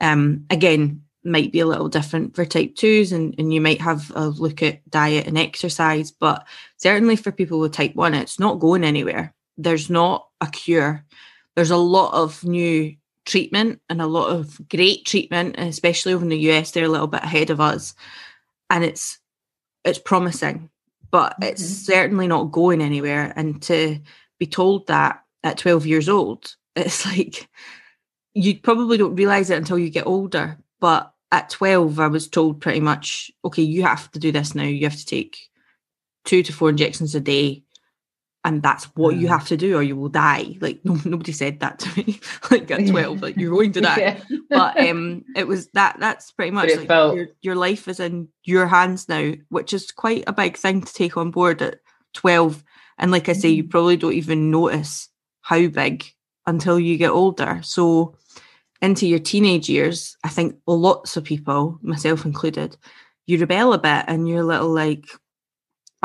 Um, 0.00 0.46
again, 0.50 1.02
might 1.24 1.50
be 1.50 1.60
a 1.60 1.66
little 1.66 1.88
different 1.88 2.36
for 2.36 2.44
type 2.44 2.76
twos, 2.76 3.10
and, 3.12 3.34
and 3.38 3.52
you 3.52 3.60
might 3.60 3.80
have 3.80 4.12
a 4.14 4.28
look 4.28 4.62
at 4.62 4.88
diet 4.88 5.26
and 5.26 5.36
exercise, 5.36 6.12
but 6.12 6.46
certainly 6.76 7.16
for 7.16 7.32
people 7.32 7.58
with 7.58 7.72
type 7.72 7.96
one, 7.96 8.14
it's 8.14 8.38
not 8.38 8.60
going 8.60 8.84
anywhere. 8.84 9.34
There's 9.58 9.90
not 9.90 10.28
a 10.40 10.46
cure. 10.46 11.04
There's 11.56 11.70
a 11.70 11.76
lot 11.76 12.14
of 12.14 12.44
new 12.44 12.94
treatment 13.24 13.80
and 13.90 14.00
a 14.00 14.06
lot 14.06 14.30
of 14.30 14.60
great 14.68 15.04
treatment, 15.04 15.56
especially 15.58 16.12
over 16.12 16.22
in 16.22 16.28
the 16.28 16.50
US, 16.52 16.70
they're 16.70 16.84
a 16.84 16.88
little 16.88 17.08
bit 17.08 17.24
ahead 17.24 17.50
of 17.50 17.60
us. 17.60 17.94
And 18.70 18.84
it's 18.84 19.18
it's 19.84 19.98
promising 19.98 20.70
but 21.10 21.32
mm-hmm. 21.32 21.44
it's 21.44 21.64
certainly 21.64 22.26
not 22.26 22.52
going 22.52 22.80
anywhere. 22.80 23.32
And 23.36 23.60
to 23.62 23.98
be 24.38 24.46
told 24.46 24.86
that 24.86 25.22
at 25.42 25.58
12 25.58 25.86
years 25.86 26.08
old, 26.08 26.54
it's 26.76 27.06
like 27.06 27.48
you 28.34 28.58
probably 28.60 28.98
don't 28.98 29.16
realize 29.16 29.50
it 29.50 29.58
until 29.58 29.78
you 29.78 29.90
get 29.90 30.06
older. 30.06 30.58
But 30.80 31.12
at 31.32 31.50
12, 31.50 31.98
I 31.98 32.08
was 32.08 32.28
told 32.28 32.60
pretty 32.60 32.80
much, 32.80 33.30
okay, 33.44 33.62
you 33.62 33.82
have 33.82 34.10
to 34.12 34.18
do 34.18 34.30
this 34.30 34.54
now. 34.54 34.64
You 34.64 34.84
have 34.84 34.96
to 34.96 35.06
take 35.06 35.38
two 36.24 36.42
to 36.42 36.52
four 36.52 36.68
injections 36.68 37.14
a 37.14 37.20
day 37.20 37.62
and 38.46 38.62
that's 38.62 38.84
what 38.94 39.16
you 39.16 39.26
mm. 39.26 39.30
have 39.30 39.46
to 39.48 39.56
do 39.56 39.76
or 39.76 39.82
you 39.82 39.96
will 39.96 40.08
die 40.08 40.56
like 40.60 40.80
no, 40.84 40.96
nobody 41.04 41.32
said 41.32 41.58
that 41.60 41.80
to 41.80 41.96
me 41.98 42.20
like 42.50 42.70
at 42.70 42.86
12 42.86 43.20
like 43.20 43.36
you're 43.36 43.50
going 43.50 43.72
to 43.72 43.80
die 43.80 43.96
yeah. 43.98 44.20
but 44.48 44.80
um 44.80 45.24
it 45.34 45.48
was 45.48 45.66
that 45.74 45.96
that's 45.98 46.30
pretty 46.30 46.52
much 46.52 46.70
like 46.74 46.86
felt... 46.86 47.16
your, 47.16 47.26
your 47.42 47.54
life 47.56 47.88
is 47.88 47.98
in 47.98 48.28
your 48.44 48.68
hands 48.68 49.08
now 49.08 49.32
which 49.48 49.72
is 49.74 49.90
quite 49.90 50.24
a 50.28 50.32
big 50.32 50.56
thing 50.56 50.80
to 50.80 50.94
take 50.94 51.16
on 51.16 51.32
board 51.32 51.60
at 51.60 51.80
12 52.14 52.62
and 52.98 53.10
like 53.10 53.28
i 53.28 53.32
say 53.32 53.48
you 53.48 53.64
mm. 53.64 53.70
probably 53.70 53.96
don't 53.96 54.14
even 54.14 54.50
notice 54.50 55.08
how 55.40 55.66
big 55.66 56.04
until 56.46 56.78
you 56.78 56.96
get 56.96 57.10
older 57.10 57.60
so 57.64 58.14
into 58.80 59.08
your 59.08 59.18
teenage 59.18 59.68
years 59.68 60.16
i 60.22 60.28
think 60.28 60.56
lots 60.68 61.16
of 61.16 61.24
people 61.24 61.80
myself 61.82 62.24
included 62.24 62.76
you 63.26 63.38
rebel 63.38 63.72
a 63.72 63.78
bit 63.78 64.04
and 64.06 64.28
you're 64.28 64.42
a 64.42 64.46
little 64.46 64.72
like 64.72 65.04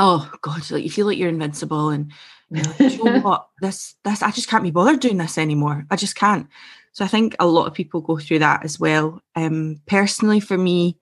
oh 0.02 0.30
god 0.42 0.70
like 0.72 0.84
you 0.84 0.90
feel 0.90 1.06
like 1.06 1.18
you're 1.18 1.30
invincible 1.30 1.90
and 1.90 2.12
you 2.50 2.62
know, 2.62 2.74
you 2.80 3.04
know 3.04 3.20
what 3.22 3.48
this 3.62 3.96
this 4.04 4.22
i 4.22 4.32
just 4.32 4.50
can't 4.50 4.64
be 4.64 4.72
bothered 4.72 5.00
doing 5.00 5.18
this 5.18 5.38
anymore 5.38 5.86
i 5.90 5.96
just 5.96 6.16
can't 6.16 6.48
so 6.92 7.06
i 7.06 7.08
think 7.08 7.36
a 7.40 7.48
lot 7.48 7.68
of 7.68 7.74
people 7.74 8.02
go 8.02 8.18
through 8.18 8.40
that 8.40 8.66
as 8.66 8.80
well 8.80 9.22
um 9.36 9.80
personally 9.86 10.40
for 10.40 10.58
me 10.58 10.98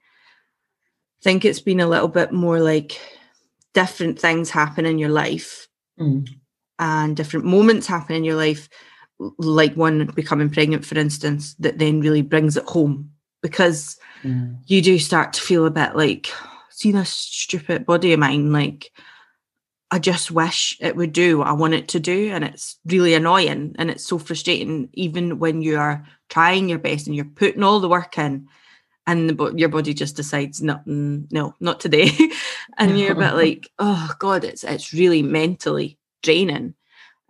i 1.19 1.23
think 1.23 1.43
it's 1.43 1.61
been 1.61 1.79
a 1.79 1.87
little 1.87 2.07
bit 2.07 2.31
more 2.31 2.59
like 2.59 2.99
different 3.73 4.19
things 4.19 4.49
happen 4.49 4.85
in 4.85 4.97
your 4.97 5.09
life 5.09 5.67
mm. 5.99 6.27
and 6.79 7.15
different 7.15 7.45
moments 7.45 7.87
happen 7.87 8.15
in 8.15 8.23
your 8.23 8.35
life, 8.35 8.69
like 9.37 9.73
one 9.75 10.05
becoming 10.15 10.49
pregnant, 10.49 10.85
for 10.85 10.97
instance, 10.97 11.55
that 11.55 11.77
then 11.77 11.99
really 11.99 12.21
brings 12.21 12.57
it 12.57 12.65
home 12.65 13.11
because 13.41 13.97
mm. 14.23 14.57
you 14.67 14.81
do 14.81 14.97
start 14.97 15.33
to 15.33 15.41
feel 15.41 15.65
a 15.65 15.71
bit 15.71 15.95
like, 15.95 16.31
see 16.79 16.91
this 16.91 17.09
stupid 17.09 17.85
body 17.85 18.13
of 18.13 18.19
mine, 18.19 18.53
like 18.53 18.91
I 19.91 19.99
just 19.99 20.31
wish 20.31 20.77
it 20.79 20.95
would 20.95 21.13
do 21.13 21.39
what 21.39 21.47
I 21.47 21.51
want 21.51 21.73
it 21.73 21.89
to 21.89 21.99
do. 21.99 22.31
And 22.31 22.43
it's 22.43 22.77
really 22.85 23.13
annoying 23.13 23.75
and 23.77 23.89
it's 23.89 24.05
so 24.05 24.17
frustrating, 24.17 24.89
even 24.93 25.39
when 25.39 25.61
you 25.61 25.77
are 25.77 26.05
trying 26.29 26.69
your 26.69 26.79
best 26.79 27.07
and 27.07 27.15
you're 27.15 27.25
putting 27.25 27.63
all 27.63 27.79
the 27.79 27.89
work 27.89 28.17
in 28.17 28.47
and 29.07 29.29
the, 29.29 29.53
your 29.55 29.69
body 29.69 29.93
just 29.93 30.15
decides, 30.15 30.61
no, 30.61 30.79
no, 30.85 31.55
not 31.59 31.79
today. 31.79 32.11
and 32.77 32.99
you're 32.99 33.13
a 33.13 33.15
bit 33.15 33.33
like, 33.33 33.69
oh 33.79 34.13
God, 34.19 34.43
it's, 34.43 34.63
it's 34.63 34.93
really 34.93 35.23
mentally 35.23 35.97
draining. 36.21 36.75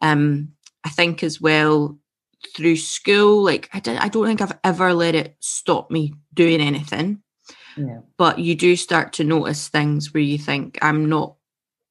Um, 0.02 0.54
I 0.84 0.89
think 0.89 1.24
as 1.24 1.41
well 1.41 1.97
through 2.56 2.76
school, 2.76 3.43
like 3.43 3.70
I, 3.74 3.80
did, 3.80 3.97
I 3.97 4.10
don't 4.10 4.26
think 4.26 4.41
I've 4.41 4.58
ever 4.64 4.93
let 4.93 5.16
it 5.16 5.36
stop 5.39 5.89
me 5.89 6.14
doing 6.34 6.62
anything. 6.62 7.24
Yeah. 7.80 7.99
But 8.17 8.39
you 8.39 8.55
do 8.55 8.75
start 8.75 9.13
to 9.13 9.23
notice 9.23 9.67
things 9.67 10.13
where 10.13 10.23
you 10.23 10.38
think 10.38 10.77
I'm 10.82 11.07
not 11.07 11.36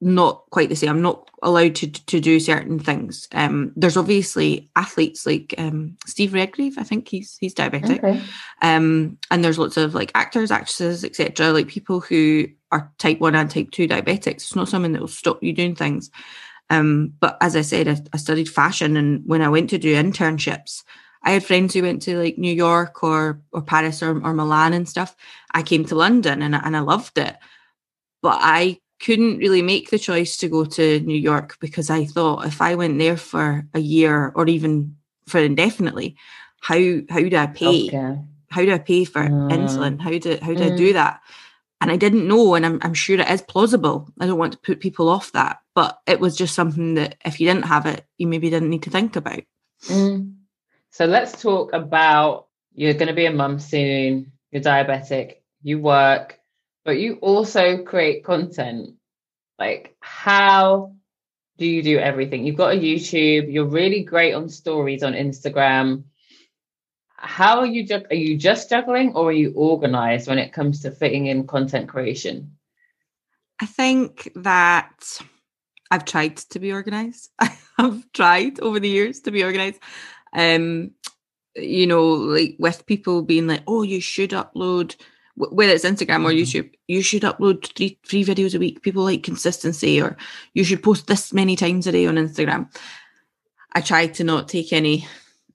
not 0.01 0.45
quite 0.51 0.69
the 0.69 0.77
same. 0.77 0.91
I'm 0.91 1.03
not 1.03 1.29
allowed 1.43 1.75
to 1.77 1.91
to 1.91 2.21
do 2.21 2.39
certain 2.39 2.79
things. 2.79 3.29
Um, 3.33 3.73
there's 3.75 3.97
obviously 3.97 4.71
athletes 4.77 5.27
like 5.27 5.55
um, 5.59 5.97
Steve 6.07 6.35
Redgrave. 6.35 6.79
I 6.79 6.85
think 6.85 7.09
he's 7.09 7.37
he's 7.41 7.55
diabetic. 7.55 7.99
Okay. 7.99 8.23
Um, 8.63 9.19
and 9.31 9.45
there's 9.45 9.59
lots 9.59 9.77
of 9.77 9.95
like 9.95 10.13
actors, 10.15 10.51
actresses, 10.51 11.05
etc. 11.05 11.51
Like 11.51 11.69
people 11.69 12.01
who 12.01 12.47
are 12.71 12.93
type 12.99 13.19
one 13.19 13.35
and 13.35 13.51
type 13.51 13.71
two 13.71 13.89
diabetics. 13.89 14.27
It's 14.27 14.57
not 14.57 14.69
something 14.69 14.93
that 14.93 15.01
will 15.01 15.09
stop 15.09 15.43
you 15.43 15.53
doing 15.53 15.75
things. 15.75 16.11
Um, 16.71 17.15
but 17.19 17.39
as 17.41 17.57
I 17.57 17.63
said, 17.63 17.89
I, 17.89 17.97
I 18.13 18.19
studied 18.19 18.49
fashion, 18.49 18.97
and 18.97 19.23
when 19.27 19.43
I 19.43 19.49
went 19.49 19.71
to 19.71 19.79
do 19.79 19.95
internships, 19.95 20.85
I 21.23 21.33
had 21.33 21.45
friends 21.45 21.75
who 21.75 21.83
went 21.83 22.03
to 22.03 22.17
like 22.17 22.39
New 22.39 22.53
York 22.53 23.03
or 23.03 23.41
or 23.53 23.63
Paris 23.63 24.03
or, 24.03 24.11
or 24.25 24.35
Milan 24.35 24.73
and 24.73 24.89
stuff. 24.89 25.17
I 25.53 25.63
came 25.63 25.85
to 25.87 25.95
London 25.95 26.43
and 26.43 26.55
and 26.55 26.77
I 26.77 26.81
loved 26.81 27.19
it, 27.19 27.37
but 28.23 28.39
I 28.41 28.81
couldn't 29.01 29.39
really 29.39 29.63
make 29.63 29.91
the 29.91 29.99
choice 29.99 30.37
to 30.39 30.49
go 30.49 30.65
to 30.65 31.01
New 31.01 31.19
York 31.19 31.57
because 31.61 31.91
I 31.91 32.05
thought 32.05 32.47
if 32.47 32.61
I 32.61 32.75
went 32.75 32.99
there 32.99 33.17
for 33.17 33.67
a 33.75 33.79
year 33.79 34.33
or 34.35 34.49
even 34.49 34.97
for 35.27 35.39
indefinitely, 35.39 36.17
how 36.61 36.79
how 37.09 37.21
do 37.21 37.37
I 37.37 37.47
pay? 37.47 37.89
Okay. 37.89 38.21
How 38.51 38.63
do 38.63 38.73
I 38.73 38.79
pay 38.79 39.05
for 39.05 39.23
mm. 39.23 39.51
insulin? 39.53 40.01
How 40.01 40.11
do 40.11 40.39
how 40.41 40.55
do 40.55 40.65
mm. 40.65 40.73
I 40.73 40.77
do 40.77 40.93
that? 40.95 41.21
And 41.81 41.93
I 41.93 41.97
didn't 41.97 42.27
know, 42.27 42.55
and 42.55 42.67
I'm 42.67 42.79
I'm 42.83 42.95
sure 42.95 43.21
it 43.21 43.31
is 43.31 43.43
plausible. 43.43 44.09
I 44.19 44.27
don't 44.27 44.39
want 44.39 44.53
to 44.53 44.59
put 44.59 44.81
people 44.81 45.09
off 45.09 45.33
that, 45.33 45.59
but 45.75 46.01
it 46.07 46.19
was 46.19 46.37
just 46.37 46.55
something 46.55 46.95
that 46.95 47.17
if 47.25 47.39
you 47.39 47.47
didn't 47.47 47.67
have 47.67 47.87
it, 47.87 48.05
you 48.17 48.27
maybe 48.27 48.51
didn't 48.51 48.71
need 48.71 48.83
to 48.85 48.91
think 48.91 49.15
about. 49.15 49.43
Mm. 49.85 50.38
So 50.91 51.07
let's 51.07 51.41
talk 51.41 51.73
about 51.73 52.47
you're 52.75 52.95
going 52.95 53.09
to 53.09 53.15
be 53.15 53.27
a 53.27 53.33
mum 53.33 53.59
soon. 53.59 54.33
You're 54.51 54.63
diabetic. 54.63 55.37
You 55.63 55.81
work 55.81 56.39
but 56.89 56.99
you 56.99 57.17
also 57.17 57.83
create 57.85 58.25
content. 58.25 58.95
Like, 59.59 59.95
how 60.01 60.95
do 61.59 61.67
you 61.67 61.83
do 61.83 61.99
everything? 61.99 62.47
You've 62.47 62.57
got 62.57 62.73
a 62.73 62.79
YouTube, 62.79 63.53
you're 63.53 63.67
really 63.67 64.03
great 64.05 64.33
on 64.33 64.49
stories 64.49 65.03
on 65.03 65.13
Instagram. 65.13 66.05
How 67.11 67.59
are 67.59 67.67
you 67.67 67.85
ju- 67.85 68.07
are 68.09 68.17
you 68.17 68.39
just 68.39 68.71
juggling 68.71 69.13
or 69.13 69.29
are 69.29 69.33
you 69.33 69.53
organized 69.55 70.29
when 70.29 70.39
it 70.39 70.55
comes 70.55 70.81
to 70.81 70.91
fitting 70.91 71.27
in 71.27 71.47
content 71.47 71.91
creation? 71.91 72.57
I 73.61 73.67
think 73.67 74.33
that 74.37 75.21
I've 75.91 76.07
tried 76.07 76.39
to 76.39 76.59
be 76.59 76.73
organized. 76.73 77.29
I've 77.79 78.11
tried 78.13 78.61
over 78.61 78.81
the 78.81 78.89
years 78.89 79.21
to 79.21 79.31
be 79.31 79.45
organized. 79.45 79.81
Um, 80.33 80.93
you 81.55 81.87
know, 81.87 82.05
like 82.07 82.57
with 82.59 82.87
people 82.87 83.23
being 83.23 83.47
like, 83.47 83.63
oh, 83.67 83.83
you 83.83 84.01
should 84.01 84.31
upload 84.31 84.95
whether 85.39 85.73
it's 85.73 85.85
Instagram 85.85 86.25
or 86.25 86.31
mm-hmm. 86.31 86.43
YouTube, 86.43 86.71
you 86.89 87.03
should 87.03 87.23
upload 87.23 87.73
three 87.77 87.99
three 88.07 88.25
videos 88.25 88.55
a 88.55 88.59
week. 88.59 88.83
People 88.83 89.05
like 89.05 89.23
consistency, 89.23 90.01
or 90.01 90.17
you 90.55 90.65
should 90.65 90.83
post 90.83 91.07
this 91.07 91.33
many 91.33 91.57
times 91.57 91.87
a 91.87 91.93
day 91.93 92.07
on 92.07 92.17
Instagram. 92.17 92.69
I 93.73 93.81
try 93.81 94.07
to 94.09 94.25
not 94.25 94.49
take 94.49 94.73
any 94.73 95.07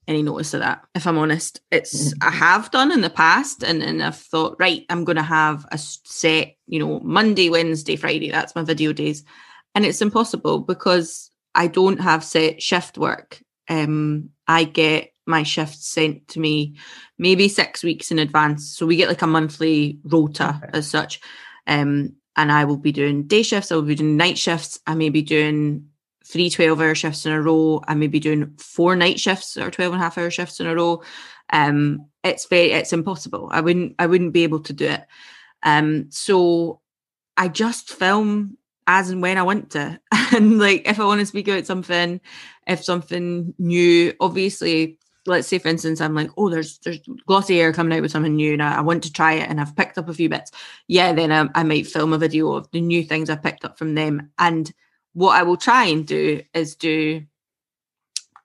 any 0.07 0.23
notice 0.23 0.53
of 0.53 0.61
that. 0.61 0.85
If 0.95 1.07
I'm 1.07 1.17
honest, 1.17 1.61
it's 1.71 2.13
mm-hmm. 2.13 2.27
I 2.27 2.31
have 2.31 2.71
done 2.71 2.91
in 2.91 3.01
the 3.01 3.09
past, 3.09 3.63
and 3.63 3.83
and 3.83 4.01
I've 4.01 4.17
thought, 4.17 4.55
right, 4.59 4.85
I'm 4.89 5.03
going 5.03 5.17
to 5.17 5.23
have 5.23 5.65
a 5.71 5.77
set, 5.77 6.55
you 6.67 6.79
know, 6.79 6.99
Monday, 7.01 7.49
Wednesday, 7.49 7.95
Friday. 7.95 8.31
That's 8.31 8.55
my 8.55 8.63
video 8.63 8.93
days, 8.93 9.23
and 9.75 9.85
it's 9.85 10.01
impossible 10.01 10.59
because 10.59 11.29
I 11.55 11.67
don't 11.67 11.99
have 11.99 12.23
set 12.23 12.61
shift 12.61 12.97
work. 12.97 13.42
Um, 13.69 14.29
I 14.47 14.65
get 14.65 15.13
my 15.25 15.43
shifts 15.43 15.87
sent 15.87 16.27
to 16.29 16.39
me 16.39 16.75
maybe 17.17 17.47
six 17.47 17.83
weeks 17.83 18.11
in 18.11 18.19
advance. 18.19 18.75
So 18.75 18.85
we 18.85 18.97
get 18.97 19.09
like 19.09 19.21
a 19.21 19.27
monthly 19.27 19.99
rota 20.03 20.59
okay. 20.61 20.77
as 20.77 20.89
such. 20.89 21.21
Um, 21.67 22.15
and 22.35 22.51
I 22.51 22.65
will 22.65 22.77
be 22.77 22.91
doing 22.91 23.23
day 23.23 23.43
shifts, 23.43 23.71
I 23.71 23.75
will 23.75 23.83
be 23.83 23.95
doing 23.95 24.17
night 24.17 24.37
shifts, 24.37 24.79
I 24.87 24.95
may 24.95 25.09
be 25.09 25.21
doing 25.21 25.87
three 26.25 26.49
12 26.49 26.81
hour 26.81 26.95
shifts 26.95 27.25
in 27.25 27.31
a 27.31 27.41
row, 27.41 27.81
I 27.87 27.93
may 27.93 28.07
be 28.07 28.19
doing 28.19 28.55
four 28.57 28.95
night 28.95 29.19
shifts 29.19 29.55
or 29.55 29.69
12 29.69 29.93
and 29.93 30.01
a 30.01 30.03
half 30.03 30.17
hour 30.17 30.31
shifts 30.31 30.59
in 30.59 30.67
a 30.67 30.75
row. 30.75 31.03
Um, 31.51 32.07
it's 32.23 32.47
very 32.47 32.71
it's 32.71 32.93
impossible. 32.93 33.49
I 33.51 33.61
wouldn't 33.61 33.95
I 33.99 34.07
wouldn't 34.07 34.33
be 34.33 34.43
able 34.43 34.61
to 34.61 34.73
do 34.73 34.87
it. 34.87 35.05
Um, 35.61 36.07
so 36.09 36.81
I 37.37 37.47
just 37.49 37.93
film 37.93 38.57
as 38.87 39.09
and 39.09 39.21
when 39.21 39.37
I 39.37 39.43
want 39.43 39.71
to. 39.71 39.99
And 40.33 40.57
like 40.57 40.87
if 40.87 40.99
I 40.99 41.05
want 41.05 41.19
to 41.19 41.27
speak 41.27 41.47
about 41.47 41.67
something, 41.67 42.19
if 42.65 42.83
something 42.83 43.53
new, 43.59 44.13
obviously 44.19 44.97
let's 45.25 45.47
say 45.47 45.57
for 45.57 45.69
instance 45.69 46.01
i'm 46.01 46.13
like 46.13 46.29
oh 46.37 46.49
there's 46.49 46.79
there's 46.79 46.99
glossier 47.25 47.71
coming 47.71 47.95
out 47.95 48.01
with 48.01 48.11
something 48.11 48.35
new 48.35 48.53
and 48.53 48.63
I, 48.63 48.77
I, 48.77 48.81
want 48.81 49.03
to 49.03 49.11
try 49.11 49.33
it 49.33 49.49
and 49.49 49.61
i've 49.61 49.75
picked 49.75 49.97
up 49.97 50.09
a 50.09 50.13
few 50.13 50.29
bits. 50.29 50.51
Yeah 50.87 51.13
then 51.13 51.31
I, 51.31 51.47
I 51.55 51.63
might 51.63 51.87
film 51.87 52.13
a 52.13 52.17
video 52.17 52.51
of 52.53 52.69
the 52.71 52.81
new 52.81 53.03
things 53.03 53.29
i've 53.29 53.43
picked 53.43 53.65
up 53.65 53.77
from 53.77 53.95
them. 53.95 54.31
And 54.37 54.71
what 55.13 55.35
i 55.35 55.43
will 55.43 55.57
try 55.57 55.85
and 55.85 56.05
do 56.05 56.41
is 56.53 56.75
do 56.75 57.23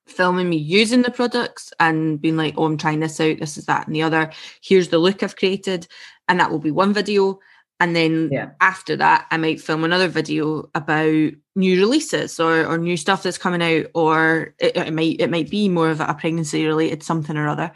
filming 0.07 0.49
me 0.49 0.57
using 0.57 1.03
the 1.03 1.11
products 1.11 1.73
and 1.81 2.21
being 2.21 2.37
like 2.37 2.55
oh 2.57 2.65
i'm 2.65 2.79
trying 2.79 3.01
this 3.01 3.21
out 3.21 3.39
this 3.39 3.59
is 3.59 3.67
that 3.67 3.87
and 3.87 3.97
the 3.97 4.03
other. 4.03 4.31
Here's 4.63 4.89
the 4.89 4.99
look 4.99 5.23
i've 5.23 5.37
created. 5.37 5.87
And 6.29 6.39
that 6.39 6.51
will 6.51 6.59
be 6.59 6.71
one 6.71 6.93
video 6.93 7.41
and 7.81 7.95
then 7.95 8.29
yeah. 8.33 8.51
after 8.61 8.97
that 8.97 9.27
i 9.31 9.37
might 9.37 9.61
film 9.61 9.85
another 9.85 10.09
video 10.09 10.69
about 10.75 11.33
new 11.57 11.81
releases 11.81 12.39
or, 12.39 12.65
or 12.67 12.79
new 12.79 12.97
stuff 12.97 13.23
that's 13.23 13.39
coming 13.39 13.63
out 13.63 13.87
or 13.95 14.55
it, 14.59 14.77
it 14.77 14.93
might 14.93 15.17
it 15.19 15.31
might 15.31 15.51
be 15.51 15.69
more 15.69 15.91
of 15.91 16.01
a 16.01 16.15
pregnancy 16.15 16.67
related 16.67 17.03
something 17.03 17.37
or 17.37 17.49
other 17.49 17.71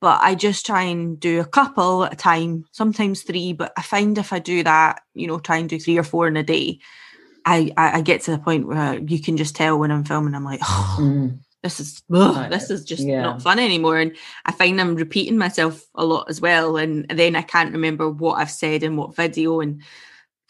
but 0.00 0.20
i 0.22 0.34
just 0.34 0.64
try 0.64 0.82
and 0.82 1.20
do 1.20 1.40
a 1.40 1.44
couple 1.44 2.04
at 2.04 2.12
a 2.12 2.16
time 2.16 2.64
sometimes 2.72 3.22
three 3.22 3.52
but 3.52 3.72
i 3.76 3.82
find 3.82 4.18
if 4.18 4.32
i 4.32 4.38
do 4.38 4.62
that 4.62 5.02
you 5.14 5.26
know 5.26 5.38
try 5.38 5.56
and 5.56 5.68
do 5.68 5.78
three 5.78 5.98
or 5.98 6.04
four 6.04 6.26
in 6.26 6.36
a 6.36 6.42
day 6.42 6.78
i 7.44 7.72
i, 7.76 7.98
I 7.98 8.00
get 8.00 8.22
to 8.22 8.30
the 8.30 8.38
point 8.38 8.66
where 8.66 8.98
you 8.98 9.20
can 9.20 9.36
just 9.36 9.56
tell 9.56 9.78
when 9.78 9.90
i'm 9.90 10.04
filming 10.04 10.34
i'm 10.34 10.44
like 10.44 10.60
oh, 10.62 10.98
mm 11.00 11.38
this 11.62 11.80
is 11.80 12.02
ugh, 12.12 12.50
this 12.50 12.70
is 12.70 12.84
just 12.84 13.02
yeah. 13.02 13.22
not 13.22 13.42
fun 13.42 13.58
anymore. 13.58 13.98
And 13.98 14.16
i 14.46 14.52
find 14.52 14.80
i'm 14.80 14.94
repeating 14.94 15.38
myself 15.38 15.84
a 15.94 16.04
lot 16.04 16.28
as 16.28 16.40
well. 16.40 16.76
And 16.76 17.06
then 17.08 17.36
i 17.36 17.42
can't 17.42 17.72
remember 17.72 18.08
what 18.08 18.34
i've 18.34 18.50
said 18.50 18.82
in 18.82 18.96
what 18.96 19.14
video. 19.14 19.60
And 19.60 19.82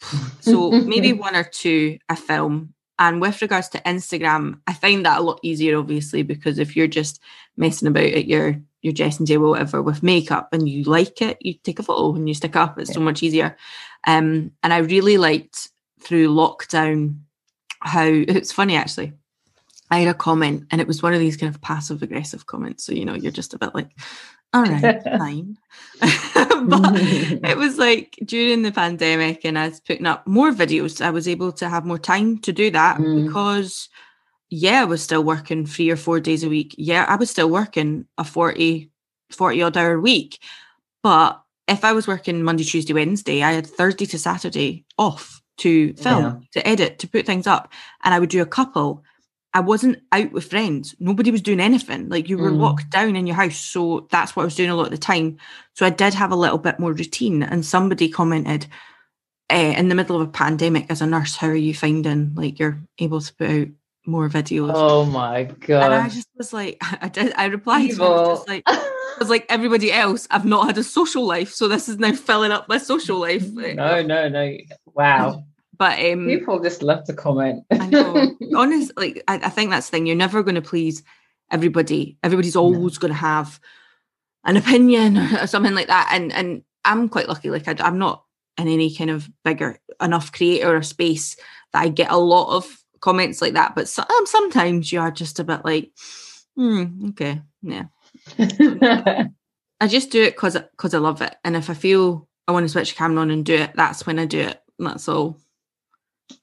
so 0.39 0.71
maybe 0.71 1.13
one 1.13 1.35
or 1.35 1.43
two 1.43 1.97
a 2.09 2.15
film. 2.15 2.73
And 2.99 3.19
with 3.19 3.41
regards 3.41 3.67
to 3.69 3.79
instagram 3.79 4.59
i 4.67 4.73
find 4.73 5.05
that 5.05 5.19
a 5.19 5.23
lot 5.23 5.39
easier 5.41 5.77
obviously 5.77 6.23
because 6.23 6.59
if 6.59 6.75
you're 6.75 6.87
just 6.87 7.19
messing 7.57 7.87
about 7.87 8.03
at 8.03 8.27
your 8.27 8.61
your 8.81 8.93
dressing 8.93 9.25
table 9.25 9.49
whatever 9.49 9.81
with 9.81 10.03
makeup 10.03 10.49
and 10.53 10.69
you 10.69 10.83
like 10.83 11.21
it 11.21 11.37
you 11.41 11.55
take 11.55 11.79
a 11.79 11.83
photo 11.83 12.15
and 12.15 12.27
you 12.27 12.33
stick 12.33 12.55
up. 12.55 12.79
It's 12.79 12.91
yeah. 12.91 12.95
so 12.95 13.01
much 13.01 13.23
easier. 13.23 13.57
Um 14.07 14.51
and 14.63 14.73
i 14.73 14.77
really 14.77 15.17
liked 15.17 15.69
through 15.99 16.33
lockdown 16.33 17.19
how 17.81 18.05
it's 18.05 18.53
funny 18.53 18.75
actually 18.75 19.13
I 19.91 19.99
had 19.99 20.07
a 20.07 20.13
comment 20.13 20.65
and 20.71 20.79
it 20.79 20.87
was 20.87 21.03
one 21.03 21.13
of 21.13 21.19
these 21.19 21.35
kind 21.35 21.53
of 21.53 21.61
passive 21.61 22.01
aggressive 22.01 22.45
comments. 22.45 22.85
So, 22.85 22.93
you 22.93 23.03
know, 23.03 23.13
you're 23.13 23.31
just 23.31 23.53
a 23.53 23.59
bit 23.59 23.75
like, 23.75 23.89
all 24.53 24.63
right, 24.63 25.03
fine. 25.17 25.57
but 25.99 26.95
it 26.95 27.57
was 27.57 27.77
like 27.77 28.17
during 28.23 28.61
the 28.61 28.71
pandemic 28.71 29.43
and 29.43 29.59
I 29.59 29.67
was 29.67 29.81
putting 29.81 30.05
up 30.05 30.25
more 30.25 30.51
videos, 30.51 31.01
I 31.01 31.09
was 31.09 31.27
able 31.27 31.51
to 31.53 31.67
have 31.67 31.85
more 31.85 31.99
time 31.99 32.37
to 32.39 32.53
do 32.53 32.71
that 32.71 32.97
mm. 32.99 33.25
because, 33.25 33.89
yeah, 34.49 34.81
I 34.81 34.85
was 34.85 35.03
still 35.03 35.25
working 35.25 35.65
three 35.65 35.89
or 35.89 35.97
four 35.97 36.21
days 36.21 36.45
a 36.45 36.49
week. 36.49 36.73
Yeah, 36.77 37.05
I 37.09 37.17
was 37.17 37.29
still 37.29 37.49
working 37.49 38.05
a 38.17 38.23
40, 38.23 38.89
40 39.31 39.61
odd 39.61 39.77
hour 39.77 39.99
week. 39.99 40.39
But 41.03 41.41
if 41.67 41.83
I 41.83 41.91
was 41.91 42.07
working 42.07 42.43
Monday, 42.43 42.63
Tuesday, 42.63 42.93
Wednesday, 42.93 43.43
I 43.43 43.51
had 43.51 43.67
Thursday 43.67 44.05
to 44.05 44.19
Saturday 44.19 44.85
off 44.97 45.41
to 45.57 45.93
film, 45.93 46.23
yeah. 46.23 46.61
to 46.61 46.67
edit, 46.67 46.99
to 46.99 47.09
put 47.09 47.25
things 47.25 47.45
up. 47.45 47.71
And 48.03 48.13
I 48.13 48.19
would 48.19 48.29
do 48.29 48.41
a 48.41 48.45
couple 48.45 49.03
I 49.53 49.59
wasn't 49.59 49.99
out 50.11 50.31
with 50.31 50.49
friends. 50.49 50.95
Nobody 50.99 51.29
was 51.29 51.41
doing 51.41 51.59
anything. 51.59 52.09
Like 52.09 52.29
you 52.29 52.37
were 52.37 52.51
mm. 52.51 52.59
locked 52.59 52.89
down 52.89 53.15
in 53.15 53.27
your 53.27 53.35
house. 53.35 53.57
So 53.57 54.07
that's 54.09 54.35
what 54.35 54.43
I 54.43 54.45
was 54.45 54.55
doing 54.55 54.69
a 54.69 54.75
lot 54.75 54.85
of 54.85 54.91
the 54.91 54.97
time. 54.97 55.37
So 55.73 55.85
I 55.85 55.89
did 55.89 56.13
have 56.13 56.31
a 56.31 56.37
little 56.37 56.57
bit 56.57 56.79
more 56.79 56.93
routine. 56.93 57.43
And 57.43 57.65
somebody 57.65 58.07
commented 58.07 58.67
uh, 59.51 59.73
in 59.77 59.89
the 59.89 59.95
middle 59.95 60.15
of 60.15 60.27
a 60.27 60.31
pandemic 60.31 60.85
as 60.89 61.01
a 61.01 61.05
nurse, 61.05 61.35
how 61.35 61.47
are 61.47 61.55
you 61.55 61.73
finding 61.73 62.33
like 62.35 62.59
you're 62.59 62.79
able 62.99 63.19
to 63.19 63.33
put 63.33 63.49
out 63.49 63.67
more 64.05 64.29
videos. 64.29 64.71
Oh 64.73 65.05
my 65.05 65.43
god! 65.43 65.83
And 65.83 65.93
I 65.93 66.09
just 66.09 66.27
was 66.35 66.53
like, 66.53 66.77
I 67.01 67.07
did. 67.07 67.33
I 67.35 67.45
replied. 67.45 67.91
To 67.91 67.99
was 67.99 68.39
just 68.39 68.49
like, 68.49 68.63
I 68.65 69.15
was 69.19 69.29
like 69.29 69.45
everybody 69.49 69.91
else. 69.91 70.27
I've 70.31 70.45
not 70.45 70.67
had 70.67 70.77
a 70.77 70.83
social 70.83 71.25
life, 71.25 71.53
so 71.53 71.67
this 71.67 71.87
is 71.89 71.97
now 71.97 72.13
filling 72.13 72.51
up 72.51 72.67
my 72.67 72.77
social 72.77 73.19
life. 73.19 73.47
No, 73.51 74.01
no, 74.01 74.29
no. 74.29 74.57
Wow. 74.93 75.43
But 75.81 75.97
um, 75.97 76.27
people 76.27 76.59
just 76.59 76.83
love 76.83 77.05
to 77.05 77.13
comment. 77.13 77.65
I 77.71 77.87
know. 77.87 78.37
Honest, 78.55 78.91
like 78.97 79.23
I, 79.27 79.37
I, 79.37 79.49
think 79.49 79.71
that's 79.71 79.89
the 79.89 79.97
thing. 79.97 80.05
You're 80.05 80.15
never 80.15 80.43
going 80.43 80.53
to 80.53 80.61
please 80.61 81.01
everybody. 81.49 82.19
Everybody's 82.21 82.55
always 82.55 82.97
no. 82.97 82.99
going 82.99 83.13
to 83.13 83.17
have 83.17 83.59
an 84.43 84.57
opinion 84.57 85.17
or 85.41 85.47
something 85.47 85.73
like 85.73 85.87
that. 85.87 86.11
And 86.13 86.31
and 86.33 86.61
I'm 86.85 87.09
quite 87.09 87.27
lucky. 87.27 87.49
Like 87.49 87.67
I, 87.67 87.75
I'm 87.83 87.97
not 87.97 88.23
in 88.59 88.67
any 88.67 88.95
kind 88.95 89.09
of 89.09 89.27
bigger 89.43 89.79
enough 89.99 90.31
creator 90.31 90.75
or 90.75 90.83
space 90.83 91.35
that 91.73 91.81
I 91.81 91.87
get 91.87 92.11
a 92.11 92.17
lot 92.17 92.55
of 92.55 92.83
comments 92.99 93.41
like 93.41 93.53
that. 93.53 93.73
But 93.73 93.87
so, 93.87 94.03
um, 94.03 94.25
sometimes 94.27 94.91
you 94.91 94.99
are 94.99 95.09
just 95.09 95.39
a 95.39 95.43
bit 95.43 95.65
like, 95.65 95.93
hmm, 96.55 97.09
okay, 97.09 97.41
yeah. 97.63 97.85
I 98.37 99.87
just 99.87 100.11
do 100.11 100.21
it 100.21 100.35
because 100.35 100.53
because 100.53 100.93
I 100.93 100.99
love 100.99 101.23
it, 101.23 101.35
and 101.43 101.55
if 101.55 101.71
I 101.71 101.73
feel 101.73 102.29
I 102.47 102.51
want 102.51 102.65
to 102.65 102.69
switch 102.69 102.95
camera 102.95 103.21
on 103.23 103.31
and 103.31 103.43
do 103.43 103.55
it, 103.55 103.71
that's 103.73 104.05
when 104.05 104.19
I 104.19 104.25
do 104.25 104.41
it. 104.41 104.61
that's 104.77 105.07
all. 105.07 105.39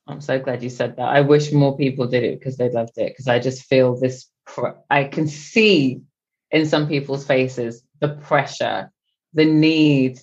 I'm 0.07 0.21
so 0.21 0.39
glad 0.39 0.63
you 0.63 0.71
said 0.71 0.97
that. 0.97 1.09
I 1.09 1.21
wish 1.21 1.53
more 1.53 1.77
people 1.77 2.07
did 2.07 2.25
it 2.25 2.39
because 2.39 2.57
they 2.57 2.71
loved 2.71 2.97
it. 2.97 3.13
Because 3.13 3.29
I 3.29 3.39
just 3.39 3.65
feel 3.65 3.99
this. 3.99 4.27
Pr- 4.47 4.79
I 4.89 5.05
can 5.05 5.29
see 5.29 6.03
in 6.51 6.67
some 6.67 6.89
people's 6.89 7.27
faces 7.27 7.83
the 8.01 8.09
pressure, 8.09 8.91
the 9.35 9.45
need, 9.45 10.21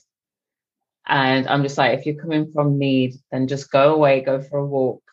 and 1.08 1.48
I'm 1.48 1.62
just 1.62 1.78
like, 1.78 1.98
if 1.98 2.06
you're 2.06 2.22
coming 2.22 2.52
from 2.52 2.80
need, 2.80 3.16
then 3.32 3.48
just 3.48 3.72
go 3.72 3.94
away, 3.94 4.22
go 4.22 4.42
for 4.42 4.60
a 4.60 4.66
walk, 4.66 5.04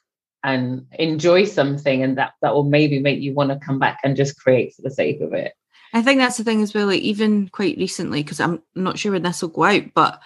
and 0.42 0.86
enjoy 0.92 1.44
something, 1.44 2.02
and 2.02 2.16
that 2.18 2.32
that 2.40 2.54
will 2.54 2.64
maybe 2.64 2.98
make 2.98 3.20
you 3.20 3.34
want 3.34 3.50
to 3.50 3.58
come 3.58 3.78
back 3.78 3.98
and 4.02 4.16
just 4.16 4.38
create 4.40 4.74
for 4.74 4.82
the 4.82 4.90
sake 4.90 5.20
of 5.20 5.34
it. 5.34 5.52
I 5.92 6.00
think 6.02 6.18
that's 6.18 6.38
the 6.38 6.44
thing 6.44 6.62
as 6.62 6.72
well. 6.72 6.86
Like 6.86 7.02
even 7.02 7.48
quite 7.48 7.76
recently, 7.76 8.22
because 8.22 8.40
I'm 8.40 8.62
not 8.74 8.98
sure 8.98 9.12
when 9.12 9.22
this 9.22 9.42
will 9.42 9.50
go 9.50 9.64
out, 9.64 9.92
but 9.94 10.20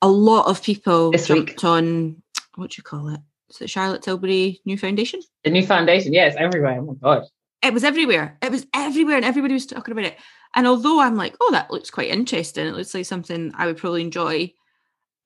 a 0.00 0.08
lot 0.08 0.46
of 0.46 0.62
people 0.62 1.10
this 1.10 1.26
jumped 1.26 1.50
week. 1.50 1.64
on 1.64 2.22
what 2.54 2.70
do 2.70 2.76
you 2.78 2.82
call 2.82 3.08
it? 3.08 3.20
It 3.60 3.70
Charlotte 3.70 4.02
Tilbury 4.02 4.60
new 4.64 4.78
foundation? 4.78 5.20
The 5.44 5.50
new 5.50 5.66
foundation, 5.66 6.12
yeah, 6.12 6.26
it's 6.26 6.36
everywhere. 6.36 6.78
Oh 6.80 6.84
my 6.84 6.94
god. 6.94 7.26
It 7.62 7.72
was 7.72 7.84
everywhere. 7.84 8.38
It 8.42 8.50
was 8.50 8.66
everywhere, 8.74 9.16
and 9.16 9.24
everybody 9.24 9.54
was 9.54 9.66
talking 9.66 9.92
about 9.92 10.04
it. 10.04 10.18
And 10.54 10.66
although 10.66 11.00
I'm 11.00 11.16
like, 11.16 11.36
oh, 11.40 11.50
that 11.52 11.70
looks 11.70 11.90
quite 11.90 12.10
interesting, 12.10 12.66
it 12.66 12.74
looks 12.74 12.94
like 12.94 13.06
something 13.06 13.52
I 13.56 13.66
would 13.66 13.76
probably 13.76 14.02
enjoy. 14.02 14.52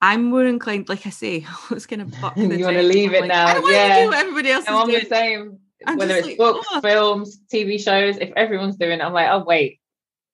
I'm 0.01 0.25
more 0.25 0.45
inclined, 0.45 0.89
like 0.89 1.07
I 1.07 1.09
say, 1.09 1.45
I 1.69 1.73
was 1.73 1.87
going 1.87 2.09
to 2.09 2.17
fuck. 2.17 2.37
you 2.37 2.47
want 2.47 2.77
to 2.77 2.83
leave 2.83 3.13
it 3.13 3.21
like, 3.21 3.29
now? 3.29 3.47
I 3.47 3.53
don't 3.55 3.71
yeah. 3.71 3.95
to 3.95 4.01
do 4.03 4.07
what 4.09 4.17
everybody 4.17 4.51
else 4.51 4.67
no, 4.67 4.77
is 4.77 4.81
I'm 4.81 4.89
doing. 4.89 5.03
the 5.03 5.09
same. 5.09 5.59
I'm 5.85 5.97
Whether 5.97 6.15
it's 6.15 6.27
like, 6.27 6.37
books, 6.37 6.67
oh. 6.71 6.81
films, 6.81 7.39
TV 7.53 7.79
shows, 7.79 8.17
if 8.17 8.31
everyone's 8.35 8.77
doing 8.77 8.99
it, 8.99 9.03
I'm 9.03 9.13
like, 9.13 9.29
oh 9.29 9.43
wait, 9.43 9.79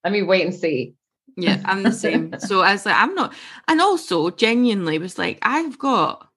let 0.04 0.14
me 0.14 0.22
wait 0.22 0.46
and 0.46 0.56
see. 0.56 0.96
Yeah, 1.36 1.62
I'm 1.66 1.84
the 1.84 1.92
same. 1.92 2.34
so 2.40 2.62
I 2.62 2.74
was 2.74 2.86
like, 2.86 2.96
I'm 2.96 3.14
not, 3.16 3.34
and 3.68 3.82
also 3.82 4.30
genuinely 4.30 5.00
was 5.00 5.18
like, 5.18 5.40
I've 5.42 5.78
got, 5.78 6.30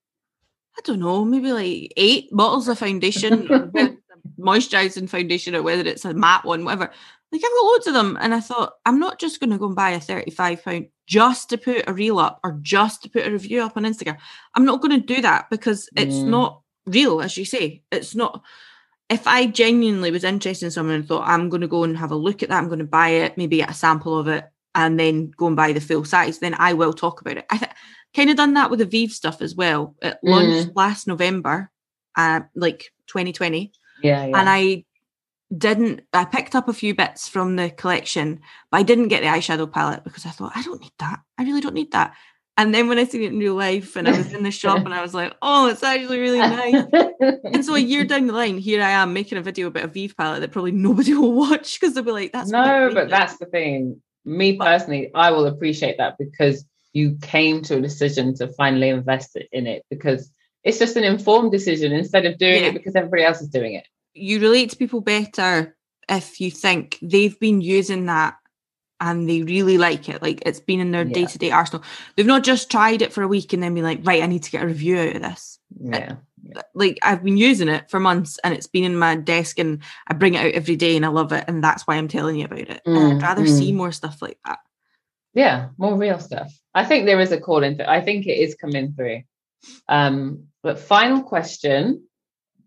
I 0.78 0.80
don't 0.84 1.00
know, 1.00 1.24
maybe 1.24 1.52
like 1.52 1.92
eight 1.96 2.28
bottles 2.32 2.68
of 2.68 2.78
foundation, 2.78 3.48
moisturizing 4.38 5.08
foundation, 5.08 5.54
or 5.54 5.62
whether 5.62 5.82
it's 5.88 6.04
a 6.04 6.14
matte 6.14 6.44
one, 6.44 6.64
whatever. 6.64 6.90
Like 7.32 7.42
I've 7.44 7.50
got 7.50 7.64
loads 7.64 7.86
of 7.86 7.94
them, 7.94 8.18
and 8.20 8.34
I 8.34 8.40
thought 8.40 8.74
I'm 8.84 8.98
not 9.00 9.18
just 9.18 9.40
going 9.40 9.50
to 9.50 9.58
go 9.58 9.66
and 9.66 9.74
buy 9.74 9.90
a 9.90 10.00
35 10.00 10.64
pound 10.64 10.86
just 11.06 11.48
to 11.50 11.58
put 11.58 11.88
a 11.88 11.92
reel 11.92 12.18
up 12.18 12.40
or 12.44 12.58
just 12.62 13.02
to 13.02 13.10
put 13.10 13.26
a 13.26 13.30
review 13.30 13.62
up 13.62 13.76
on 13.76 13.84
Instagram. 13.84 14.18
I'm 14.54 14.64
not 14.64 14.80
going 14.80 15.00
to 15.00 15.14
do 15.14 15.22
that 15.22 15.50
because 15.50 15.88
it's 15.96 16.16
Mm. 16.16 16.28
not 16.28 16.60
real, 16.86 17.20
as 17.20 17.36
you 17.36 17.44
say. 17.44 17.82
It's 17.90 18.14
not. 18.14 18.42
If 19.08 19.26
I 19.26 19.46
genuinely 19.46 20.10
was 20.10 20.24
interested 20.24 20.66
in 20.66 20.70
someone 20.72 20.96
and 20.96 21.06
thought 21.06 21.28
I'm 21.28 21.48
going 21.48 21.60
to 21.60 21.68
go 21.68 21.84
and 21.84 21.96
have 21.96 22.10
a 22.10 22.16
look 22.16 22.42
at 22.42 22.48
that, 22.48 22.58
I'm 22.58 22.66
going 22.66 22.80
to 22.80 22.84
buy 22.84 23.08
it, 23.10 23.36
maybe 23.38 23.58
get 23.58 23.70
a 23.70 23.74
sample 23.74 24.18
of 24.18 24.26
it, 24.28 24.44
and 24.74 24.98
then 24.98 25.30
go 25.36 25.46
and 25.46 25.54
buy 25.56 25.72
the 25.72 25.80
full 25.80 26.04
size, 26.04 26.38
then 26.40 26.54
I 26.58 26.72
will 26.72 26.92
talk 26.92 27.20
about 27.20 27.36
it. 27.38 27.46
I 27.50 27.58
th- 27.58 27.70
kind 28.16 28.30
of 28.30 28.36
done 28.36 28.54
that 28.54 28.70
with 28.70 28.78
the 28.78 28.86
Vieve 28.86 29.12
stuff 29.12 29.42
as 29.42 29.54
well. 29.54 29.94
It 30.02 30.16
launched 30.22 30.74
last 30.74 31.06
November, 31.06 31.70
uh, 32.16 32.40
like 32.54 32.90
2020 33.08 33.72
Yeah, 34.02 34.26
yeah. 34.26 34.38
and 34.38 34.48
I 34.48 34.84
didn't. 35.56 36.00
I 36.12 36.24
picked 36.24 36.56
up 36.56 36.68
a 36.68 36.72
few 36.72 36.94
bits 36.94 37.28
from 37.28 37.56
the 37.56 37.70
collection, 37.70 38.40
but 38.70 38.78
I 38.78 38.82
didn't 38.82 39.08
get 39.08 39.20
the 39.20 39.28
eyeshadow 39.28 39.70
palette 39.70 40.02
because 40.02 40.26
I 40.26 40.30
thought 40.30 40.52
I 40.56 40.62
don't 40.62 40.80
need 40.80 40.92
that. 40.98 41.20
I 41.38 41.44
really 41.44 41.60
don't 41.60 41.74
need 41.74 41.92
that. 41.92 42.14
And 42.58 42.74
then 42.74 42.88
when 42.88 42.98
I 42.98 43.04
seen 43.04 43.22
it 43.22 43.32
in 43.32 43.38
real 43.38 43.54
life, 43.54 43.96
and 43.96 44.08
I 44.08 44.16
was 44.16 44.32
in 44.32 44.42
the 44.42 44.50
shop, 44.50 44.78
and 44.78 44.94
I 44.94 45.02
was 45.02 45.12
like, 45.12 45.34
"Oh, 45.42 45.68
it's 45.68 45.82
actually 45.82 46.18
really 46.18 46.38
nice." 46.38 46.86
and 47.44 47.62
so 47.62 47.74
a 47.74 47.78
year 47.78 48.04
down 48.10 48.26
the 48.26 48.32
line, 48.32 48.56
here 48.56 48.82
I 48.82 48.92
am 48.92 49.12
making 49.12 49.36
a 49.36 49.42
video 49.42 49.66
about 49.66 49.84
a 49.84 49.88
Vieve 49.88 50.16
palette 50.16 50.40
that 50.40 50.52
probably 50.52 50.72
nobody 50.88 51.12
will 51.12 51.34
watch 51.34 51.78
because 51.78 51.94
they'll 51.94 52.02
be 52.02 52.12
like, 52.12 52.32
"That's 52.32 52.50
no, 52.50 52.90
but 52.94 53.10
that's 53.10 53.36
the 53.36 53.46
thing. 53.46 54.00
Me 54.24 54.56
personally, 54.56 55.10
I 55.14 55.30
will 55.32 55.46
appreciate 55.46 55.98
that 55.98 56.16
because 56.18 56.64
you 56.96 57.16
came 57.20 57.62
to 57.62 57.76
a 57.76 57.80
decision 57.88 58.34
to 58.38 58.44
finally 58.60 58.88
invest 58.88 59.36
in 59.52 59.66
it 59.66 59.82
because 59.90 60.30
it's 60.64 60.78
just 60.78 60.96
an 60.96 61.04
informed 61.04 61.52
decision 61.52 61.92
instead 61.92 62.24
of 62.26 62.38
doing 62.38 62.62
Yeah. 62.62 62.68
it 62.70 62.74
because 62.78 62.94
everybody 62.96 63.22
else 63.28 63.40
is 63.40 63.48
doing 63.48 63.74
it. 63.80 63.86
you 64.14 64.40
relate 64.40 64.70
to 64.70 64.76
people 64.82 65.02
better 65.02 65.76
if 66.08 66.40
you 66.40 66.50
think 66.50 66.98
they've 67.02 67.38
been 67.38 67.60
using 67.60 68.06
that 68.06 68.34
and 68.98 69.28
they 69.28 69.42
really 69.42 69.76
like 69.76 70.08
it. 70.08 70.22
Like 70.22 70.42
it's 70.46 70.60
been 70.70 70.80
in 70.80 70.90
their 70.90 71.04
day 71.04 71.26
to 71.26 71.38
day 71.38 71.50
arsenal. 71.50 71.84
They've 72.14 72.24
not 72.34 72.42
just 72.42 72.70
tried 72.70 73.02
it 73.02 73.12
for 73.12 73.22
a 73.22 73.28
week 73.28 73.52
and 73.52 73.62
then 73.62 73.74
be 73.74 73.82
like, 73.82 74.00
right, 74.04 74.22
I 74.22 74.26
need 74.26 74.42
to 74.44 74.50
get 74.50 74.62
a 74.62 74.66
review 74.66 74.96
out 74.98 75.16
of 75.16 75.22
this. 75.22 75.58
Yeah. 75.78 76.14
Like 76.74 76.96
I've 77.02 77.22
been 77.22 77.36
using 77.36 77.68
it 77.68 77.90
for 77.90 78.00
months 78.00 78.38
and 78.42 78.54
it's 78.54 78.68
been 78.68 78.84
in 78.84 78.96
my 78.96 79.16
desk 79.16 79.58
and 79.58 79.82
I 80.08 80.14
bring 80.14 80.32
it 80.34 80.44
out 80.46 80.52
every 80.54 80.76
day 80.76 80.96
and 80.96 81.04
I 81.04 81.08
love 81.08 81.32
it. 81.32 81.44
And 81.46 81.62
that's 81.62 81.86
why 81.86 81.96
I'm 81.96 82.08
telling 82.08 82.36
you 82.36 82.46
about 82.46 82.70
it. 82.74 82.80
and 82.86 82.96
Mm, 82.96 83.16
I'd 83.16 83.22
rather 83.22 83.42
mm. 83.44 83.58
see 83.58 83.72
more 83.72 83.92
stuff 83.92 84.22
like 84.22 84.38
that. 84.46 84.60
Yeah, 85.34 85.68
more 85.76 85.94
real 85.98 86.18
stuff. 86.18 86.50
I 86.76 86.84
think 86.84 87.06
there 87.06 87.20
is 87.20 87.32
a 87.32 87.40
call 87.40 87.64
in. 87.64 87.80
I 87.80 88.02
think 88.02 88.26
it 88.26 88.38
is 88.38 88.54
coming 88.54 88.92
through. 88.92 89.22
Um, 89.88 90.48
but 90.62 90.78
final 90.78 91.22
question: 91.22 92.04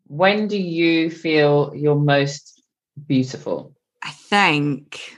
When 0.08 0.48
do 0.48 0.58
you 0.58 1.12
feel 1.12 1.72
you're 1.76 1.96
most 1.96 2.64
beautiful? 3.06 3.76
I 4.02 4.10
think, 4.10 5.16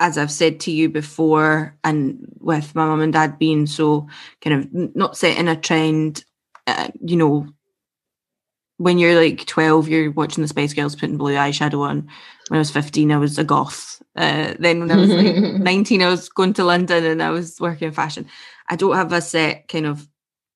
as 0.00 0.18
I've 0.18 0.32
said 0.32 0.58
to 0.60 0.72
you 0.72 0.88
before, 0.88 1.78
and 1.84 2.26
with 2.40 2.74
my 2.74 2.84
mum 2.86 3.00
and 3.00 3.12
dad 3.12 3.38
being 3.38 3.68
so 3.68 4.08
kind 4.40 4.56
of 4.56 4.96
not 4.96 5.16
setting 5.16 5.46
a 5.46 5.54
trend, 5.54 6.24
uh, 6.66 6.88
you 7.00 7.16
know, 7.16 7.46
when 8.80 8.98
you're 8.98 9.20
like 9.20 9.46
12, 9.46 9.88
you're 9.88 10.10
watching 10.10 10.42
the 10.42 10.48
Spice 10.48 10.72
Girls 10.72 10.96
putting 10.96 11.18
blue 11.18 11.34
eyeshadow 11.34 11.80
on. 11.80 12.08
When 12.48 12.56
I 12.56 12.58
was 12.58 12.70
15, 12.70 13.12
I 13.12 13.18
was 13.18 13.38
a 13.38 13.44
goth. 13.44 14.02
Uh, 14.16 14.54
then 14.58 14.80
when 14.80 14.90
I 14.90 14.96
was 14.96 15.10
like 15.10 15.36
19, 15.60 16.02
I 16.02 16.08
was 16.08 16.28
going 16.28 16.54
to 16.54 16.64
London 16.64 17.04
and 17.04 17.22
I 17.22 17.30
was 17.30 17.60
working 17.60 17.88
in 17.88 17.94
fashion. 17.94 18.26
I 18.68 18.76
don't 18.76 18.96
have 18.96 19.12
a 19.12 19.20
set 19.20 19.68
kind 19.68 19.86
of, 19.86 20.08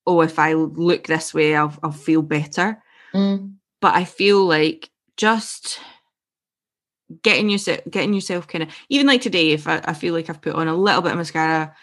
oh, 0.07 0.21
if 0.21 0.39
I 0.39 0.53
look 0.53 1.07
this 1.07 1.33
way, 1.33 1.55
I'll, 1.55 1.73
I'll 1.83 1.91
feel 1.91 2.21
better 2.21 2.81
Mm, 3.15 3.55
but 3.81 3.95
I 3.95 4.03
feel 4.03 4.45
like 4.45 4.89
just 5.15 5.79
getting 7.23 7.49
yourself 7.49 7.79
getting 7.89 8.13
yourself 8.13 8.47
kind 8.47 8.63
of 8.63 8.69
even 8.89 9.07
like 9.07 9.21
today 9.21 9.51
if 9.51 9.67
I, 9.67 9.79
I 9.85 9.93
feel 9.93 10.13
like 10.13 10.29
I've 10.29 10.41
put 10.41 10.55
on 10.55 10.67
a 10.67 10.75
little 10.75 11.01
bit 11.01 11.11
of 11.11 11.17
mascara 11.17 11.73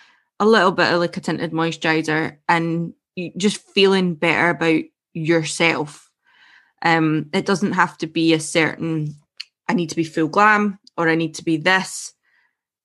a 0.41 0.45
little 0.45 0.73
bit 0.73 0.93
of 0.93 0.99
like 1.01 1.17
a 1.17 1.21
tinted 1.21 1.53
moisturizer 1.53 2.37
and 2.49 2.93
just 3.37 3.63
feeling 3.69 4.15
better 4.15 4.51
about 4.51 4.83
yourself 5.15 6.11
um 6.83 7.27
it 7.33 7.47
doesn't 7.47 7.73
have 7.73 7.97
to 7.99 8.07
be 8.07 8.33
a 8.33 8.41
certain 8.41 9.15
I 9.69 9.75
need 9.75 9.91
to 9.91 9.97
be 9.97 10.05
full 10.05 10.29
glam 10.29 10.79
or 10.97 11.09
I 11.09 11.15
need 11.15 11.35
to 11.37 11.45
be 11.45 11.57
this 11.57 12.15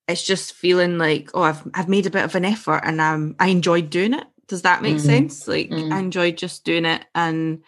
it's 0.08 0.24
just 0.24 0.54
feeling 0.54 0.98
like 0.98 1.30
oh 1.34 1.42
I've 1.42 1.64
I've 1.74 1.90
made 1.90 2.06
a 2.06 2.12
bit 2.12 2.24
of 2.26 2.36
an 2.36 2.46
effort 2.46 2.82
and 2.84 3.02
um 3.02 3.36
I 3.40 3.48
enjoyed 3.48 3.90
doing 3.90 4.14
it 4.14 4.26
does 4.48 4.62
that 4.62 4.82
make 4.82 4.98
Mhm. 4.98 5.02
sense 5.02 5.48
like 5.48 5.70
Mm. 5.70 5.92
I 5.94 6.00
enjoyed 6.00 6.38
just 6.38 6.64
doing 6.64 6.86
it 6.86 7.06
and 7.14 7.64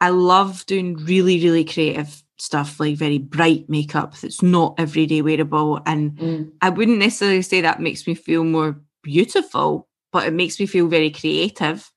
I 0.00 0.10
love 0.10 0.66
doing 0.66 0.96
really, 0.96 1.42
really 1.42 1.64
creative 1.64 2.22
stuff, 2.36 2.78
like 2.78 2.96
very 2.96 3.16
bright 3.18 3.70
makeup 3.70 4.14
that's 4.18 4.42
not 4.42 4.74
everyday 4.76 5.22
wearable. 5.22 5.80
And 5.86 6.18
mm, 6.18 6.52
I 6.60 6.68
wouldn't 6.68 6.98
necessarily 6.98 7.40
say 7.40 7.62
that 7.62 7.80
makes 7.80 8.06
me 8.06 8.14
feel 8.14 8.44
more 8.44 8.78
beautiful, 9.02 9.88
but 10.12 10.26
it 10.26 10.34
makes 10.34 10.60
me 10.60 10.66
feel 10.66 10.88
very 10.88 11.10
creative. 11.10 11.90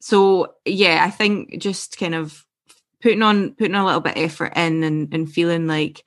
So 0.00 0.54
yeah, 0.64 1.02
I 1.04 1.10
think 1.10 1.58
just 1.58 1.98
kind 1.98 2.14
of 2.14 2.45
putting 3.06 3.22
on 3.22 3.52
putting 3.54 3.76
a 3.76 3.84
little 3.86 4.00
bit 4.00 4.16
of 4.16 4.22
effort 4.24 4.52
in 4.56 4.82
and, 4.82 5.14
and 5.14 5.30
feeling 5.30 5.68
like, 5.68 6.02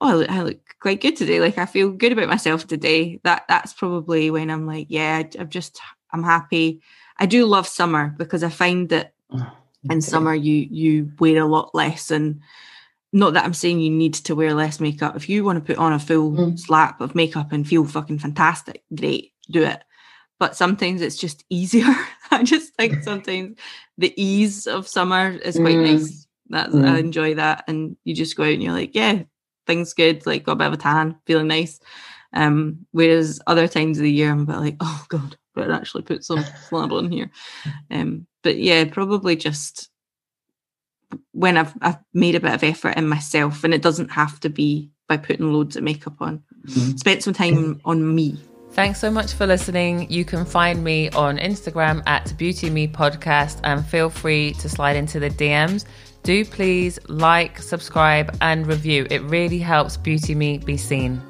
oh, 0.00 0.08
I 0.08 0.14
look, 0.14 0.30
I 0.30 0.42
look 0.42 0.60
quite 0.80 1.02
good 1.02 1.14
today. 1.14 1.40
Like 1.40 1.58
I 1.58 1.66
feel 1.66 1.90
good 1.90 2.12
about 2.12 2.28
myself 2.30 2.66
today. 2.66 3.20
That 3.22 3.44
that's 3.48 3.74
probably 3.74 4.30
when 4.30 4.48
I'm 4.50 4.66
like, 4.66 4.86
yeah, 4.88 5.24
I'm 5.38 5.50
just 5.50 5.78
I'm 6.10 6.22
happy. 6.22 6.80
I 7.18 7.26
do 7.26 7.44
love 7.44 7.68
summer 7.68 8.14
because 8.16 8.42
I 8.42 8.48
find 8.48 8.88
that 8.88 9.12
in 9.90 10.00
summer 10.00 10.34
you 10.34 10.66
you 10.70 11.12
wear 11.18 11.42
a 11.42 11.46
lot 11.46 11.74
less 11.74 12.10
and 12.10 12.40
not 13.12 13.34
that 13.34 13.44
I'm 13.44 13.52
saying 13.52 13.80
you 13.80 13.90
need 13.90 14.14
to 14.14 14.34
wear 14.34 14.54
less 14.54 14.80
makeup. 14.80 15.16
If 15.16 15.28
you 15.28 15.44
want 15.44 15.58
to 15.58 15.64
put 15.74 15.78
on 15.78 15.92
a 15.92 15.98
full 15.98 16.32
Mm. 16.32 16.58
slap 16.58 17.02
of 17.02 17.14
makeup 17.14 17.52
and 17.52 17.68
feel 17.68 17.84
fucking 17.84 18.20
fantastic, 18.20 18.84
great, 18.94 19.32
do 19.50 19.62
it. 19.64 19.82
But 20.38 20.56
sometimes 20.56 21.02
it's 21.02 21.16
just 21.16 21.44
easier. 21.50 21.84
I 22.30 22.42
just 22.42 22.74
think 22.76 23.02
sometimes 23.02 23.58
the 23.98 24.14
ease 24.16 24.66
of 24.66 24.86
summer 24.86 25.30
is 25.30 25.56
quite 25.56 25.76
Mm. 25.76 25.98
nice. 25.98 26.27
That's 26.48 26.74
mm. 26.74 26.88
I 26.88 26.98
enjoy 26.98 27.34
that. 27.34 27.64
And 27.68 27.96
you 28.04 28.14
just 28.14 28.36
go 28.36 28.44
out 28.44 28.52
and 28.52 28.62
you're 28.62 28.72
like, 28.72 28.94
yeah, 28.94 29.22
things 29.66 29.94
good. 29.94 30.26
Like 30.26 30.44
got 30.44 30.52
a 30.52 30.56
bit 30.56 30.66
of 30.68 30.72
a 30.74 30.76
tan, 30.78 31.16
feeling 31.26 31.48
nice. 31.48 31.80
Um, 32.32 32.86
whereas 32.90 33.40
other 33.46 33.68
times 33.68 33.98
of 33.98 34.04
the 34.04 34.12
year, 34.12 34.30
I'm 34.30 34.42
a 34.42 34.46
bit 34.46 34.56
like, 34.56 34.76
oh 34.80 35.06
god, 35.08 35.36
better 35.54 35.72
actually 35.72 36.02
put 36.02 36.24
some 36.24 36.44
flannel 36.68 36.98
on 36.98 37.10
here. 37.10 37.30
Um, 37.90 38.26
but 38.42 38.58
yeah, 38.58 38.84
probably 38.84 39.36
just 39.36 39.90
when 41.32 41.56
I've 41.56 41.74
I've 41.80 41.98
made 42.12 42.34
a 42.34 42.40
bit 42.40 42.54
of 42.54 42.64
effort 42.64 42.96
in 42.96 43.08
myself, 43.08 43.64
and 43.64 43.72
it 43.72 43.82
doesn't 43.82 44.10
have 44.10 44.40
to 44.40 44.48
be 44.48 44.90
by 45.08 45.16
putting 45.16 45.52
loads 45.52 45.76
of 45.76 45.82
makeup 45.82 46.16
on. 46.20 46.42
Mm-hmm. 46.66 46.96
Spent 46.96 47.22
some 47.22 47.34
time 47.34 47.80
on 47.84 48.14
me. 48.14 48.38
Thanks 48.72 49.00
so 49.00 49.10
much 49.10 49.32
for 49.32 49.46
listening. 49.46 50.10
You 50.10 50.24
can 50.24 50.44
find 50.44 50.84
me 50.84 51.08
on 51.10 51.38
Instagram 51.38 52.02
at 52.06 52.36
Beauty 52.36 52.68
Me 52.70 52.86
Podcast 52.86 53.60
and 53.64 53.84
feel 53.84 54.10
free 54.10 54.52
to 54.54 54.68
slide 54.68 54.94
into 54.94 55.18
the 55.18 55.30
DMs. 55.30 55.84
Do 56.28 56.44
please 56.44 56.98
like, 57.08 57.58
subscribe, 57.58 58.36
and 58.42 58.66
review. 58.66 59.06
It 59.10 59.22
really 59.22 59.58
helps 59.58 59.96
Beauty 59.96 60.34
Me 60.34 60.58
be 60.58 60.76
seen. 60.76 61.22